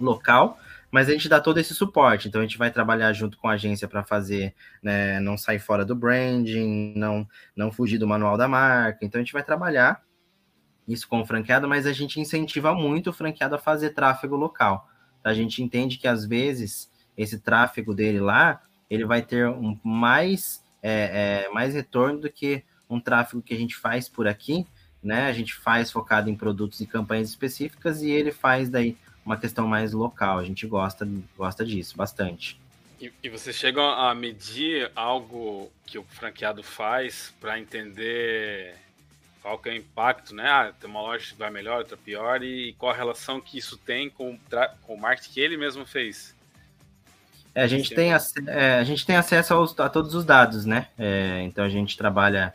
local, 0.00 0.58
mas 0.90 1.08
a 1.08 1.12
gente 1.12 1.28
dá 1.28 1.40
todo 1.40 1.58
esse 1.58 1.74
suporte. 1.74 2.28
Então 2.28 2.40
a 2.40 2.44
gente 2.44 2.56
vai 2.56 2.70
trabalhar 2.70 3.12
junto 3.12 3.36
com 3.36 3.48
a 3.48 3.54
agência 3.54 3.88
para 3.88 4.04
fazer, 4.04 4.54
né, 4.80 5.18
não 5.18 5.36
sair 5.36 5.58
fora 5.58 5.84
do 5.84 5.96
branding, 5.96 6.94
não 6.96 7.26
não 7.56 7.72
fugir 7.72 7.98
do 7.98 8.06
manual 8.06 8.36
da 8.38 8.46
marca. 8.46 9.04
Então 9.04 9.20
a 9.20 9.24
gente 9.24 9.32
vai 9.32 9.42
trabalhar 9.42 10.00
isso 10.86 11.08
com 11.08 11.20
o 11.20 11.26
franqueado, 11.26 11.66
mas 11.66 11.86
a 11.86 11.92
gente 11.92 12.20
incentiva 12.20 12.72
muito 12.72 13.10
o 13.10 13.12
franqueado 13.12 13.56
a 13.56 13.58
fazer 13.58 13.90
tráfego 13.90 14.36
local. 14.36 14.88
A 15.24 15.34
gente 15.34 15.60
entende 15.60 15.98
que 15.98 16.06
às 16.06 16.24
vezes 16.24 16.88
esse 17.16 17.40
tráfego 17.40 17.92
dele 17.92 18.20
lá, 18.20 18.62
ele 18.88 19.04
vai 19.04 19.22
ter 19.22 19.48
um 19.48 19.76
mais 19.82 20.64
é, 20.80 21.46
é, 21.46 21.52
mais 21.52 21.74
retorno 21.74 22.20
do 22.20 22.30
que 22.30 22.62
um 22.88 23.00
tráfego 23.00 23.42
que 23.42 23.52
a 23.52 23.58
gente 23.58 23.74
faz 23.74 24.08
por 24.08 24.28
aqui, 24.28 24.64
né? 25.06 25.28
A 25.28 25.32
gente 25.32 25.54
faz 25.54 25.90
focado 25.90 26.28
em 26.28 26.34
produtos 26.34 26.80
e 26.80 26.86
campanhas 26.86 27.28
específicas 27.28 28.02
e 28.02 28.10
ele 28.10 28.32
faz 28.32 28.68
daí 28.68 28.96
uma 29.24 29.36
questão 29.36 29.66
mais 29.66 29.92
local. 29.92 30.38
A 30.38 30.44
gente 30.44 30.66
gosta, 30.66 31.08
gosta 31.36 31.64
disso 31.64 31.96
bastante. 31.96 32.60
E, 33.00 33.12
e 33.22 33.28
vocês 33.28 33.54
chegam 33.56 33.88
a 33.88 34.14
medir 34.14 34.90
algo 34.94 35.70
que 35.84 35.98
o 35.98 36.04
franqueado 36.04 36.62
faz 36.62 37.34
para 37.40 37.58
entender 37.58 38.74
qual 39.42 39.58
que 39.58 39.68
é 39.68 39.72
o 39.72 39.76
impacto, 39.76 40.34
né? 40.34 40.48
Ah, 40.48 40.72
tem 40.78 40.88
uma 40.90 41.02
loja 41.02 41.26
que 41.32 41.38
vai 41.38 41.50
melhor, 41.50 41.78
outra 41.78 41.96
pior, 41.96 42.42
e 42.42 42.72
qual 42.78 42.92
a 42.92 42.96
relação 42.96 43.40
que 43.40 43.58
isso 43.58 43.76
tem 43.76 44.10
com, 44.10 44.38
com 44.82 44.94
o 44.94 45.00
marketing 45.00 45.32
que 45.32 45.40
ele 45.40 45.56
mesmo 45.56 45.86
fez? 45.86 46.34
É, 47.54 47.62
a, 47.62 47.66
gente 47.66 47.94
tem, 47.94 48.10
é, 48.12 48.74
a 48.74 48.84
gente 48.84 49.06
tem 49.06 49.16
acesso 49.16 49.54
aos, 49.54 49.78
a 49.78 49.88
todos 49.88 50.14
os 50.14 50.24
dados, 50.24 50.66
né? 50.66 50.88
É, 50.98 51.42
então 51.42 51.64
a 51.64 51.68
gente 51.68 51.96
trabalha 51.96 52.52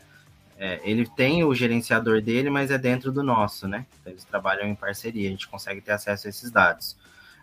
é, 0.64 0.80
ele 0.84 1.04
tem 1.04 1.42
o 1.42 1.52
gerenciador 1.52 2.22
dele, 2.22 2.48
mas 2.48 2.70
é 2.70 2.78
dentro 2.78 3.10
do 3.10 3.20
nosso, 3.20 3.66
né? 3.66 3.84
Eles 4.06 4.22
trabalham 4.22 4.64
em 4.68 4.76
parceria, 4.76 5.26
a 5.26 5.30
gente 5.32 5.48
consegue 5.48 5.80
ter 5.80 5.90
acesso 5.90 6.28
a 6.28 6.30
esses 6.30 6.52
dados. 6.52 6.96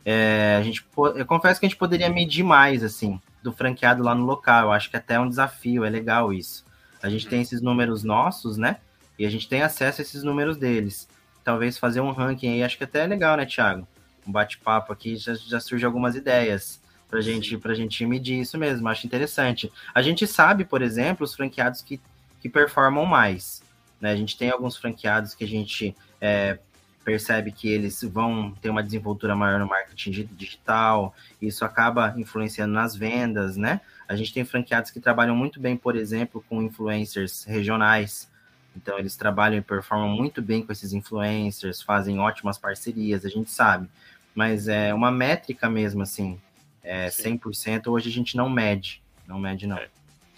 É, 0.06 0.56
a 0.58 0.64
gente, 0.64 0.88
eu 1.16 1.26
confesso 1.26 1.60
que 1.60 1.66
a 1.66 1.70
gente 1.70 1.78
poderia 1.78 2.10
medir 2.10 2.44
mais, 2.44 2.82
assim, 2.82 3.20
do 3.44 3.52
franqueado 3.52 4.02
lá 4.02 4.16
no 4.16 4.24
local. 4.24 4.68
Eu 4.68 4.72
acho 4.72 4.90
que 4.90 4.96
até 4.96 5.16
é 5.16 5.20
um 5.20 5.28
desafio, 5.28 5.84
é 5.84 5.90
legal 5.90 6.32
isso. 6.32 6.66
A 7.04 7.10
gente 7.10 7.28
tem 7.28 7.42
esses 7.42 7.62
números 7.62 8.06
nossos, 8.06 8.56
né? 8.56 8.78
E 9.18 9.26
a 9.26 9.30
gente 9.30 9.50
tem 9.50 9.64
acesso 9.64 10.00
a 10.00 10.04
esses 10.04 10.24
números 10.24 10.56
deles. 10.56 11.10
Talvez 11.44 11.78
fazer 11.78 12.00
um 12.00 12.12
ranking 12.12 12.48
aí, 12.48 12.64
acho 12.64 12.78
que 12.78 12.86
até 12.86 13.04
é 13.04 13.08
legal, 13.08 13.36
né, 13.36 13.46
Thiago? 13.46 13.86
Um 14.26 14.32
bate-papo 14.32 14.94
aqui 14.94 15.18
já, 15.18 15.34
já 15.34 15.60
surge 15.60 15.86
algumas 15.86 16.16
ideias 16.16 16.82
pra 17.10 17.20
gente, 17.20 17.58
pra 17.58 17.74
gente 17.74 18.06
medir 18.06 18.40
isso 18.40 18.58
mesmo. 18.58 18.88
Acho 18.88 19.06
interessante. 19.06 19.70
A 19.94 20.02
gente 20.02 20.26
sabe, 20.26 20.64
por 20.64 20.82
exemplo, 20.82 21.26
os 21.26 21.36
franqueados 21.36 21.82
que 21.82 22.00
que 22.40 22.50
performam 22.50 23.06
mais. 23.06 23.62
Né? 24.00 24.12
A 24.12 24.16
gente 24.16 24.38
tem 24.38 24.50
alguns 24.50 24.78
franqueados 24.78 25.34
que 25.34 25.44
a 25.44 25.48
gente 25.48 25.96
é, 26.22 26.58
percebe 27.04 27.52
que 27.52 27.68
eles 27.68 28.02
vão 28.04 28.52
ter 28.62 28.70
uma 28.70 28.84
desenvoltura 28.84 29.36
maior 29.36 29.60
no 29.60 29.68
marketing 29.68 30.30
digital, 30.32 31.14
isso 31.42 31.66
acaba 31.66 32.14
influenciando 32.18 32.74
nas 32.74 32.96
vendas, 32.96 33.58
né? 33.58 33.82
A 34.08 34.16
gente 34.16 34.34
tem 34.34 34.46
franqueados 34.46 34.92
que 34.92 35.00
trabalham 35.00 35.36
muito 35.36 35.60
bem, 35.60 35.76
por 35.76 35.96
exemplo, 35.96 36.44
com 36.48 36.62
influencers 36.62 37.44
regionais. 37.46 38.30
Então, 38.76 38.98
eles 38.98 39.16
trabalham 39.16 39.58
e 39.58 39.62
performam 39.62 40.10
muito 40.10 40.42
bem 40.42 40.64
com 40.64 40.72
esses 40.72 40.94
influencers, 40.94 41.82
fazem 41.82 42.20
ótimas 42.20 42.58
parcerias, 42.58 43.26
a 43.26 43.30
gente 43.30 43.50
sabe. 43.50 43.90
Mas 44.34 44.68
é 44.68 44.94
uma 44.94 45.12
métrica 45.12 45.70
mesmo, 45.70 46.04
assim, 46.04 46.40
é 46.84 47.08
100%, 47.08 47.88
hoje 47.88 48.10
a 48.10 48.12
gente 48.12 48.38
não 48.38 48.50
mede, 48.50 49.02
não 49.28 49.40
mede 49.40 49.68
não. 49.68 49.78
É 49.78 49.88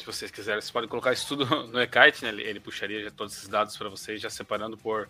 se 0.02 0.06
vocês 0.06 0.32
quiserem, 0.32 0.60
vocês 0.60 0.72
podem 0.72 0.90
colocar 0.90 1.14
isso 1.14 1.28
tudo 1.28 1.46
no 1.68 1.82
eKite, 1.82 2.24
né? 2.24 2.30
Ele, 2.30 2.44
ele 2.44 2.60
puxaria 2.60 3.12
todos 3.12 3.36
esses 3.36 3.48
dados 3.48 3.78
para 3.78 3.90
vocês, 3.90 4.20
já 4.20 4.30
separando 4.30 4.78
por 4.78 5.08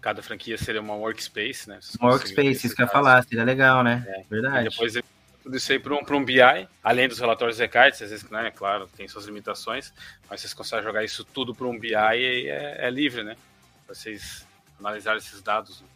cada 0.00 0.22
franquia 0.22 0.58
seria 0.58 0.80
uma 0.80 0.94
workspace, 0.94 1.68
né? 1.68 1.80
Uma 2.00 2.10
workspace, 2.10 2.66
isso 2.66 2.74
que 2.74 2.82
eu 2.82 2.86
ia 2.86 2.92
falar, 2.92 3.22
seria 3.24 3.44
legal, 3.44 3.82
né? 3.82 4.04
É. 4.06 4.24
Verdade. 4.28 4.66
E 4.66 4.70
depois 4.70 4.94
tudo 5.42 5.56
isso 5.58 5.72
aí 5.72 5.78
para 5.78 5.94
um, 5.94 6.20
um 6.20 6.24
BI, 6.24 6.40
além 6.82 7.06
dos 7.06 7.18
relatórios 7.18 7.60
eKite, 7.60 8.02
às 8.02 8.10
vezes, 8.10 8.28
né, 8.30 8.50
claro, 8.50 8.88
tem 8.96 9.06
suas 9.06 9.26
limitações, 9.26 9.92
mas 10.28 10.40
vocês 10.40 10.54
conseguem 10.54 10.84
jogar 10.84 11.04
isso 11.04 11.22
tudo 11.22 11.54
para 11.54 11.66
um 11.66 11.78
BI 11.78 11.92
e 11.92 12.48
é, 12.48 12.86
é 12.86 12.90
livre, 12.90 13.22
né? 13.22 13.36
Para 13.86 13.94
vocês 13.94 14.46
analisarem 14.78 15.18
esses 15.18 15.42
dados. 15.42 15.82
Né? 15.82 15.86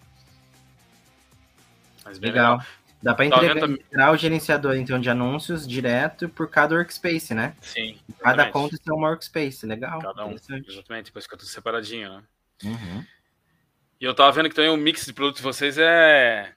Mas 2.04 2.18
bem 2.18 2.30
legal. 2.30 2.58
legal. 2.58 2.66
Dá 3.00 3.14
para 3.14 3.26
integrar 3.26 4.12
o 4.12 4.16
gerenciador 4.16 4.74
então 4.74 5.00
de 5.00 5.08
anúncios 5.08 5.66
direto 5.66 6.28
por 6.28 6.50
cada 6.50 6.74
workspace, 6.74 7.32
né? 7.32 7.54
Sim. 7.60 7.96
Cada 8.18 8.50
conta 8.50 8.76
tem 8.76 8.92
uma 8.92 9.08
workspace, 9.08 9.64
legal. 9.66 10.00
Cada 10.00 10.26
um. 10.26 10.32
Exatamente, 10.32 11.06
depois 11.06 11.24
fica 11.24 11.36
tudo 11.36 11.48
separadinho, 11.48 12.12
né? 12.12 12.22
Uhum. 12.64 13.04
E 14.00 14.04
eu 14.04 14.14
tava 14.14 14.32
vendo 14.32 14.48
que 14.48 14.54
também 14.54 14.70
o 14.70 14.76
mix 14.76 15.06
de 15.06 15.12
produtos 15.12 15.40
de 15.40 15.44
vocês 15.44 15.78
é, 15.78 16.52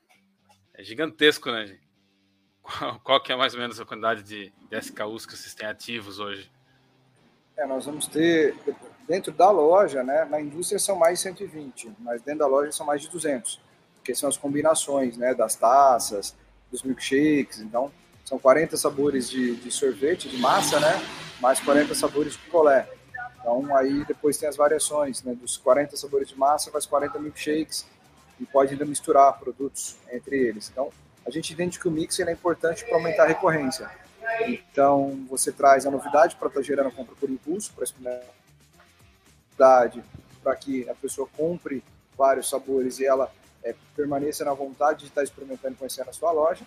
é 0.74 0.84
gigantesco, 0.84 1.52
né? 1.52 1.78
Qual, 2.62 3.00
qual, 3.00 3.24
que 3.24 3.32
é 3.32 3.36
mais 3.36 3.56
ou 3.56 3.60
menos 3.60 3.80
a 3.80 3.86
quantidade 3.86 4.22
de, 4.22 4.54
de 4.70 4.78
SKUs 4.78 5.26
que 5.26 5.36
vocês 5.36 5.54
têm 5.56 5.68
ativos 5.68 6.20
hoje? 6.20 6.50
É, 7.58 7.66
nós 7.66 7.86
vamos 7.86 8.06
ter, 8.06 8.56
dentro 9.08 9.32
da 9.32 9.50
loja, 9.50 10.04
né? 10.04 10.26
Na 10.26 10.40
indústria 10.40 10.78
são 10.78 10.96
mais 10.96 11.20
120, 11.20 11.92
mas 12.00 12.22
dentro 12.22 12.40
da 12.42 12.48
loja 12.48 12.72
são 12.72 12.86
mais 12.86 13.02
de 13.02 13.10
200 13.10 13.60
porque 14.02 14.16
são 14.16 14.28
as 14.28 14.36
combinações 14.36 15.16
né, 15.16 15.34
das 15.36 15.56
taças, 15.56 16.36
dos 16.72 16.82
milkshakes. 16.82 17.60
Então, 17.60 17.92
são 18.26 18.40
40 18.40 18.76
sabores 18.76 19.30
de, 19.30 19.56
de 19.56 19.72
sorvete, 19.72 20.28
de 20.28 20.38
massa, 20.38 20.80
né? 20.80 21.00
Mais 21.40 21.60
40 21.60 21.94
sabores 21.94 22.34
de 22.34 22.40
picolé. 22.40 22.90
Então, 23.40 23.76
aí 23.76 24.04
depois 24.06 24.38
tem 24.38 24.50
as 24.50 24.56
variações, 24.56 25.22
né? 25.24 25.36
Dos 25.36 25.56
40 25.58 25.96
sabores 25.96 26.30
de 26.30 26.38
massa, 26.38 26.72
faz 26.72 26.86
40 26.88 27.20
milkshakes 27.20 27.86
e 28.40 28.46
pode 28.46 28.74
ainda 28.74 28.86
misturar 28.86 29.40
produtos 29.40 29.96
entre 30.12 30.36
eles. 30.36 30.70
Então, 30.72 30.90
a 31.26 31.30
gente 31.30 31.54
entende 31.54 31.80
que 31.80 31.88
o 31.88 31.92
mix 31.92 32.20
é 32.20 32.32
importante 32.32 32.84
para 32.84 32.96
aumentar 32.96 33.24
a 33.24 33.28
recorrência. 33.28 33.88
Então, 34.48 35.26
você 35.30 35.52
traz 35.52 35.86
a 35.86 35.92
novidade 35.92 36.36
para 36.38 36.48
estar 36.48 36.60
tá 36.60 36.66
gerando 36.66 36.92
compra 36.92 37.14
por 37.20 37.30
impulso, 37.30 37.72
para 37.74 37.84
experimentar, 37.84 38.26
para 40.44 40.56
que 40.56 40.90
a 40.90 40.96
pessoa 40.96 41.28
compre 41.38 41.84
vários 42.18 42.50
sabores 42.50 43.00
e 43.00 43.06
ela 43.06 43.32
é, 43.64 43.76
permaneça 43.96 44.44
na 44.46 44.54
vontade 44.54 45.00
de 45.00 45.06
estar 45.08 45.24
experimentando 45.24 45.74
e 45.74 45.78
conhecendo 45.78 46.10
a 46.10 46.14
sua 46.14 46.32
loja. 46.32 46.66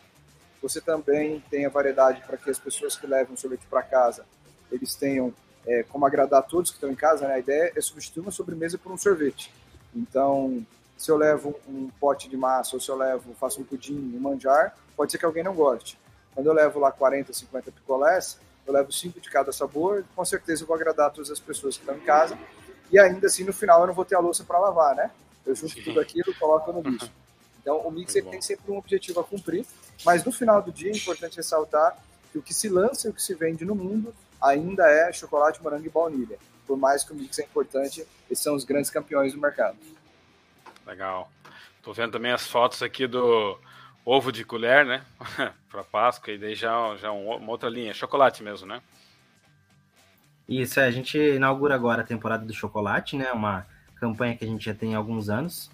Você 0.63 0.81
também 0.81 1.43
tem 1.51 1.67
a 1.67 1.69
variedade 1.69 2.23
para 2.27 2.37
que 2.37 2.49
as 2.49 2.59
pessoas 2.59 2.97
que 2.97 3.07
levam 3.07 3.35
o 3.35 3.37
sorvete 3.37 3.67
para 3.69 3.83
casa, 3.83 4.25
eles 4.71 4.95
tenham 4.95 5.33
é, 5.67 5.83
como 5.83 6.07
agradar 6.07 6.43
todos 6.43 6.71
que 6.71 6.77
estão 6.77 6.91
em 6.91 6.95
casa, 6.95 7.27
né? 7.27 7.35
A 7.35 7.39
ideia 7.39 7.73
é 7.75 7.81
substituir 7.81 8.23
uma 8.23 8.31
sobremesa 8.31 8.79
por 8.79 8.93
um 8.93 8.97
sorvete. 8.97 9.53
Então, 9.95 10.65
se 10.97 11.11
eu 11.11 11.17
levo 11.17 11.55
um 11.69 11.89
pote 12.01 12.29
de 12.29 12.37
massa 12.37 12.77
ou 12.77 12.81
se 12.81 12.89
eu 12.89 12.97
levo, 12.97 13.35
faço 13.35 13.61
um 13.61 13.65
pudim, 13.65 14.15
um 14.17 14.21
manjar, 14.21 14.75
pode 14.97 15.13
ser 15.13 15.19
que 15.19 15.25
alguém 15.25 15.43
não 15.43 15.55
goste. 15.55 15.99
Quando 16.35 16.47
eu 16.47 16.53
levo 16.53 16.81
lá 16.81 16.91
40, 16.91 17.33
50 17.33 17.71
picolés, 17.71 18.39
eu 18.67 18.73
levo 18.73 18.91
cinco 18.91 19.21
de 19.21 19.31
cada 19.31 19.53
sabor, 19.53 20.05
com 20.17 20.25
certeza 20.25 20.63
eu 20.63 20.67
vou 20.67 20.75
agradar 20.75 21.13
todas 21.13 21.31
as 21.31 21.39
pessoas 21.39 21.77
que 21.77 21.83
estão 21.83 21.97
em 21.97 22.01
casa. 22.01 22.39
E 22.91 22.99
ainda 22.99 23.27
assim, 23.27 23.45
no 23.45 23.53
final, 23.53 23.81
eu 23.83 23.87
não 23.89 23.95
vou 23.95 24.05
ter 24.05 24.15
a 24.15 24.21
louça 24.21 24.45
para 24.45 24.59
lavar, 24.59 24.95
né? 24.97 25.11
Eu 25.47 25.55
junto 25.55 25.75
Sim. 25.75 25.83
tudo 25.83 26.01
aquilo 26.01 26.31
e 26.31 26.35
coloco 26.35 26.73
no 26.73 26.83
lixo. 26.83 27.11
Então, 27.65 27.79
o 27.79 27.91
mix 27.91 28.15
ele 28.15 28.29
tem 28.29 28.43
sempre 28.43 28.71
um 28.71 28.77
objetivo 28.77 29.21
a 29.21 29.25
cumprir, 29.25 29.65
mas 30.05 30.23
no 30.23 30.31
final 30.31 30.61
do 30.61 30.71
dia 30.71 30.93
é 30.93 30.95
importante 30.95 31.39
ressaltar 31.39 31.97
que 32.31 32.37
o 32.37 32.43
que 32.43 32.53
se 32.53 32.69
lança 32.69 33.09
e 33.09 33.11
o 33.11 33.15
que 33.15 33.23
se 33.23 33.35
vende 33.35 33.65
no 33.65 33.75
mundo 33.75 34.15
ainda 34.39 34.87
é 34.87 35.11
chocolate, 35.11 35.63
morango 35.63 35.87
e 35.87 35.89
baunilha. 35.89 36.39
Por 36.67 36.77
mais 36.77 37.03
que 37.03 37.13
o 37.13 37.15
mix 37.15 37.39
é 37.39 37.45
importante, 37.45 38.07
eles 38.29 38.39
são 38.39 38.55
os 38.55 38.65
grandes 38.65 38.91
campeões 38.91 39.33
do 39.33 39.41
mercado. 39.41 39.79
Legal. 40.87 41.31
Tô 41.83 41.95
vendo 41.95 42.13
também 42.13 42.33
as 42.33 42.47
fotos 42.47 42.83
aqui 42.83 43.07
do 43.07 43.59
ovo 44.05 44.31
de 44.31 44.45
colher, 44.45 44.85
né? 44.85 45.03
para 45.71 45.83
Páscoa, 45.83 46.35
e 46.35 46.39
daí 46.39 46.55
já, 46.55 46.95
já 46.97 47.11
uma 47.13 47.51
outra 47.51 47.71
linha, 47.71 47.95
chocolate 47.95 48.43
mesmo, 48.43 48.67
né? 48.67 48.83
Isso, 50.47 50.79
é, 50.79 50.85
a 50.85 50.91
gente 50.91 51.19
inaugura 51.19 51.75
agora 51.75 52.03
a 52.03 52.07
temporada 52.07 52.45
do 52.45 52.53
chocolate, 52.53 53.17
né? 53.17 53.33
Uma 53.33 53.67
campanha 53.95 54.37
que 54.37 54.45
a 54.45 54.49
gente 54.49 54.65
já 54.65 54.75
tem 54.75 54.95
há 54.95 54.99
alguns 54.99 55.29
anos. 55.29 55.71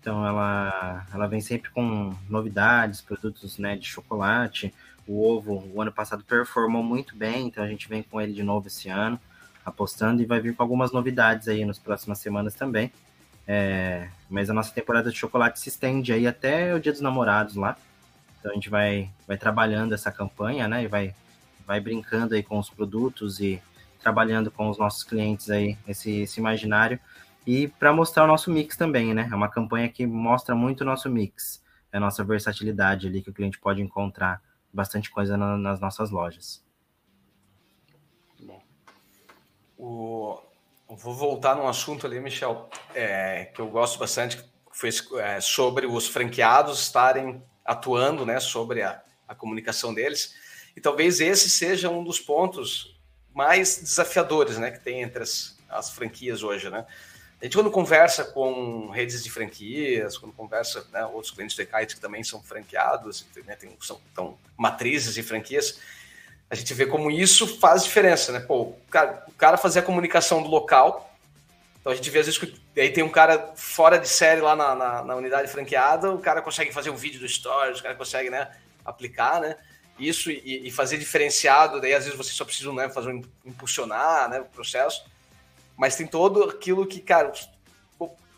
Então 0.00 0.26
ela, 0.26 1.06
ela 1.12 1.26
vem 1.26 1.40
sempre 1.40 1.70
com 1.70 2.14
novidades, 2.28 3.00
produtos 3.00 3.58
né, 3.58 3.76
de 3.76 3.86
chocolate. 3.86 4.72
O 5.06 5.26
ovo, 5.26 5.64
o 5.74 5.80
ano 5.80 5.92
passado 5.92 6.22
performou 6.24 6.82
muito 6.82 7.16
bem, 7.16 7.46
então 7.46 7.62
a 7.62 7.68
gente 7.68 7.88
vem 7.88 8.02
com 8.02 8.20
ele 8.20 8.32
de 8.32 8.42
novo 8.42 8.66
esse 8.66 8.88
ano, 8.88 9.18
apostando 9.64 10.22
e 10.22 10.26
vai 10.26 10.40
vir 10.40 10.54
com 10.54 10.62
algumas 10.62 10.92
novidades 10.92 11.48
aí 11.48 11.64
nas 11.64 11.78
próximas 11.78 12.18
semanas 12.18 12.54
também. 12.54 12.92
É, 13.46 14.08
mas 14.28 14.48
a 14.48 14.54
nossa 14.54 14.72
temporada 14.72 15.10
de 15.10 15.16
chocolate 15.16 15.60
se 15.60 15.68
estende 15.68 16.12
aí 16.12 16.26
até 16.26 16.74
o 16.74 16.80
Dia 16.80 16.92
dos 16.92 17.00
Namorados 17.00 17.56
lá. 17.56 17.76
Então 18.38 18.52
a 18.52 18.54
gente 18.54 18.68
vai, 18.68 19.10
vai 19.26 19.36
trabalhando 19.38 19.94
essa 19.94 20.12
campanha, 20.12 20.68
né? 20.68 20.84
E 20.84 20.86
vai, 20.86 21.14
vai 21.66 21.80
brincando 21.80 22.34
aí 22.34 22.42
com 22.42 22.58
os 22.58 22.68
produtos 22.68 23.40
e 23.40 23.60
trabalhando 24.00 24.50
com 24.50 24.68
os 24.68 24.78
nossos 24.78 25.02
clientes 25.02 25.50
aí 25.50 25.78
esse, 25.88 26.20
esse 26.20 26.40
imaginário. 26.40 27.00
E 27.46 27.68
para 27.68 27.92
mostrar 27.92 28.24
o 28.24 28.26
nosso 28.26 28.50
mix 28.50 28.76
também, 28.76 29.12
né? 29.12 29.28
É 29.30 29.34
uma 29.34 29.50
campanha 29.50 29.88
que 29.88 30.06
mostra 30.06 30.54
muito 30.54 30.80
o 30.80 30.84
nosso 30.84 31.10
mix, 31.10 31.62
é 31.92 31.98
a 31.98 32.00
nossa 32.00 32.24
versatilidade 32.24 33.06
ali 33.06 33.22
que 33.22 33.30
o 33.30 33.34
cliente 33.34 33.58
pode 33.58 33.82
encontrar 33.82 34.42
bastante 34.72 35.10
coisa 35.10 35.36
na, 35.36 35.56
nas 35.56 35.80
nossas 35.80 36.10
lojas. 36.10 36.64
Bom. 38.40 38.62
O, 39.78 40.38
vou 40.88 41.14
voltar 41.14 41.54
num 41.54 41.68
assunto 41.68 42.06
ali, 42.06 42.18
Michel, 42.18 42.68
é, 42.94 43.46
que 43.46 43.60
eu 43.60 43.68
gosto 43.68 43.98
bastante, 43.98 44.38
que 44.38 44.44
foi 44.72 44.90
é, 45.20 45.40
sobre 45.40 45.86
os 45.86 46.08
franqueados 46.08 46.80
estarem 46.80 47.42
atuando, 47.64 48.26
né, 48.26 48.40
sobre 48.40 48.82
a, 48.82 49.02
a 49.28 49.34
comunicação 49.34 49.94
deles. 49.94 50.34
E 50.76 50.80
talvez 50.80 51.20
esse 51.20 51.48
seja 51.48 51.88
um 51.88 52.02
dos 52.02 52.18
pontos 52.18 53.00
mais 53.32 53.80
desafiadores, 53.80 54.58
né, 54.58 54.70
que 54.70 54.80
tem 54.80 55.02
entre 55.02 55.22
as, 55.22 55.58
as 55.68 55.90
franquias 55.90 56.42
hoje, 56.42 56.70
né? 56.70 56.86
A 57.44 57.46
gente 57.46 57.58
quando 57.58 57.70
conversa 57.70 58.24
com 58.24 58.88
redes 58.88 59.22
de 59.22 59.30
franquias, 59.30 60.16
quando 60.16 60.32
conversa 60.32 60.82
né, 60.90 61.04
outros 61.04 61.30
clientes 61.30 61.54
do 61.54 61.66
Kite 61.66 61.94
que 61.94 62.00
também 62.00 62.24
são 62.24 62.42
franqueados, 62.42 63.26
né, 63.44 63.54
tem, 63.54 63.76
são, 63.82 64.38
matrizes 64.56 65.12
de 65.12 65.22
franquias, 65.22 65.78
a 66.48 66.54
gente 66.54 66.72
vê 66.72 66.86
como 66.86 67.10
isso 67.10 67.58
faz 67.58 67.84
diferença, 67.84 68.32
né? 68.32 68.40
Pô, 68.40 68.62
o 68.62 68.78
cara, 68.90 69.26
o 69.28 69.32
cara 69.32 69.58
fazer 69.58 69.80
a 69.80 69.82
comunicação 69.82 70.42
do 70.42 70.48
local. 70.48 71.14
Então 71.78 71.92
a 71.92 71.94
gente 71.94 72.08
vê 72.08 72.20
às 72.20 72.24
vezes 72.24 72.40
que 72.40 72.80
aí 72.80 72.88
tem 72.88 73.04
um 73.04 73.10
cara 73.10 73.52
fora 73.56 73.98
de 73.98 74.08
série 74.08 74.40
lá 74.40 74.56
na, 74.56 74.74
na, 74.74 75.04
na 75.04 75.14
unidade 75.14 75.46
franqueada, 75.52 76.12
o 76.12 76.20
cara 76.20 76.40
consegue 76.40 76.72
fazer 76.72 76.88
um 76.88 76.96
vídeo 76.96 77.20
do 77.20 77.28
Stories, 77.28 77.78
o 77.78 77.82
cara 77.82 77.94
consegue 77.94 78.30
né, 78.30 78.56
aplicar, 78.82 79.42
né? 79.42 79.58
Isso 79.98 80.30
e, 80.30 80.66
e 80.66 80.70
fazer 80.70 80.96
diferenciado, 80.96 81.78
daí 81.78 81.92
às 81.92 82.04
vezes 82.04 82.16
vocês 82.16 82.34
só 82.34 82.46
precisam 82.46 82.74
né, 82.74 82.88
fazer 82.88 83.10
um, 83.10 83.22
impulsionar 83.44 84.30
né, 84.30 84.40
o 84.40 84.46
processo. 84.46 85.04
Mas 85.76 85.96
tem 85.96 86.06
todo 86.06 86.44
aquilo 86.44 86.86
que, 86.86 87.00
cara, 87.00 87.32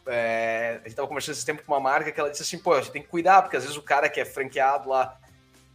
é, 0.07 0.70
a 0.70 0.78
gente 0.78 0.89
estava 0.89 1.09
conversando 1.09 1.34
esse 1.34 1.47
tempo 1.47 1.62
com 1.62 1.72
uma 1.72 1.80
marca 1.80 2.11
que 2.11 2.18
ela 2.18 2.30
disse 2.30 2.43
assim, 2.43 2.59
pô, 2.59 2.72
a 2.72 2.80
gente 2.80 2.93
tem 2.93 3.03
que 3.03 3.09
cuidar, 3.09 3.43
porque 3.43 3.57
às 3.57 3.62
vezes 3.64 3.76
o 3.76 3.82
cara 3.82 4.09
que 4.09 4.20
é 4.20 4.24
franqueado 4.24 4.89
lá 4.89 5.18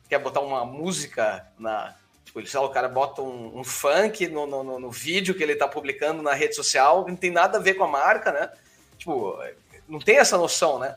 quer 0.09 0.20
botar 0.20 0.41
uma 0.41 0.66
música 0.66 1.47
na, 1.57 1.95
Tipo, 2.32 2.39
ele, 2.39 2.49
lá, 2.53 2.62
o 2.62 2.70
cara 2.70 2.88
bota 2.88 3.22
um, 3.22 3.59
um 3.59 3.64
funk 3.64 4.26
no, 4.30 4.47
no, 4.47 4.80
no, 4.80 4.89
vídeo 4.89 5.36
que 5.36 5.43
ele 5.43 5.53
tá 5.53 5.68
publicando 5.68 6.24
na 6.24 6.34
rede 6.34 6.55
social, 6.55 7.05
não 7.05 7.16
tem 7.16 7.30
nada 7.30 7.57
a 7.57 7.62
ver 7.62 7.74
com 7.74 7.84
a 7.84 7.88
marca, 7.88 8.32
né? 8.32 8.49
Tipo, 8.97 9.38
não 9.86 9.99
tem 9.99 10.18
essa 10.18 10.38
noção, 10.38 10.80
né? 10.80 10.95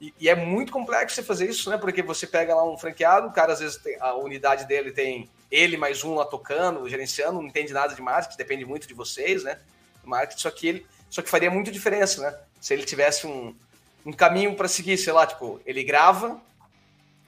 E, 0.00 0.12
e, 0.18 0.28
é 0.28 0.34
muito 0.34 0.72
complexo 0.72 1.14
você 1.14 1.22
fazer 1.22 1.48
isso, 1.48 1.70
né? 1.70 1.78
Porque 1.78 2.02
você 2.02 2.26
pega 2.26 2.52
lá 2.52 2.68
um 2.68 2.76
franqueado, 2.76 3.28
o 3.28 3.32
cara 3.32 3.52
às 3.52 3.60
vezes 3.60 3.76
tem, 3.76 3.96
a 4.00 4.14
unidade 4.14 4.66
dele 4.66 4.90
tem 4.90 5.30
ele 5.48 5.76
mais 5.76 6.02
um 6.02 6.16
lá 6.16 6.24
tocando, 6.24 6.88
gerenciando, 6.88 7.40
não 7.40 7.46
entende 7.46 7.72
nada 7.72 7.94
de 7.94 8.02
marketing, 8.02 8.36
depende 8.36 8.64
muito 8.64 8.88
de 8.88 8.94
vocês, 8.94 9.44
né? 9.44 9.60
Marketing, 10.08 10.40
só 10.40 10.50
que 10.50 10.66
ele, 10.66 10.86
só 11.10 11.22
que 11.22 11.30
faria 11.30 11.50
muita 11.50 11.70
diferença, 11.70 12.22
né? 12.22 12.38
Se 12.60 12.72
ele 12.74 12.84
tivesse 12.84 13.26
um, 13.26 13.54
um 14.04 14.12
caminho 14.12 14.54
para 14.54 14.68
seguir, 14.68 14.96
sei 14.98 15.12
lá, 15.12 15.26
tipo, 15.26 15.60
ele 15.66 15.82
grava 15.82 16.40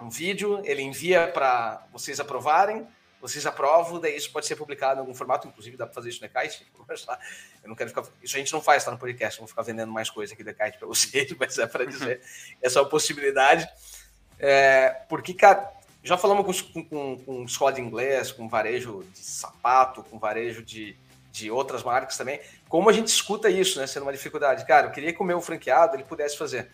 um 0.01 0.11
vídeo, 0.11 0.61
ele 0.65 0.83
envia 0.83 1.29
para 1.29 1.87
vocês 1.93 2.21
aprovarem, 2.21 2.87
vocês 3.21 3.47
aprovam, 3.47 3.99
daí 3.99 4.17
isso 4.17 4.31
pode 4.31 4.47
ser 4.47 4.55
publicado 4.55 4.99
em 4.99 5.01
algum 5.01 5.15
formato, 5.15 5.49
inclusive 5.49 5.79
dá 5.79 5.87
para 5.87 5.95
fazer 5.95 6.11
isso 6.11 6.21
no 6.21 6.27
Ekite. 6.27 6.67
Eu 7.63 7.69
não 7.69 7.75
quero 7.75 7.89
ficar. 7.89 8.05
Isso 8.23 8.37
a 8.37 8.39
gente 8.39 8.53
não 8.53 8.61
faz, 8.61 8.85
tá 8.85 8.91
no 8.91 8.99
podcast, 8.99 9.39
vou 9.39 9.49
ficar 9.49 9.63
vendendo 9.63 9.91
mais 9.91 10.11
coisa 10.11 10.35
aqui 10.35 10.45
do 10.45 10.51
Ekite 10.51 10.79
para 10.79 10.87
vocês, 10.87 11.33
mas 11.41 11.59
é 11.59 11.67
para 11.67 11.87
dizer 11.87 12.21
essa 12.61 12.81
é 12.81 12.85
possibilidade. 12.85 13.67
É, 14.39 14.91
porque, 15.09 15.33
cara, 15.33 15.73
já 16.03 16.19
falamos 16.19 16.61
com, 16.61 16.85
com, 16.85 17.19
com 17.19 17.45
escola 17.45 17.73
de 17.73 17.81
inglês, 17.81 18.31
com 18.31 18.47
varejo 18.47 19.03
de 19.15 19.21
sapato, 19.21 20.03
com 20.03 20.19
varejo 20.19 20.63
de, 20.63 20.95
de 21.35 21.51
outras 21.51 21.83
marcas 21.83 22.17
também, 22.17 22.41
como 22.69 22.89
a 22.89 22.93
gente 22.93 23.09
escuta 23.09 23.51
isso, 23.51 23.81
né? 23.81 23.89
Sendo 23.89 24.05
uma 24.05 24.13
dificuldade. 24.13 24.65
Cara, 24.65 24.87
eu 24.87 24.93
queria 24.93 25.13
que 25.13 25.21
o 25.21 25.25
meu 25.25 25.41
franqueado 25.41 25.97
ele 25.97 26.05
pudesse 26.05 26.39
fazer. 26.39 26.71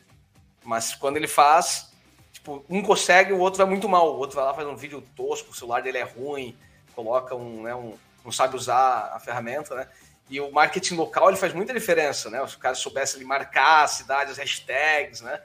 Mas 0.63 0.95
quando 0.95 1.17
ele 1.17 1.27
faz, 1.27 1.91
Tipo, 2.33 2.65
um 2.71 2.83
consegue, 2.83 3.33
o 3.33 3.39
outro 3.39 3.59
vai 3.59 3.67
muito 3.67 3.89
mal. 3.89 4.15
O 4.15 4.19
outro 4.19 4.37
vai 4.37 4.45
lá, 4.45 4.55
faz 4.55 4.67
um 4.67 4.77
vídeo 4.77 5.03
tosco, 5.17 5.51
o 5.51 5.55
celular 5.55 5.83
dele 5.83 5.99
é 5.99 6.03
ruim, 6.03 6.57
coloca 6.95 7.35
um, 7.35 7.63
né, 7.63 7.75
um 7.75 7.97
não 8.25 8.31
sabe 8.31 8.55
usar 8.55 9.11
a 9.15 9.19
ferramenta, 9.19 9.75
né? 9.75 9.89
E 10.29 10.41
o 10.41 10.53
marketing 10.53 10.95
local 10.95 11.29
ele 11.29 11.39
faz 11.39 11.53
muita 11.53 11.73
diferença, 11.73 12.31
né? 12.31 12.47
Se 12.47 12.57
o 12.57 12.59
cara 12.59 12.75
soubesse 12.75 13.23
marcar 13.25 13.85
a 13.85 13.89
cidade, 13.89 14.31
as 14.31 14.39
hashtags, 14.39 15.23
né? 15.23 15.43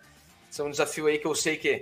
Isso 0.51 0.61
é 0.61 0.65
um 0.65 0.69
desafio 0.69 1.07
aí 1.07 1.17
que 1.17 1.25
eu 1.25 1.33
sei 1.33 1.57
que, 1.57 1.79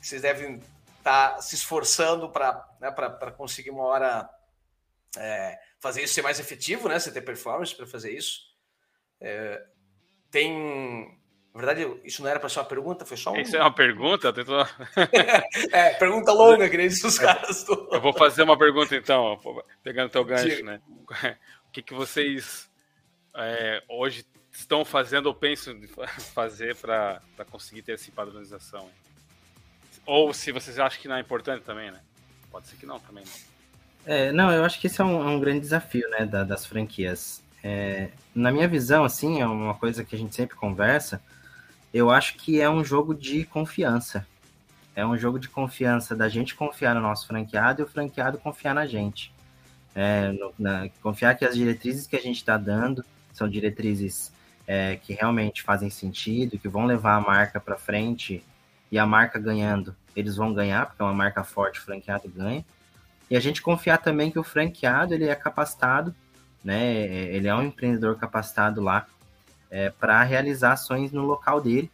que 0.00 0.06
vocês 0.06 0.22
devem 0.22 0.60
estar 0.98 1.34
tá 1.34 1.42
se 1.42 1.54
esforçando 1.54 2.28
para 2.30 2.66
né, 2.80 2.90
conseguir 3.36 3.70
uma 3.70 3.84
hora 3.84 4.30
é, 5.16 5.58
fazer 5.80 6.02
isso 6.02 6.14
ser 6.14 6.22
mais 6.22 6.40
efetivo, 6.40 6.88
né? 6.88 6.98
Você 6.98 7.12
ter 7.12 7.22
performance 7.22 7.74
para 7.74 7.86
fazer 7.86 8.12
isso. 8.12 8.40
É, 9.20 9.62
tem 10.30 11.16
na 11.56 11.62
verdade, 11.62 12.00
isso 12.04 12.22
não 12.22 12.28
era 12.28 12.38
para 12.38 12.50
ser 12.50 12.58
uma 12.58 12.66
pergunta, 12.66 13.06
foi 13.06 13.16
só 13.16 13.32
um. 13.32 13.36
Isso 13.38 13.56
é 13.56 13.60
uma 13.62 13.72
pergunta? 13.72 14.30
Tentou... 14.30 14.60
é, 15.72 15.94
pergunta 15.94 16.30
longa, 16.30 16.68
que 16.68 16.76
nem 16.76 16.86
os 16.86 17.18
caras. 17.18 17.64
Do... 17.64 17.88
Eu 17.92 17.98
vou 17.98 18.12
fazer 18.12 18.42
uma 18.42 18.58
pergunta 18.58 18.94
então, 18.94 19.40
pegando 19.82 20.10
teu 20.10 20.22
gancho, 20.22 20.62
né? 20.62 20.82
O 21.66 21.70
que, 21.72 21.80
que 21.80 21.94
vocês 21.94 22.70
é, 23.34 23.82
hoje 23.88 24.26
estão 24.52 24.84
fazendo 24.84 25.28
ou 25.28 25.34
pensam 25.34 25.80
fazer 26.34 26.76
para 26.76 27.22
conseguir 27.50 27.80
ter 27.80 27.92
essa 27.92 28.12
padronização? 28.12 28.90
Ou 30.04 30.34
se 30.34 30.52
vocês 30.52 30.78
acham 30.78 31.00
que 31.00 31.08
não 31.08 31.16
é 31.16 31.20
importante 31.20 31.64
também, 31.64 31.90
né? 31.90 32.02
Pode 32.50 32.66
ser 32.66 32.76
que 32.76 32.84
não 32.84 33.00
também. 33.00 33.24
Né? 33.24 33.30
É, 34.06 34.32
não, 34.32 34.50
eu 34.50 34.64
acho 34.64 34.80
que 34.80 34.86
esse 34.86 35.00
é 35.00 35.04
um, 35.04 35.22
é 35.22 35.26
um 35.26 35.40
grande 35.40 35.60
desafio, 35.60 36.08
né, 36.10 36.24
da, 36.24 36.44
das 36.44 36.64
franquias. 36.64 37.42
É, 37.62 38.08
na 38.34 38.50
minha 38.50 38.68
visão, 38.68 39.04
assim, 39.04 39.40
é 39.40 39.46
uma 39.46 39.74
coisa 39.74 40.04
que 40.04 40.14
a 40.14 40.18
gente 40.18 40.34
sempre 40.34 40.56
conversa 40.56 41.20
eu 41.96 42.10
acho 42.10 42.36
que 42.36 42.60
é 42.60 42.68
um 42.68 42.84
jogo 42.84 43.14
de 43.14 43.46
confiança. 43.46 44.26
É 44.94 45.06
um 45.06 45.16
jogo 45.16 45.38
de 45.38 45.48
confiança 45.48 46.14
da 46.14 46.28
gente 46.28 46.54
confiar 46.54 46.94
no 46.94 47.00
nosso 47.00 47.26
franqueado 47.26 47.80
e 47.80 47.84
o 47.84 47.88
franqueado 47.88 48.36
confiar 48.36 48.74
na 48.74 48.86
gente. 48.86 49.32
É, 49.94 50.30
no, 50.30 50.52
na, 50.58 50.90
confiar 51.02 51.34
que 51.36 51.44
as 51.46 51.54
diretrizes 51.54 52.06
que 52.06 52.14
a 52.14 52.20
gente 52.20 52.36
está 52.36 52.58
dando 52.58 53.02
são 53.32 53.48
diretrizes 53.48 54.30
é, 54.66 54.96
que 54.96 55.14
realmente 55.14 55.62
fazem 55.62 55.88
sentido, 55.88 56.58
que 56.58 56.68
vão 56.68 56.84
levar 56.84 57.14
a 57.14 57.20
marca 57.20 57.58
para 57.58 57.76
frente 57.76 58.44
e 58.92 58.98
a 58.98 59.06
marca 59.06 59.38
ganhando, 59.38 59.96
eles 60.14 60.36
vão 60.36 60.52
ganhar, 60.52 60.84
porque 60.84 61.00
é 61.00 61.04
uma 61.06 61.14
marca 61.14 61.42
forte, 61.44 61.80
o 61.80 61.82
franqueado 61.82 62.28
ganha. 62.28 62.62
E 63.30 63.36
a 63.36 63.40
gente 63.40 63.62
confiar 63.62 63.98
também 63.98 64.30
que 64.30 64.38
o 64.38 64.44
franqueado 64.44 65.14
ele 65.14 65.26
é 65.26 65.34
capacitado, 65.34 66.14
né? 66.64 66.92
Ele 66.94 67.48
é 67.48 67.54
um 67.54 67.62
empreendedor 67.62 68.16
capacitado 68.16 68.80
lá 68.80 69.06
é, 69.70 69.90
para 69.90 70.22
realizar 70.22 70.72
ações 70.72 71.12
no 71.12 71.24
local 71.24 71.60
dele. 71.60 71.90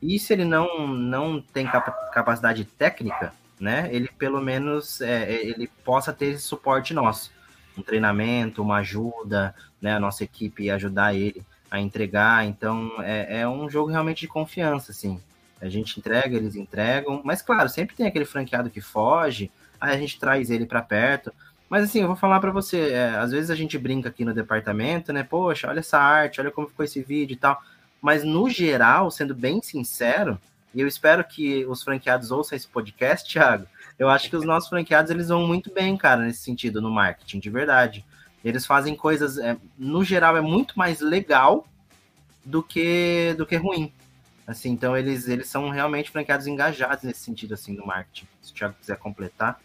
E 0.00 0.18
se 0.18 0.32
ele 0.32 0.44
não, 0.44 0.86
não 0.86 1.40
tem 1.40 1.66
capacidade 2.12 2.64
técnica, 2.64 3.32
né, 3.58 3.88
ele 3.90 4.08
pelo 4.18 4.40
menos 4.40 5.00
é, 5.00 5.32
ele 5.32 5.66
possa 5.84 6.12
ter 6.12 6.26
esse 6.26 6.42
suporte 6.42 6.92
nosso, 6.92 7.32
um 7.78 7.82
treinamento, 7.82 8.62
uma 8.62 8.76
ajuda, 8.78 9.54
né, 9.80 9.94
a 9.94 10.00
nossa 10.00 10.24
equipe 10.24 10.70
ajudar 10.70 11.14
ele 11.14 11.42
a 11.70 11.80
entregar. 11.80 12.44
Então 12.44 12.92
é, 13.00 13.40
é 13.40 13.48
um 13.48 13.70
jogo 13.70 13.90
realmente 13.90 14.20
de 14.20 14.28
confiança, 14.28 14.92
assim. 14.92 15.20
A 15.60 15.68
gente 15.68 15.98
entrega, 15.98 16.36
eles 16.36 16.56
entregam, 16.56 17.22
mas 17.24 17.40
claro, 17.40 17.68
sempre 17.70 17.96
tem 17.96 18.06
aquele 18.06 18.26
franqueado 18.26 18.68
que 18.68 18.82
foge, 18.82 19.50
aí 19.84 19.94
a 19.94 19.98
gente 19.98 20.18
traz 20.18 20.50
ele 20.50 20.66
para 20.66 20.82
perto. 20.82 21.32
Mas 21.68 21.84
assim, 21.84 22.00
eu 22.00 22.06
vou 22.06 22.16
falar 22.16 22.40
para 22.40 22.50
você, 22.50 22.90
é, 22.92 23.10
às 23.16 23.32
vezes 23.32 23.50
a 23.50 23.54
gente 23.54 23.78
brinca 23.78 24.08
aqui 24.08 24.24
no 24.24 24.34
departamento, 24.34 25.12
né? 25.12 25.22
Poxa, 25.22 25.68
olha 25.68 25.80
essa 25.80 25.98
arte, 25.98 26.40
olha 26.40 26.50
como 26.50 26.68
ficou 26.68 26.84
esse 26.84 27.02
vídeo 27.02 27.34
e 27.34 27.36
tal. 27.36 27.60
Mas 28.00 28.24
no 28.24 28.48
geral, 28.48 29.10
sendo 29.10 29.34
bem 29.34 29.62
sincero, 29.62 30.38
e 30.74 30.80
eu 30.80 30.86
espero 30.86 31.24
que 31.24 31.64
os 31.66 31.82
franqueados 31.82 32.30
ouçam 32.30 32.56
esse 32.56 32.68
podcast, 32.68 33.28
Thiago, 33.30 33.66
eu 33.98 34.08
acho 34.08 34.28
que 34.28 34.36
os 34.36 34.44
nossos 34.44 34.68
franqueados 34.68 35.10
eles 35.10 35.28
vão 35.28 35.46
muito 35.46 35.72
bem, 35.72 35.96
cara, 35.96 36.22
nesse 36.22 36.42
sentido, 36.42 36.80
no 36.80 36.90
marketing, 36.90 37.38
de 37.38 37.50
verdade. 37.50 38.04
Eles 38.44 38.66
fazem 38.66 38.94
coisas, 38.94 39.38
é, 39.38 39.56
no 39.78 40.04
geral, 40.04 40.36
é 40.36 40.40
muito 40.40 40.78
mais 40.78 41.00
legal 41.00 41.66
do 42.44 42.62
que 42.62 43.34
do 43.38 43.46
que 43.46 43.56
ruim. 43.56 43.92
Assim, 44.46 44.70
então 44.70 44.96
eles, 44.96 45.26
eles 45.26 45.48
são 45.48 45.70
realmente 45.70 46.10
franqueados 46.10 46.46
engajados 46.46 47.04
nesse 47.04 47.20
sentido, 47.20 47.54
assim, 47.54 47.74
do 47.74 47.86
marketing. 47.86 48.26
Se 48.42 48.52
o 48.52 48.54
Thiago 48.54 48.74
quiser 48.78 48.98
completar. 48.98 49.58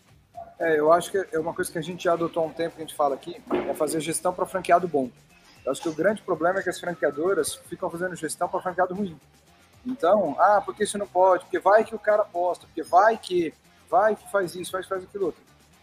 É, 0.59 0.77
eu 0.77 0.91
acho 0.91 1.09
que 1.09 1.17
é 1.31 1.39
uma 1.39 1.53
coisa 1.53 1.71
que 1.71 1.77
a 1.77 1.81
gente 1.81 2.03
já 2.03 2.13
adotou 2.13 2.43
há 2.43 2.47
um 2.47 2.51
tempo 2.51 2.75
que 2.75 2.81
a 2.81 2.85
gente 2.85 2.95
fala 2.95 3.15
aqui, 3.15 3.41
é 3.69 3.73
fazer 3.73 4.01
gestão 4.01 4.33
para 4.33 4.45
franqueado 4.45 4.87
bom. 4.87 5.09
Eu 5.65 5.71
acho 5.71 5.81
que 5.81 5.87
o 5.87 5.93
grande 5.93 6.21
problema 6.21 6.59
é 6.59 6.63
que 6.63 6.69
as 6.69 6.79
franqueadoras 6.79 7.55
ficam 7.55 7.89
fazendo 7.89 8.15
gestão 8.15 8.49
para 8.49 8.61
franqueado 8.61 8.93
ruim. 8.93 9.17
Então, 9.85 10.35
ah, 10.37 10.61
porque 10.63 10.83
isso 10.83 10.97
não 10.97 11.07
pode? 11.07 11.45
Porque 11.45 11.59
vai 11.59 11.85
que 11.85 11.95
o 11.95 11.99
cara 11.99 12.25
posta, 12.25 12.65
porque 12.67 12.83
vai 12.83 13.17
que, 13.17 13.53
vai 13.89 14.15
que 14.15 14.29
faz 14.29 14.53
isso, 14.55 14.73
vai 14.73 14.81
que 14.81 14.89
faz 14.89 15.03
aquilo 15.03 15.27
outro. 15.27 15.41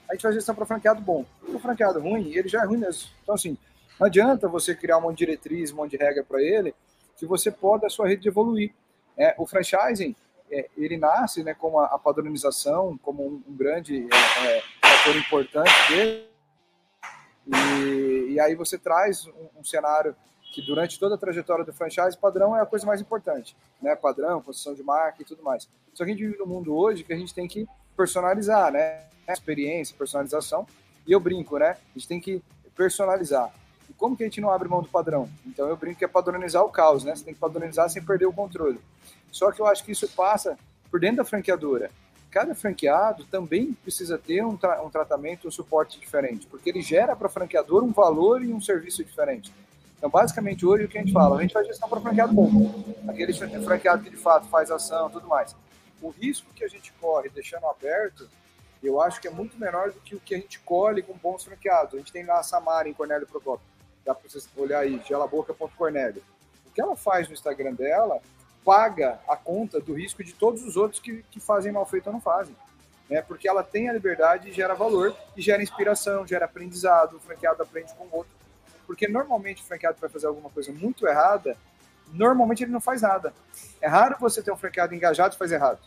A 0.09 0.12
gente 0.12 0.22
faz 0.22 0.35
gestão 0.35 0.55
para 0.55 0.66
franqueado 0.66 1.01
bom. 1.01 1.24
O 1.49 1.59
franqueado 1.59 1.99
ruim, 1.99 2.33
ele 2.35 2.49
já 2.49 2.62
é 2.62 2.66
ruim 2.66 2.79
mesmo. 2.79 3.09
Então, 3.22 3.35
assim, 3.35 3.57
não 3.99 4.07
adianta 4.07 4.47
você 4.47 4.74
criar 4.74 4.99
um 4.99 5.03
monte 5.03 5.18
de 5.18 5.27
diretriz, 5.27 5.72
um 5.72 5.77
monte 5.77 5.93
de 5.93 5.97
regra 5.97 6.22
para 6.22 6.43
ele, 6.43 6.74
que 7.16 7.24
você 7.24 7.51
pode 7.51 7.87
a 7.87 7.89
sua 7.89 8.07
rede 8.07 8.29
evoluir. 8.29 8.74
É, 9.16 9.35
o 9.39 9.47
franchising, 9.47 10.14
é, 10.51 10.69
ele 10.77 10.97
nasce 10.97 11.43
né, 11.43 11.55
como 11.55 11.79
a, 11.79 11.87
a 11.87 11.99
padronização, 11.99 12.99
como 12.99 13.27
um, 13.27 13.43
um 13.49 13.57
grande 13.57 14.07
é, 14.13 14.59
é 14.59 14.63
fator 14.81 15.17
importante 15.17 15.73
dele, 15.89 16.27
e, 17.47 18.33
e, 18.33 18.41
aí 18.41 18.55
você 18.55 18.77
traz 18.77 19.27
um, 19.27 19.61
um, 19.61 19.65
cenário 19.65 20.17
que 20.53 20.61
durante 20.63 20.99
toda 20.99 21.15
a 21.15 21.19
trajetória 21.19 21.65
do 21.65 21.73
franchise, 21.73 22.19
padrão 22.19 22.57
é 22.57 22.61
a 22.61 22.67
coisa 22.67 22.85
mais 22.85 23.01
importante, 23.01 23.57
né? 23.81 23.95
Padrão, 23.95 24.43
construção 24.43 24.75
de 24.75 24.83
marca 24.83 25.23
e 25.23 25.25
tudo 25.25 25.43
mais. 25.45 25.69
Só 25.95 26.05
que 26.05 26.11
a 26.11 26.15
gente 26.15 26.27
vive 26.27 26.39
num 26.39 26.47
mundo 26.47 26.75
hoje 26.75 27.05
que 27.05 27.13
a 27.13 27.17
gente 27.17 27.33
tem 27.33 27.47
que 27.47 27.69
personalizar, 27.97 28.73
né? 28.73 29.05
Experiência, 29.29 29.95
personalização. 29.97 30.67
E 31.07 31.13
eu 31.13 31.21
brinco, 31.21 31.57
né? 31.59 31.77
A 31.95 31.99
gente 31.99 32.09
tem 32.09 32.21
que 32.21 32.43
personalizar. 32.75 33.53
Como 33.97 34.17
que 34.17 34.23
a 34.23 34.27
gente 34.27 34.41
não 34.41 34.51
abre 34.51 34.69
mão 34.69 34.83
do 34.83 34.89
padrão? 34.89 35.29
Então 35.47 35.69
eu 35.69 35.77
brinco 35.77 35.99
que 35.99 36.05
é 36.05 36.09
padronizar 36.09 36.63
o 36.63 36.71
caos, 36.71 37.05
né? 37.05 37.15
Você 37.15 37.25
tem 37.25 37.35
que 37.35 37.41
padronizar 37.41 37.89
sem 37.89 38.03
perder 38.03 38.27
o 38.27 38.33
controle. 38.33 38.81
Só 39.33 39.51
que 39.51 39.61
eu 39.61 39.67
acho 39.67 39.85
que 39.85 39.93
isso 39.93 40.09
passa 40.09 40.59
por 40.91 41.01
dentro 41.01 41.19
da 41.19 41.25
franqueadora. 41.25 41.91
Cada 42.31 42.55
franqueado 42.55 43.25
também 43.25 43.73
precisa 43.73 44.19
ter 44.19 44.45
um, 44.45 44.57
tra 44.57 44.83
um 44.83 44.91
tratamento, 44.91 45.49
um 45.49 45.51
suporte 45.51 45.99
diferente, 45.99 46.47
porque 46.47 46.69
ele 46.69 46.83
gera 46.83 47.17
para 47.17 47.29
a 47.29 47.31
franqueadora 47.31 47.85
um 47.85 47.93
valor 47.93 48.43
e 48.43 48.53
um 48.53 48.61
serviço 48.61 49.03
diferente. 49.03 49.53
Então, 49.97 50.11
basicamente, 50.11 50.67
hoje 50.67 50.85
o 50.85 50.89
que 50.89 50.99
a 50.99 51.01
gente 51.01 51.13
fala? 51.13 51.39
A 51.39 51.43
gente 51.43 51.55
faz 51.55 51.67
gestão 51.67 51.89
para 51.89 52.01
franqueado 52.01 52.35
bom. 52.35 52.85
Aquele 53.09 53.33
franqueado 53.33 54.03
que 54.03 54.11
de 54.11 54.17
fato 54.17 54.47
faz 54.49 54.71
ação 54.71 55.09
tudo 55.09 55.27
mais. 55.27 55.57
O 56.03 56.11
risco 56.11 56.53
que 56.55 56.63
a 56.63 56.69
gente 56.69 56.93
corre 57.01 57.31
deixando 57.31 57.67
aberto, 57.67 58.29
eu 58.83 59.01
acho 59.01 59.21
que 59.21 59.29
é 59.29 59.31
muito 59.31 59.59
menor 59.59 59.91
do 59.91 60.01
que 60.01 60.15
o 60.15 60.21
que 60.21 60.35
a 60.35 60.39
gente 60.39 60.61
colhe 60.61 61.03
com 61.03 61.15
bons 61.15 61.45
franqueados. 61.45 61.95
A 61.95 61.99
gente 61.99 62.13
tem 62.13 62.25
lá 62.25 62.39
a 62.39 62.43
Samara 62.43 62.89
em 62.89 62.93
Cornélio 62.93 63.27
Procopio. 63.27 63.76
Dá 64.07 64.15
para 64.15 64.29
vocês 64.29 64.49
olhar 64.57 64.79
aí, 64.79 65.03
gelaboca.cornélio. 65.05 66.23
O 66.65 66.71
que 66.71 66.81
ela 66.81 66.97
faz 66.97 67.27
no 67.27 67.35
Instagram 67.35 67.75
dela 67.75 68.21
paga 68.65 69.19
a 69.29 69.37
conta 69.37 69.81
do 69.81 69.95
risco 69.95 70.23
de 70.23 70.33
todos 70.33 70.63
os 70.63 70.77
outros 70.77 71.01
que, 71.01 71.25
que 71.31 71.41
fazem 71.41 71.73
mal 71.73 71.85
feito 71.85 72.07
ou 72.07 72.13
não 72.13 72.21
fazem. 72.21 72.55
Né? 73.11 73.21
Porque 73.21 73.49
ela 73.49 73.65
tem 73.65 73.89
a 73.89 73.93
liberdade 73.93 74.49
e 74.49 74.53
gera 74.53 74.75
valor, 74.75 75.17
e 75.37 75.43
gera 75.43 75.63
inspiração, 75.63 76.25
gera 76.25 76.45
aprendizado, 76.45 77.17
o 77.17 77.21
franqueado 77.21 77.63
aprende 77.63 77.93
com 77.95 78.05
o 78.05 78.17
outro. 78.19 78.33
Porque 78.87 79.09
normalmente 79.09 79.63
o 79.63 79.67
franqueado 79.67 79.99
vai 80.01 80.09
fazer 80.09 80.29
alguma 80.29 80.51
coisa 80.51 80.73
muito 80.73 81.07
errada, 81.07 81.57
normalmente 82.13 82.63
ele 82.63 82.73
não 82.73 82.81
faz 82.81 83.03
nada. 83.03 83.35
É 83.81 83.89
raro 83.89 84.17
você 84.21 84.41
ter 84.41 84.53
um 84.53 84.57
franqueado 84.57 84.95
engajado 84.95 85.35
e 85.35 85.39
faz 85.39 85.51
errado. 85.51 85.81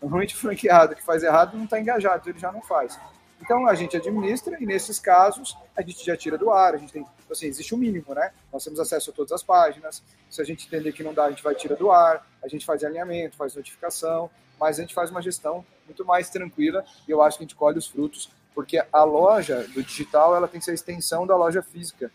Normalmente 0.00 0.36
o 0.36 0.38
franqueado 0.38 0.94
que 0.94 1.02
faz 1.02 1.24
errado 1.24 1.56
não 1.56 1.64
está 1.64 1.80
engajado, 1.80 2.28
ele 2.30 2.38
já 2.38 2.52
não 2.52 2.62
faz. 2.62 2.98
Então 3.40 3.66
a 3.66 3.74
gente 3.74 3.96
administra 3.96 4.56
e 4.60 4.66
nesses 4.66 4.98
casos 4.98 5.56
a 5.76 5.82
gente 5.82 6.04
já 6.04 6.16
tira 6.16 6.36
do 6.36 6.50
ar, 6.50 6.74
a 6.74 6.76
gente 6.76 6.92
tem, 6.92 7.06
assim, 7.30 7.46
existe 7.46 7.74
um 7.74 7.78
mínimo, 7.78 8.14
né? 8.14 8.32
Nós 8.52 8.64
temos 8.64 8.80
acesso 8.80 9.10
a 9.10 9.12
todas 9.12 9.32
as 9.32 9.42
páginas. 9.42 10.02
Se 10.28 10.42
a 10.42 10.44
gente 10.44 10.66
entender 10.66 10.92
que 10.92 11.02
não 11.02 11.14
dá, 11.14 11.24
a 11.24 11.30
gente 11.30 11.42
vai 11.42 11.54
tirar 11.54 11.76
do 11.76 11.90
ar, 11.90 12.26
a 12.42 12.48
gente 12.48 12.66
faz 12.66 12.82
alinhamento, 12.84 13.36
faz 13.36 13.54
notificação, 13.54 14.30
mas 14.58 14.78
a 14.78 14.82
gente 14.82 14.94
faz 14.94 15.10
uma 15.10 15.22
gestão 15.22 15.64
muito 15.86 16.04
mais 16.04 16.28
tranquila 16.28 16.84
e 17.06 17.10
eu 17.10 17.22
acho 17.22 17.38
que 17.38 17.44
a 17.44 17.46
gente 17.46 17.54
colhe 17.54 17.78
os 17.78 17.86
frutos, 17.86 18.30
porque 18.54 18.82
a 18.92 19.04
loja 19.04 19.66
do 19.68 19.82
digital 19.82 20.34
ela 20.34 20.48
tem 20.48 20.58
que 20.58 20.64
ser 20.64 20.72
a 20.72 20.74
extensão 20.74 21.26
da 21.26 21.36
loja 21.36 21.62
física, 21.62 22.10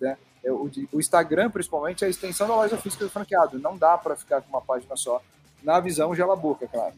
né? 0.00 0.16
É, 0.44 0.52
o, 0.52 0.70
o 0.92 1.00
Instagram, 1.00 1.50
principalmente, 1.50 2.04
é 2.04 2.06
a 2.06 2.10
extensão 2.10 2.46
da 2.46 2.54
loja 2.54 2.76
física 2.76 3.04
do 3.04 3.10
franqueado. 3.10 3.58
Não 3.58 3.76
dá 3.76 3.98
para 3.98 4.14
ficar 4.16 4.40
com 4.40 4.48
uma 4.48 4.60
página 4.60 4.96
só. 4.96 5.20
Na 5.62 5.80
visão 5.80 6.14
gela 6.14 6.36
boca, 6.36 6.68
claro. 6.68 6.94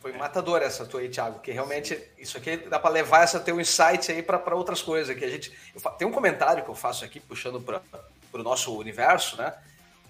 Foi 0.00 0.12
matador 0.12 0.62
essa 0.62 0.84
tua 0.86 1.00
aí, 1.00 1.08
Thiago, 1.08 1.40
que 1.40 1.50
realmente 1.50 2.00
isso 2.18 2.36
aqui 2.38 2.56
dá 2.56 2.78
para 2.78 2.90
levar 2.90 3.22
essa 3.22 3.38
teu 3.40 3.60
insight 3.60 4.10
aí 4.10 4.22
para 4.22 4.54
outras 4.54 4.82
coisas. 4.82 5.16
Que 5.16 5.24
a 5.24 5.30
gente 5.30 5.52
tem 5.98 6.06
um 6.06 6.12
comentário 6.12 6.64
que 6.64 6.70
eu 6.70 6.74
faço 6.74 7.04
aqui 7.04 7.20
puxando 7.20 7.60
para 7.60 7.82
o 8.32 8.42
nosso 8.42 8.76
universo, 8.76 9.36
né? 9.36 9.54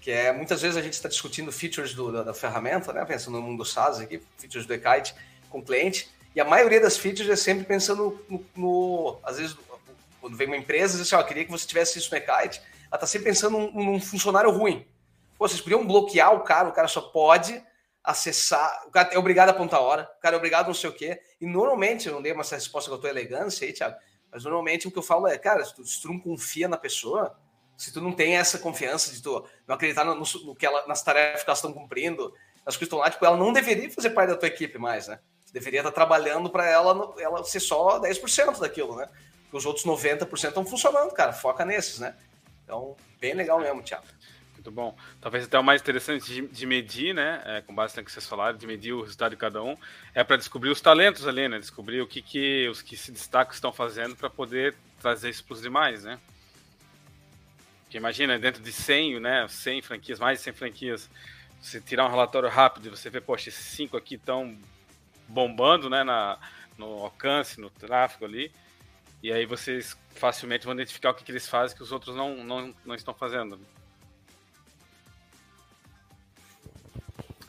Que 0.00 0.10
é 0.10 0.32
muitas 0.32 0.62
vezes 0.62 0.76
a 0.76 0.82
gente 0.82 0.94
está 0.94 1.08
discutindo 1.08 1.50
features 1.50 1.94
do, 1.94 2.12
da, 2.12 2.22
da, 2.22 2.34
ferramenta, 2.34 2.92
né? 2.92 3.04
Pensando 3.04 3.38
no 3.38 3.42
mundo 3.42 3.64
SaaS 3.64 4.00
aqui, 4.00 4.22
features 4.38 4.66
do 4.66 4.74
Ekite 4.74 5.14
com 5.50 5.58
o 5.60 5.62
cliente, 5.62 6.10
e 6.34 6.40
a 6.40 6.44
maioria 6.44 6.80
das 6.80 6.98
features 6.98 7.28
é 7.28 7.36
sempre 7.36 7.64
pensando 7.64 8.22
no, 8.28 8.44
no 8.54 9.18
às 9.22 9.38
vezes 9.38 9.56
quando 10.20 10.36
vem 10.36 10.46
uma 10.46 10.56
empresa 10.56 10.98
diz 10.98 11.06
assim, 11.06 11.14
ó, 11.14 11.20
oh, 11.20 11.24
queria 11.24 11.44
que 11.44 11.50
você 11.50 11.66
tivesse 11.66 11.98
isso 11.98 12.10
no 12.10 12.16
Ekite, 12.16 12.60
ela 12.90 12.96
está 12.96 13.06
sempre 13.06 13.28
pensando 13.28 13.58
num, 13.58 13.84
num 13.84 14.00
funcionário 14.00 14.50
ruim. 14.50 14.86
Pô, 15.38 15.48
vocês 15.48 15.60
podiam 15.60 15.86
bloquear 15.86 16.34
o 16.34 16.40
cara, 16.40 16.68
o 16.68 16.72
cara 16.72 16.88
só 16.88 17.00
pode 17.00 17.62
acessar. 18.02 18.84
O 18.86 18.90
cara 18.90 19.10
é 19.12 19.18
obrigado 19.18 19.48
a 19.48 19.52
apontar 19.52 19.80
a 19.80 19.82
hora, 19.82 20.10
o 20.18 20.20
cara 20.20 20.36
é 20.36 20.38
obrigado 20.38 20.66
não 20.68 20.74
sei 20.74 20.90
o 20.90 20.92
quê. 20.92 21.20
E 21.40 21.46
normalmente, 21.46 22.08
eu 22.08 22.14
não 22.14 22.22
dei 22.22 22.32
uma 22.32 22.44
resposta 22.44 22.90
com 22.90 22.96
a 22.96 22.98
tua 22.98 23.10
elegância 23.10 23.66
aí, 23.66 23.72
Thiago, 23.72 23.96
mas 24.30 24.44
normalmente 24.44 24.86
o 24.86 24.90
que 24.90 24.98
eu 24.98 25.02
falo 25.02 25.26
é, 25.26 25.38
cara, 25.38 25.64
se 25.64 25.74
tu, 25.74 25.84
se 25.84 26.02
tu 26.02 26.08
não 26.08 26.18
confia 26.18 26.68
na 26.68 26.76
pessoa, 26.76 27.38
se 27.76 27.92
tu 27.92 28.00
não 28.00 28.12
tem 28.12 28.36
essa 28.36 28.58
confiança 28.58 29.12
de 29.12 29.22
tu 29.22 29.46
não 29.66 29.74
acreditar 29.74 30.04
no, 30.04 30.14
no 30.14 30.54
que 30.54 30.66
ela, 30.66 30.86
nas 30.86 31.02
tarefas 31.02 31.44
que 31.44 31.48
elas 31.48 31.58
estão 31.58 31.72
cumprindo, 31.72 32.34
as 32.66 32.76
coisas 32.76 32.82
estão 32.82 32.98
lá, 32.98 33.10
tipo, 33.10 33.24
ela 33.24 33.36
não 33.36 33.52
deveria 33.52 33.90
fazer 33.90 34.10
parte 34.10 34.30
da 34.30 34.36
tua 34.36 34.48
equipe 34.48 34.78
mais, 34.78 35.08
né? 35.08 35.20
Tu 35.46 35.52
deveria 35.52 35.80
estar 35.80 35.92
trabalhando 35.92 36.50
para 36.50 36.66
ela, 36.66 37.14
ela 37.18 37.42
ser 37.44 37.60
só 37.60 38.00
10% 38.00 38.58
daquilo, 38.58 38.96
né? 38.96 39.08
Porque 39.44 39.56
os 39.56 39.64
outros 39.64 39.86
90% 39.86 40.48
estão 40.48 40.66
funcionando, 40.66 41.10
cara. 41.12 41.32
Foca 41.32 41.64
nesses, 41.64 41.98
né? 41.98 42.14
Então, 42.64 42.94
bem 43.18 43.32
legal 43.32 43.58
mesmo, 43.58 43.82
Thiago. 43.82 44.04
Muito 44.58 44.72
bom. 44.72 44.96
Talvez 45.20 45.44
até 45.44 45.56
o 45.56 45.62
mais 45.62 45.80
interessante 45.80 46.26
de, 46.26 46.48
de 46.48 46.66
medir, 46.66 47.14
né? 47.14 47.40
É, 47.44 47.60
com 47.60 47.72
base 47.72 47.96
no 47.96 48.04
que 48.04 48.10
vocês 48.10 48.26
falaram, 48.26 48.58
de 48.58 48.66
medir 48.66 48.92
o 48.92 49.02
resultado 49.02 49.30
de 49.30 49.36
cada 49.36 49.62
um, 49.62 49.76
é 50.12 50.24
para 50.24 50.36
descobrir 50.36 50.70
os 50.70 50.80
talentos 50.80 51.28
ali, 51.28 51.48
né? 51.48 51.60
Descobrir 51.60 52.00
o 52.00 52.08
que, 52.08 52.20
que 52.20 52.68
os 52.68 52.82
que 52.82 52.96
se 52.96 53.12
destacam 53.12 53.54
estão 53.54 53.72
fazendo 53.72 54.16
para 54.16 54.28
poder 54.28 54.74
trazer 55.00 55.30
isso 55.30 55.44
para 55.44 55.54
os 55.54 55.62
demais, 55.62 56.02
né? 56.02 56.18
Porque 57.84 57.98
imagina, 57.98 58.36
dentro 58.36 58.60
de 58.60 58.72
100, 58.72 59.20
né? 59.20 59.46
100 59.48 59.80
franquias, 59.80 60.18
mais 60.18 60.38
de 60.38 60.44
100 60.44 60.52
franquias, 60.54 61.10
você 61.62 61.80
tirar 61.80 62.06
um 62.06 62.10
relatório 62.10 62.48
rápido 62.48 62.86
e 62.86 62.90
você 62.90 63.08
vê, 63.08 63.20
poxa, 63.20 63.50
esses 63.50 63.64
cinco 63.64 63.96
aqui 63.96 64.16
estão 64.16 64.58
bombando, 65.28 65.88
né? 65.88 66.02
Na, 66.02 66.36
no 66.76 67.04
alcance, 67.04 67.60
no 67.60 67.70
tráfego 67.70 68.24
ali. 68.24 68.50
E 69.22 69.32
aí 69.32 69.46
vocês 69.46 69.96
facilmente 70.16 70.64
vão 70.64 70.74
identificar 70.74 71.10
o 71.10 71.14
que, 71.14 71.22
que 71.22 71.30
eles 71.30 71.48
fazem 71.48 71.76
que 71.76 71.82
os 71.82 71.92
outros 71.92 72.16
não, 72.16 72.42
não, 72.42 72.74
não 72.84 72.94
estão 72.96 73.14
fazendo. 73.14 73.60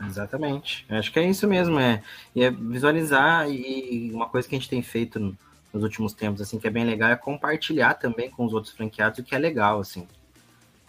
Exatamente. 0.06 0.86
Acho 0.90 1.12
que 1.12 1.20
é 1.20 1.30
isso 1.30 1.48
mesmo, 1.48 1.80
é. 1.80 2.02
É 2.36 2.50
visualizar 2.50 3.50
e 3.50 4.12
uma 4.14 4.28
coisa 4.28 4.48
que 4.48 4.56
a 4.56 4.60
gente 4.60 4.70
tem 4.70 4.82
feito 4.82 5.20
nos 5.74 5.84
últimos 5.84 6.14
tempos, 6.14 6.42
assim, 6.42 6.58
que 6.58 6.68
é 6.68 6.72
bem 6.72 6.86
legal, 6.86 7.10
é 7.10 7.16
compartilhar 7.16 7.96
também 7.96 8.30
com 8.30 8.46
os 8.46 8.54
outros 8.54 8.74
franqueados 8.74 9.20
o 9.20 9.24
que 9.24 9.36
é 9.36 9.38
legal, 9.38 9.80
assim. 9.80 10.08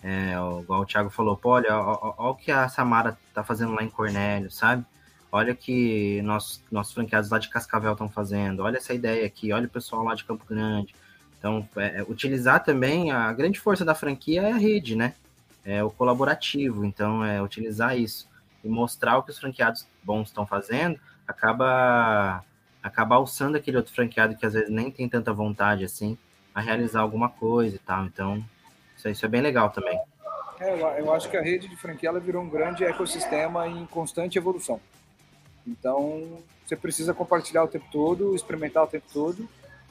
É, 0.03 0.33
igual 0.63 0.81
o 0.81 0.87
Thiago 0.87 1.11
falou, 1.11 1.37
pô, 1.37 1.51
olha, 1.51 1.77
olha, 1.77 2.15
o 2.17 2.35
que 2.35 2.51
a 2.51 2.69
Samara 2.69 3.19
tá 3.35 3.45
fazendo 3.45 3.75
lá 3.75 3.83
em 3.83 3.91
Cornélio, 3.91 4.51
sabe? 4.51 4.85
Olha 5.31 5.55
que 5.55 6.23
nossos, 6.23 6.63
nossos 6.73 6.95
franqueados 6.95 7.31
lá 7.31 7.39
de 7.39 7.51
Cascavel 7.51 7.93
estão 7.93 8.09
fazendo, 8.09 8.63
olha 8.63 8.79
essa 8.79 8.95
ideia 8.95 9.27
aqui, 9.27 9.53
olha 9.53 9.67
o 9.67 9.71
pessoal 9.71 10.03
lá 10.03 10.15
de 10.15 10.25
Campo 10.25 10.45
Grande. 10.49 10.95
Então, 11.39 11.69
é, 11.77 11.99
é, 11.99 12.03
utilizar 12.03 12.65
também 12.65 13.11
a 13.11 13.33
grande 13.33 13.61
força 13.61 13.85
da 13.85 13.95
franquia 13.95 14.43
é 14.43 14.53
a 14.53 14.57
rede, 14.57 14.97
né? 14.97 15.15
É 15.65 15.85
o 15.85 15.91
colaborativo, 15.91 16.85
então 16.85 17.25
é 17.25 17.43
utilizar 17.43 17.99
isso 17.99 18.30
e 18.63 18.69
mostrar 18.69 19.19
o 19.19 19.23
que 19.23 19.31
os 19.31 19.39
franqueados 19.39 19.87
bons 20.03 20.29
estão 20.29 20.47
fazendo, 20.47 20.99
acaba 21.27 22.45
acaba 22.83 23.17
alçando 23.17 23.57
aquele 23.57 23.77
outro 23.77 23.93
franqueado 23.93 24.37
que 24.37 24.47
às 24.47 24.55
vezes 24.55 24.71
nem 24.71 24.91
tem 24.91 25.09
tanta 25.09 25.33
vontade 25.33 25.85
assim 25.85 26.17
a 26.55 26.61
realizar 26.61 27.01
alguma 27.01 27.29
coisa 27.29 27.77
e 27.77 27.79
tal. 27.79 28.07
Então, 28.07 28.45
isso, 28.97 29.09
isso 29.09 29.25
é 29.25 29.29
bem 29.29 29.41
legal 29.41 29.71
também. 29.71 29.99
É, 30.59 31.01
eu 31.01 31.13
acho 31.13 31.29
que 31.31 31.37
a 31.37 31.43
rede 31.43 31.69
de 31.69 31.77
franquia 31.77 32.09
ela 32.09 32.21
virou 32.21 32.43
um 32.43 32.49
grande 32.49 32.85
ecossistema 32.85 33.67
em 33.67 33.87
constante 33.87 34.37
evolução. 34.37 34.81
Então, 35.67 36.39
você 36.67 36.77
precisa 36.77 37.15
compartilhar 37.15 37.65
o 37.65 37.69
tempo 37.69 37.87
todo, 37.91 38.35
experimentar 38.35 38.85
o 38.85 38.87
tempo 38.87 39.07
todo 39.13 39.49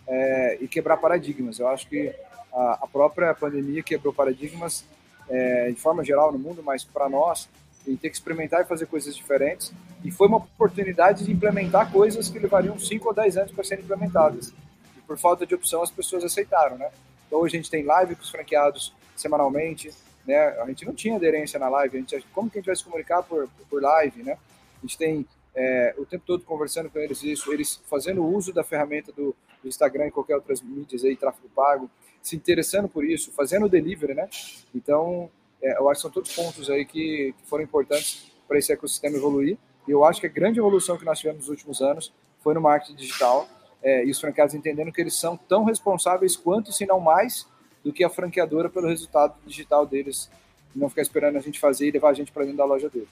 é, 0.07 0.57
e 0.61 0.67
quebrar 0.67 0.97
paradigmas. 0.97 1.59
Eu 1.59 1.67
acho 1.67 1.87
que 1.87 2.13
a, 2.53 2.79
a 2.83 2.87
própria 2.87 3.33
pandemia 3.33 3.81
quebrou 3.81 4.13
paradigmas 4.13 4.85
é, 5.29 5.69
de 5.69 5.79
forma 5.79 6.03
geral 6.03 6.31
no 6.31 6.39
mundo, 6.39 6.61
mas 6.63 6.83
para 6.83 7.07
nós 7.09 7.49
e 7.89 7.97
ter 7.97 8.09
que 8.09 8.15
experimentar 8.15 8.61
e 8.61 8.65
fazer 8.65 8.85
coisas 8.85 9.15
diferentes. 9.15 9.73
E 10.03 10.11
foi 10.11 10.27
uma 10.27 10.37
oportunidade 10.37 11.25
de 11.25 11.31
implementar 11.31 11.91
coisas 11.91 12.29
que 12.29 12.37
levariam 12.37 12.77
5 12.77 13.07
ou 13.07 13.13
10 13.13 13.37
anos 13.37 13.51
para 13.51 13.63
serem 13.63 13.83
implementadas. 13.83 14.53
E 14.97 15.01
por 15.01 15.17
falta 15.17 15.45
de 15.45 15.55
opção, 15.55 15.81
as 15.81 15.89
pessoas 15.89 16.23
aceitaram, 16.23 16.77
né? 16.77 16.89
Então, 17.27 17.39
hoje 17.39 17.57
a 17.57 17.59
gente 17.59 17.69
tem 17.69 17.83
live 17.83 18.15
com 18.15 18.21
os 18.21 18.29
franqueados 18.29 18.93
semanalmente, 19.15 19.91
né? 20.25 20.49
A 20.61 20.65
gente 20.67 20.85
não 20.85 20.93
tinha 20.93 21.15
aderência 21.15 21.59
na 21.59 21.67
live, 21.69 21.97
a 21.97 21.99
gente, 21.99 22.25
como 22.33 22.49
que 22.49 22.57
a 22.57 22.61
gente 22.61 22.67
vai 22.67 22.75
se 22.75 22.83
comunicar 22.83 23.23
por, 23.23 23.49
por 23.69 23.81
live, 23.81 24.23
né? 24.23 24.37
A 24.77 24.81
gente 24.81 24.97
tem 24.97 25.25
é, 25.55 25.95
o 25.97 26.05
tempo 26.05 26.23
todo 26.25 26.43
conversando 26.43 26.89
com 26.89 26.99
eles 26.99 27.23
isso, 27.23 27.51
eles 27.51 27.81
fazendo 27.89 28.23
uso 28.23 28.53
da 28.53 28.63
ferramenta 28.63 29.11
do, 29.11 29.35
do 29.61 29.67
Instagram 29.67 30.07
e 30.07 30.11
qualquer 30.11 30.35
outras 30.35 30.61
mídias 30.61 31.03
aí, 31.03 31.15
tráfego 31.15 31.49
pago, 31.55 31.89
se 32.21 32.35
interessando 32.35 32.87
por 32.87 33.03
isso, 33.03 33.31
fazendo 33.31 33.65
o 33.65 33.69
delivery, 33.69 34.13
né? 34.13 34.29
Então, 34.73 35.29
eu 35.61 35.89
acho 35.89 35.99
que 35.99 36.01
são 36.01 36.11
todos 36.11 36.33
pontos 36.33 36.69
aí 36.69 36.85
que, 36.85 37.33
que 37.37 37.49
foram 37.49 37.63
importantes 37.63 38.31
para 38.47 38.57
esse 38.57 38.71
ecossistema 38.71 39.17
evoluir. 39.17 39.57
E 39.87 39.91
eu 39.91 40.03
acho 40.05 40.21
que 40.21 40.27
a 40.27 40.29
grande 40.29 40.59
evolução 40.59 40.97
que 40.97 41.05
nós 41.05 41.19
tivemos 41.19 41.41
nos 41.41 41.49
últimos 41.49 41.81
anos 41.81 42.13
foi 42.41 42.53
no 42.53 42.61
marketing 42.61 42.95
digital 42.95 43.47
é, 43.81 44.05
e 44.05 44.11
os 44.11 44.19
franqueados 44.19 44.53
entendendo 44.53 44.91
que 44.91 45.01
eles 45.01 45.15
são 45.15 45.37
tão 45.37 45.63
responsáveis 45.63 46.35
quanto, 46.35 46.71
se 46.71 46.85
não 46.85 46.99
mais, 46.99 47.47
do 47.83 47.93
que 47.93 48.03
a 48.03 48.09
franqueadora 48.09 48.69
pelo 48.69 48.87
resultado 48.87 49.35
digital 49.45 49.85
deles, 49.85 50.29
não 50.75 50.89
ficar 50.89 51.01
esperando 51.01 51.37
a 51.37 51.41
gente 51.41 51.59
fazer 51.59 51.87
e 51.87 51.91
levar 51.91 52.09
a 52.09 52.13
gente 52.13 52.31
para 52.31 52.43
dentro 52.43 52.57
da 52.57 52.65
loja 52.65 52.89
deles. 52.89 53.09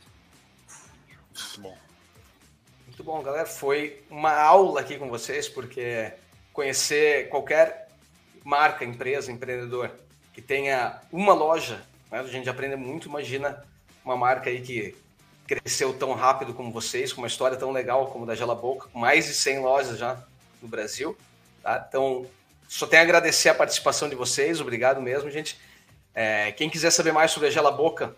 Muito 1.34 1.62
bom. 1.62 1.78
Muito 2.86 3.04
bom, 3.04 3.22
galera. 3.22 3.46
Foi 3.46 4.04
uma 4.10 4.34
aula 4.34 4.82
aqui 4.82 4.98
com 4.98 5.10
vocês, 5.10 5.48
porque 5.48 6.14
conhecer 6.52 7.30
qualquer 7.30 7.90
marca, 8.44 8.84
empresa, 8.84 9.32
empreendedor 9.32 9.92
que 10.34 10.42
tenha 10.42 11.02
uma 11.12 11.34
loja, 11.34 11.84
né? 12.12 12.20
a 12.20 12.24
gente 12.24 12.50
aprende 12.50 12.76
muito. 12.76 13.08
Imagina 13.08 13.64
uma 14.04 14.16
marca 14.16 14.50
aí 14.50 14.62
que 14.62 14.96
cresceu 15.48 15.94
tão 15.94 16.14
rápido 16.14 16.54
como 16.54 16.72
vocês, 16.72 17.14
com 17.14 17.22
uma 17.22 17.28
história 17.28 17.56
tão 17.56 17.72
legal 17.72 18.08
como 18.08 18.26
da 18.26 18.36
Gela 18.36 18.56
Boca, 18.56 18.90
com 18.90 19.00
mais 19.00 19.26
de 19.26 19.34
100 19.34 19.60
lojas 19.60 19.98
já 19.98 20.18
no 20.62 20.68
Brasil. 20.68 21.18
Tá? 21.64 21.86
Então, 21.88 22.28
só 22.68 22.86
tenho 22.86 23.02
a 23.02 23.06
agradecer 23.06 23.50
a 23.50 23.56
participação 23.56 24.10
de 24.10 24.16
vocês, 24.16 24.60
obrigado 24.60 25.02
mesmo, 25.02 25.32
gente. 25.32 25.58
É, 26.14 26.52
quem 26.52 26.70
quiser 26.70 26.92
saber 26.92 27.14
mais 27.14 27.32
sobre 27.32 27.48
a 27.48 27.52
Gela 27.52 27.72
Boca, 27.72 28.16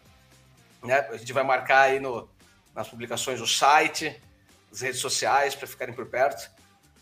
né, 0.84 1.08
a 1.12 1.18
gente 1.18 1.34
vai 1.34 1.44
marcar 1.44 1.82
aí 1.82 2.00
no, 2.00 2.28
nas 2.74 2.88
publicações 2.88 3.42
o 3.42 3.48
site, 3.48 4.20
as 4.72 4.82
redes 4.82 5.00
sociais 5.00 5.54
para 5.54 5.68
ficarem 5.68 5.94
por 5.94 6.08
perto. 6.08 6.50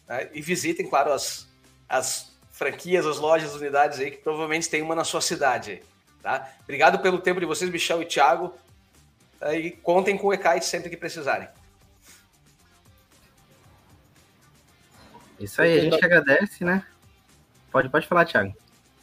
Né, 0.08 0.30
e 0.34 0.42
visitem, 0.42 0.88
claro, 0.88 1.14
as, 1.14 1.48
as 1.88 2.36
franquias, 2.52 3.06
as 3.06 3.18
lojas, 3.18 3.52
as 3.52 3.62
unidades 3.62 4.00
aí, 4.00 4.12
que 4.12 4.18
provavelmente 4.18 4.70
tem 4.70 4.82
uma 4.82 4.96
na 4.96 5.04
sua 5.04 5.22
cidade. 5.22 5.82
Tá? 6.22 6.52
Obrigado 6.64 7.00
pelo 7.00 7.20
tempo 7.20 7.40
de 7.40 7.46
vocês, 7.46 7.70
Michel 7.70 8.02
e 8.02 8.06
Thiago. 8.06 8.54
Tá? 9.40 9.56
E 9.56 9.72
contem 9.72 10.18
com 10.18 10.28
o 10.28 10.34
ECAIT 10.34 10.66
sempre 10.66 10.90
que 10.90 10.98
precisarem. 10.98 11.48
Isso 15.40 15.62
aí, 15.62 15.80
a 15.80 15.82
gente 15.84 15.98
que 15.98 16.06
agradece, 16.06 16.64
né? 16.64 16.84
Pode, 17.72 17.90
pode 17.90 18.08
falar, 18.08 18.26
Thiago. 18.26 18.54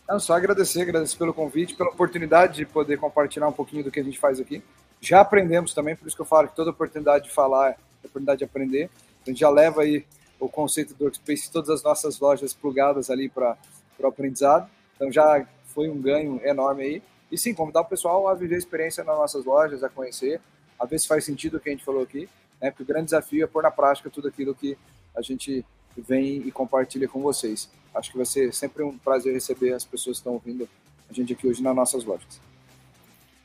Não, 0.09 0.21
só 0.21 0.35
agradecer, 0.35 0.83
agradecer 0.83 1.17
pelo 1.17 1.33
convite, 1.33 1.75
pela 1.75 1.91
oportunidade 1.91 2.57
de 2.57 2.67
poder 2.67 2.99
compartilhar 2.99 3.49
um 3.49 3.53
pouquinho 3.53 3.85
do 3.85 3.91
que 3.91 4.01
a 4.01 4.03
gente 4.03 4.19
faz 4.19 4.39
aqui. 4.41 4.63
Já 5.01 5.21
aprendemos 5.21 5.73
também, 5.73 5.97
por 5.97 6.07
isso 6.07 6.17
que 6.17 6.23
eu 6.23 6.27
falo 6.27 6.49
que 6.49 6.57
toda 6.57 6.71
oportunidade 6.71 7.25
de 7.25 7.31
falar 7.31 7.71
é 7.71 7.77
oportunidade 8.01 8.39
de 8.39 8.45
aprender. 8.45 8.91
A 9.25 9.31
gente 9.31 9.41
já 9.41 9.49
leva 9.49 9.83
aí 9.83 10.05
o 10.39 10.49
conceito 10.49 10.95
do 10.95 11.05
Workspace, 11.05 11.51
todas 11.51 11.71
as 11.71 11.83
nossas 11.83 12.19
lojas 12.21 12.53
plugadas 12.53 13.09
ali 13.11 13.29
para 13.29 13.57
o 13.99 14.07
aprendizado. 14.07 14.69
Então 14.97 15.11
já 15.11 15.47
foi 15.75 15.89
um 15.89 16.01
ganho 16.01 16.41
enorme 16.45 16.83
aí. 16.83 17.03
E 17.31 17.37
sim, 17.37 17.53
convidar 17.53 17.81
o 17.81 17.85
pessoal 17.85 18.29
a 18.29 18.35
viver 18.35 18.55
a 18.55 18.59
experiência 18.59 19.03
nas 19.03 19.17
nossas 19.17 19.45
lojas, 19.45 19.83
a 19.83 19.89
conhecer, 19.89 20.41
a 20.79 20.85
ver 20.85 20.99
se 20.99 21.09
faz 21.09 21.25
sentido 21.25 21.57
o 21.57 21.61
que 21.61 21.69
a 21.69 21.73
gente 21.73 21.85
falou 21.85 22.03
aqui. 22.03 22.29
Né? 22.61 22.71
Porque 22.71 22.83
o 22.83 22.87
grande 22.87 23.07
desafio 23.07 23.45
é 23.45 23.47
pôr 23.47 23.63
na 23.63 23.71
prática 23.71 24.09
tudo 24.09 24.29
aquilo 24.29 24.55
que 24.55 24.79
a 25.17 25.21
gente 25.21 25.65
vem 25.97 26.47
e 26.47 26.51
compartilha 26.51 27.09
com 27.09 27.21
vocês. 27.21 27.69
Acho 27.95 28.11
que 28.11 28.17
vai 28.17 28.27
ser 28.27 28.53
sempre 28.53 28.83
um 28.83 28.97
prazer 28.97 29.33
receber 29.33 29.73
as 29.73 29.85
pessoas 29.85 30.17
que 30.17 30.21
estão 30.21 30.35
ouvindo 30.35 30.69
a 31.09 31.13
gente 31.13 31.33
aqui 31.33 31.47
hoje 31.47 31.63
nas 31.63 31.75
nossas 31.75 32.05
lojas. 32.05 32.41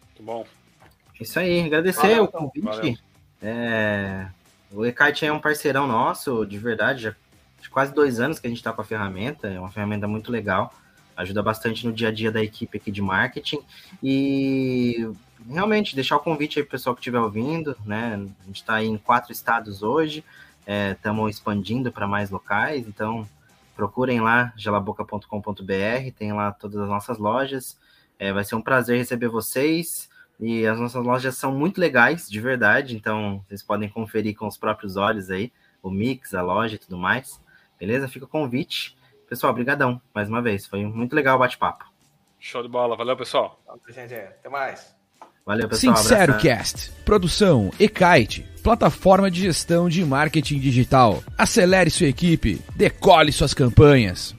Muito 0.05 0.23
bom. 0.23 0.45
Isso 1.19 1.39
aí, 1.39 1.65
agradecer 1.65 2.01
Valeu, 2.01 2.23
o 2.23 2.27
convite. 2.27 3.03
É, 3.41 4.27
o 4.71 4.85
Ecart 4.85 5.23
é 5.23 5.31
um 5.31 5.39
parceirão 5.39 5.87
nosso, 5.87 6.45
de 6.45 6.57
verdade, 6.57 7.03
já 7.03 7.15
de 7.61 7.69
quase 7.69 7.93
dois 7.93 8.19
anos 8.19 8.39
que 8.39 8.47
a 8.47 8.49
gente 8.49 8.59
está 8.59 8.71
com 8.71 8.81
a 8.81 8.85
ferramenta, 8.85 9.47
é 9.47 9.59
uma 9.59 9.69
ferramenta 9.69 10.07
muito 10.07 10.31
legal, 10.31 10.73
ajuda 11.19 11.43
bastante 11.43 11.85
no 11.85 11.91
dia 11.91 12.07
a 12.07 12.11
dia 12.11 12.31
da 12.31 12.41
equipe 12.41 12.77
aqui 12.77 12.91
de 12.91 13.01
marketing 13.01 13.59
e 14.01 15.11
realmente 15.49 15.93
deixar 15.93 16.15
o 16.15 16.21
convite 16.21 16.57
aí 16.57 16.63
para 16.63 16.69
o 16.69 16.71
pessoal 16.71 16.95
que 16.95 17.01
estiver 17.01 17.19
ouvindo, 17.19 17.75
né? 17.85 18.13
A 18.41 18.45
gente 18.45 18.55
está 18.55 18.81
em 18.83 18.97
quatro 18.97 19.31
estados 19.31 19.83
hoje, 19.83 20.23
estamos 20.91 21.27
é, 21.27 21.29
expandindo 21.29 21.91
para 21.91 22.07
mais 22.07 22.29
locais, 22.29 22.87
então 22.87 23.27
procurem 23.75 24.21
lá 24.21 24.53
gelaboca.com.br, 24.55 26.11
tem 26.17 26.31
lá 26.31 26.51
todas 26.53 26.79
as 26.79 26.87
nossas 26.87 27.17
lojas. 27.17 27.77
É, 28.17 28.31
vai 28.31 28.45
ser 28.45 28.55
um 28.55 28.61
prazer 28.61 28.97
receber 28.97 29.27
vocês. 29.27 30.09
E 30.39 30.65
as 30.65 30.79
nossas 30.79 31.03
lojas 31.03 31.35
são 31.35 31.53
muito 31.53 31.81
legais, 31.81 32.29
de 32.29 32.39
verdade, 32.39 32.95
então 32.95 33.43
vocês 33.45 33.61
podem 33.61 33.89
conferir 33.89 34.37
com 34.37 34.47
os 34.47 34.55
próprios 34.57 34.95
olhos 34.95 35.29
aí, 35.29 35.51
o 35.83 35.89
mix, 35.89 36.33
a 36.33 36.41
loja 36.41 36.75
e 36.75 36.77
tudo 36.77 36.97
mais. 36.97 37.41
Beleza? 37.77 38.07
Fica 38.07 38.23
o 38.23 38.27
convite. 38.27 38.97
Pessoal, 39.29 39.53
brigadão 39.53 40.01
mais 40.13 40.27
uma 40.27 40.41
vez. 40.41 40.65
Foi 40.65 40.83
muito 40.83 41.15
legal 41.15 41.35
o 41.35 41.39
bate-papo. 41.39 41.85
Show 42.39 42.63
de 42.63 42.69
bola. 42.69 42.97
Valeu, 42.97 43.15
pessoal. 43.15 43.59
Gente. 43.89 44.15
Até 44.15 44.49
mais. 44.49 44.95
Valeu, 45.45 45.69
pessoal. 45.69 45.95
Sincero 45.97 46.33
abraço. 46.33 46.47
Cast. 46.47 46.91
Produção 47.05 47.71
Ekite. 47.79 48.45
Plataforma 48.63 49.29
de 49.29 49.41
gestão 49.41 49.87
de 49.87 50.03
marketing 50.03 50.59
digital. 50.59 51.23
Acelere 51.37 51.89
sua 51.89 52.07
equipe. 52.07 52.59
Decole 52.75 53.31
suas 53.31 53.53
campanhas. 53.53 54.35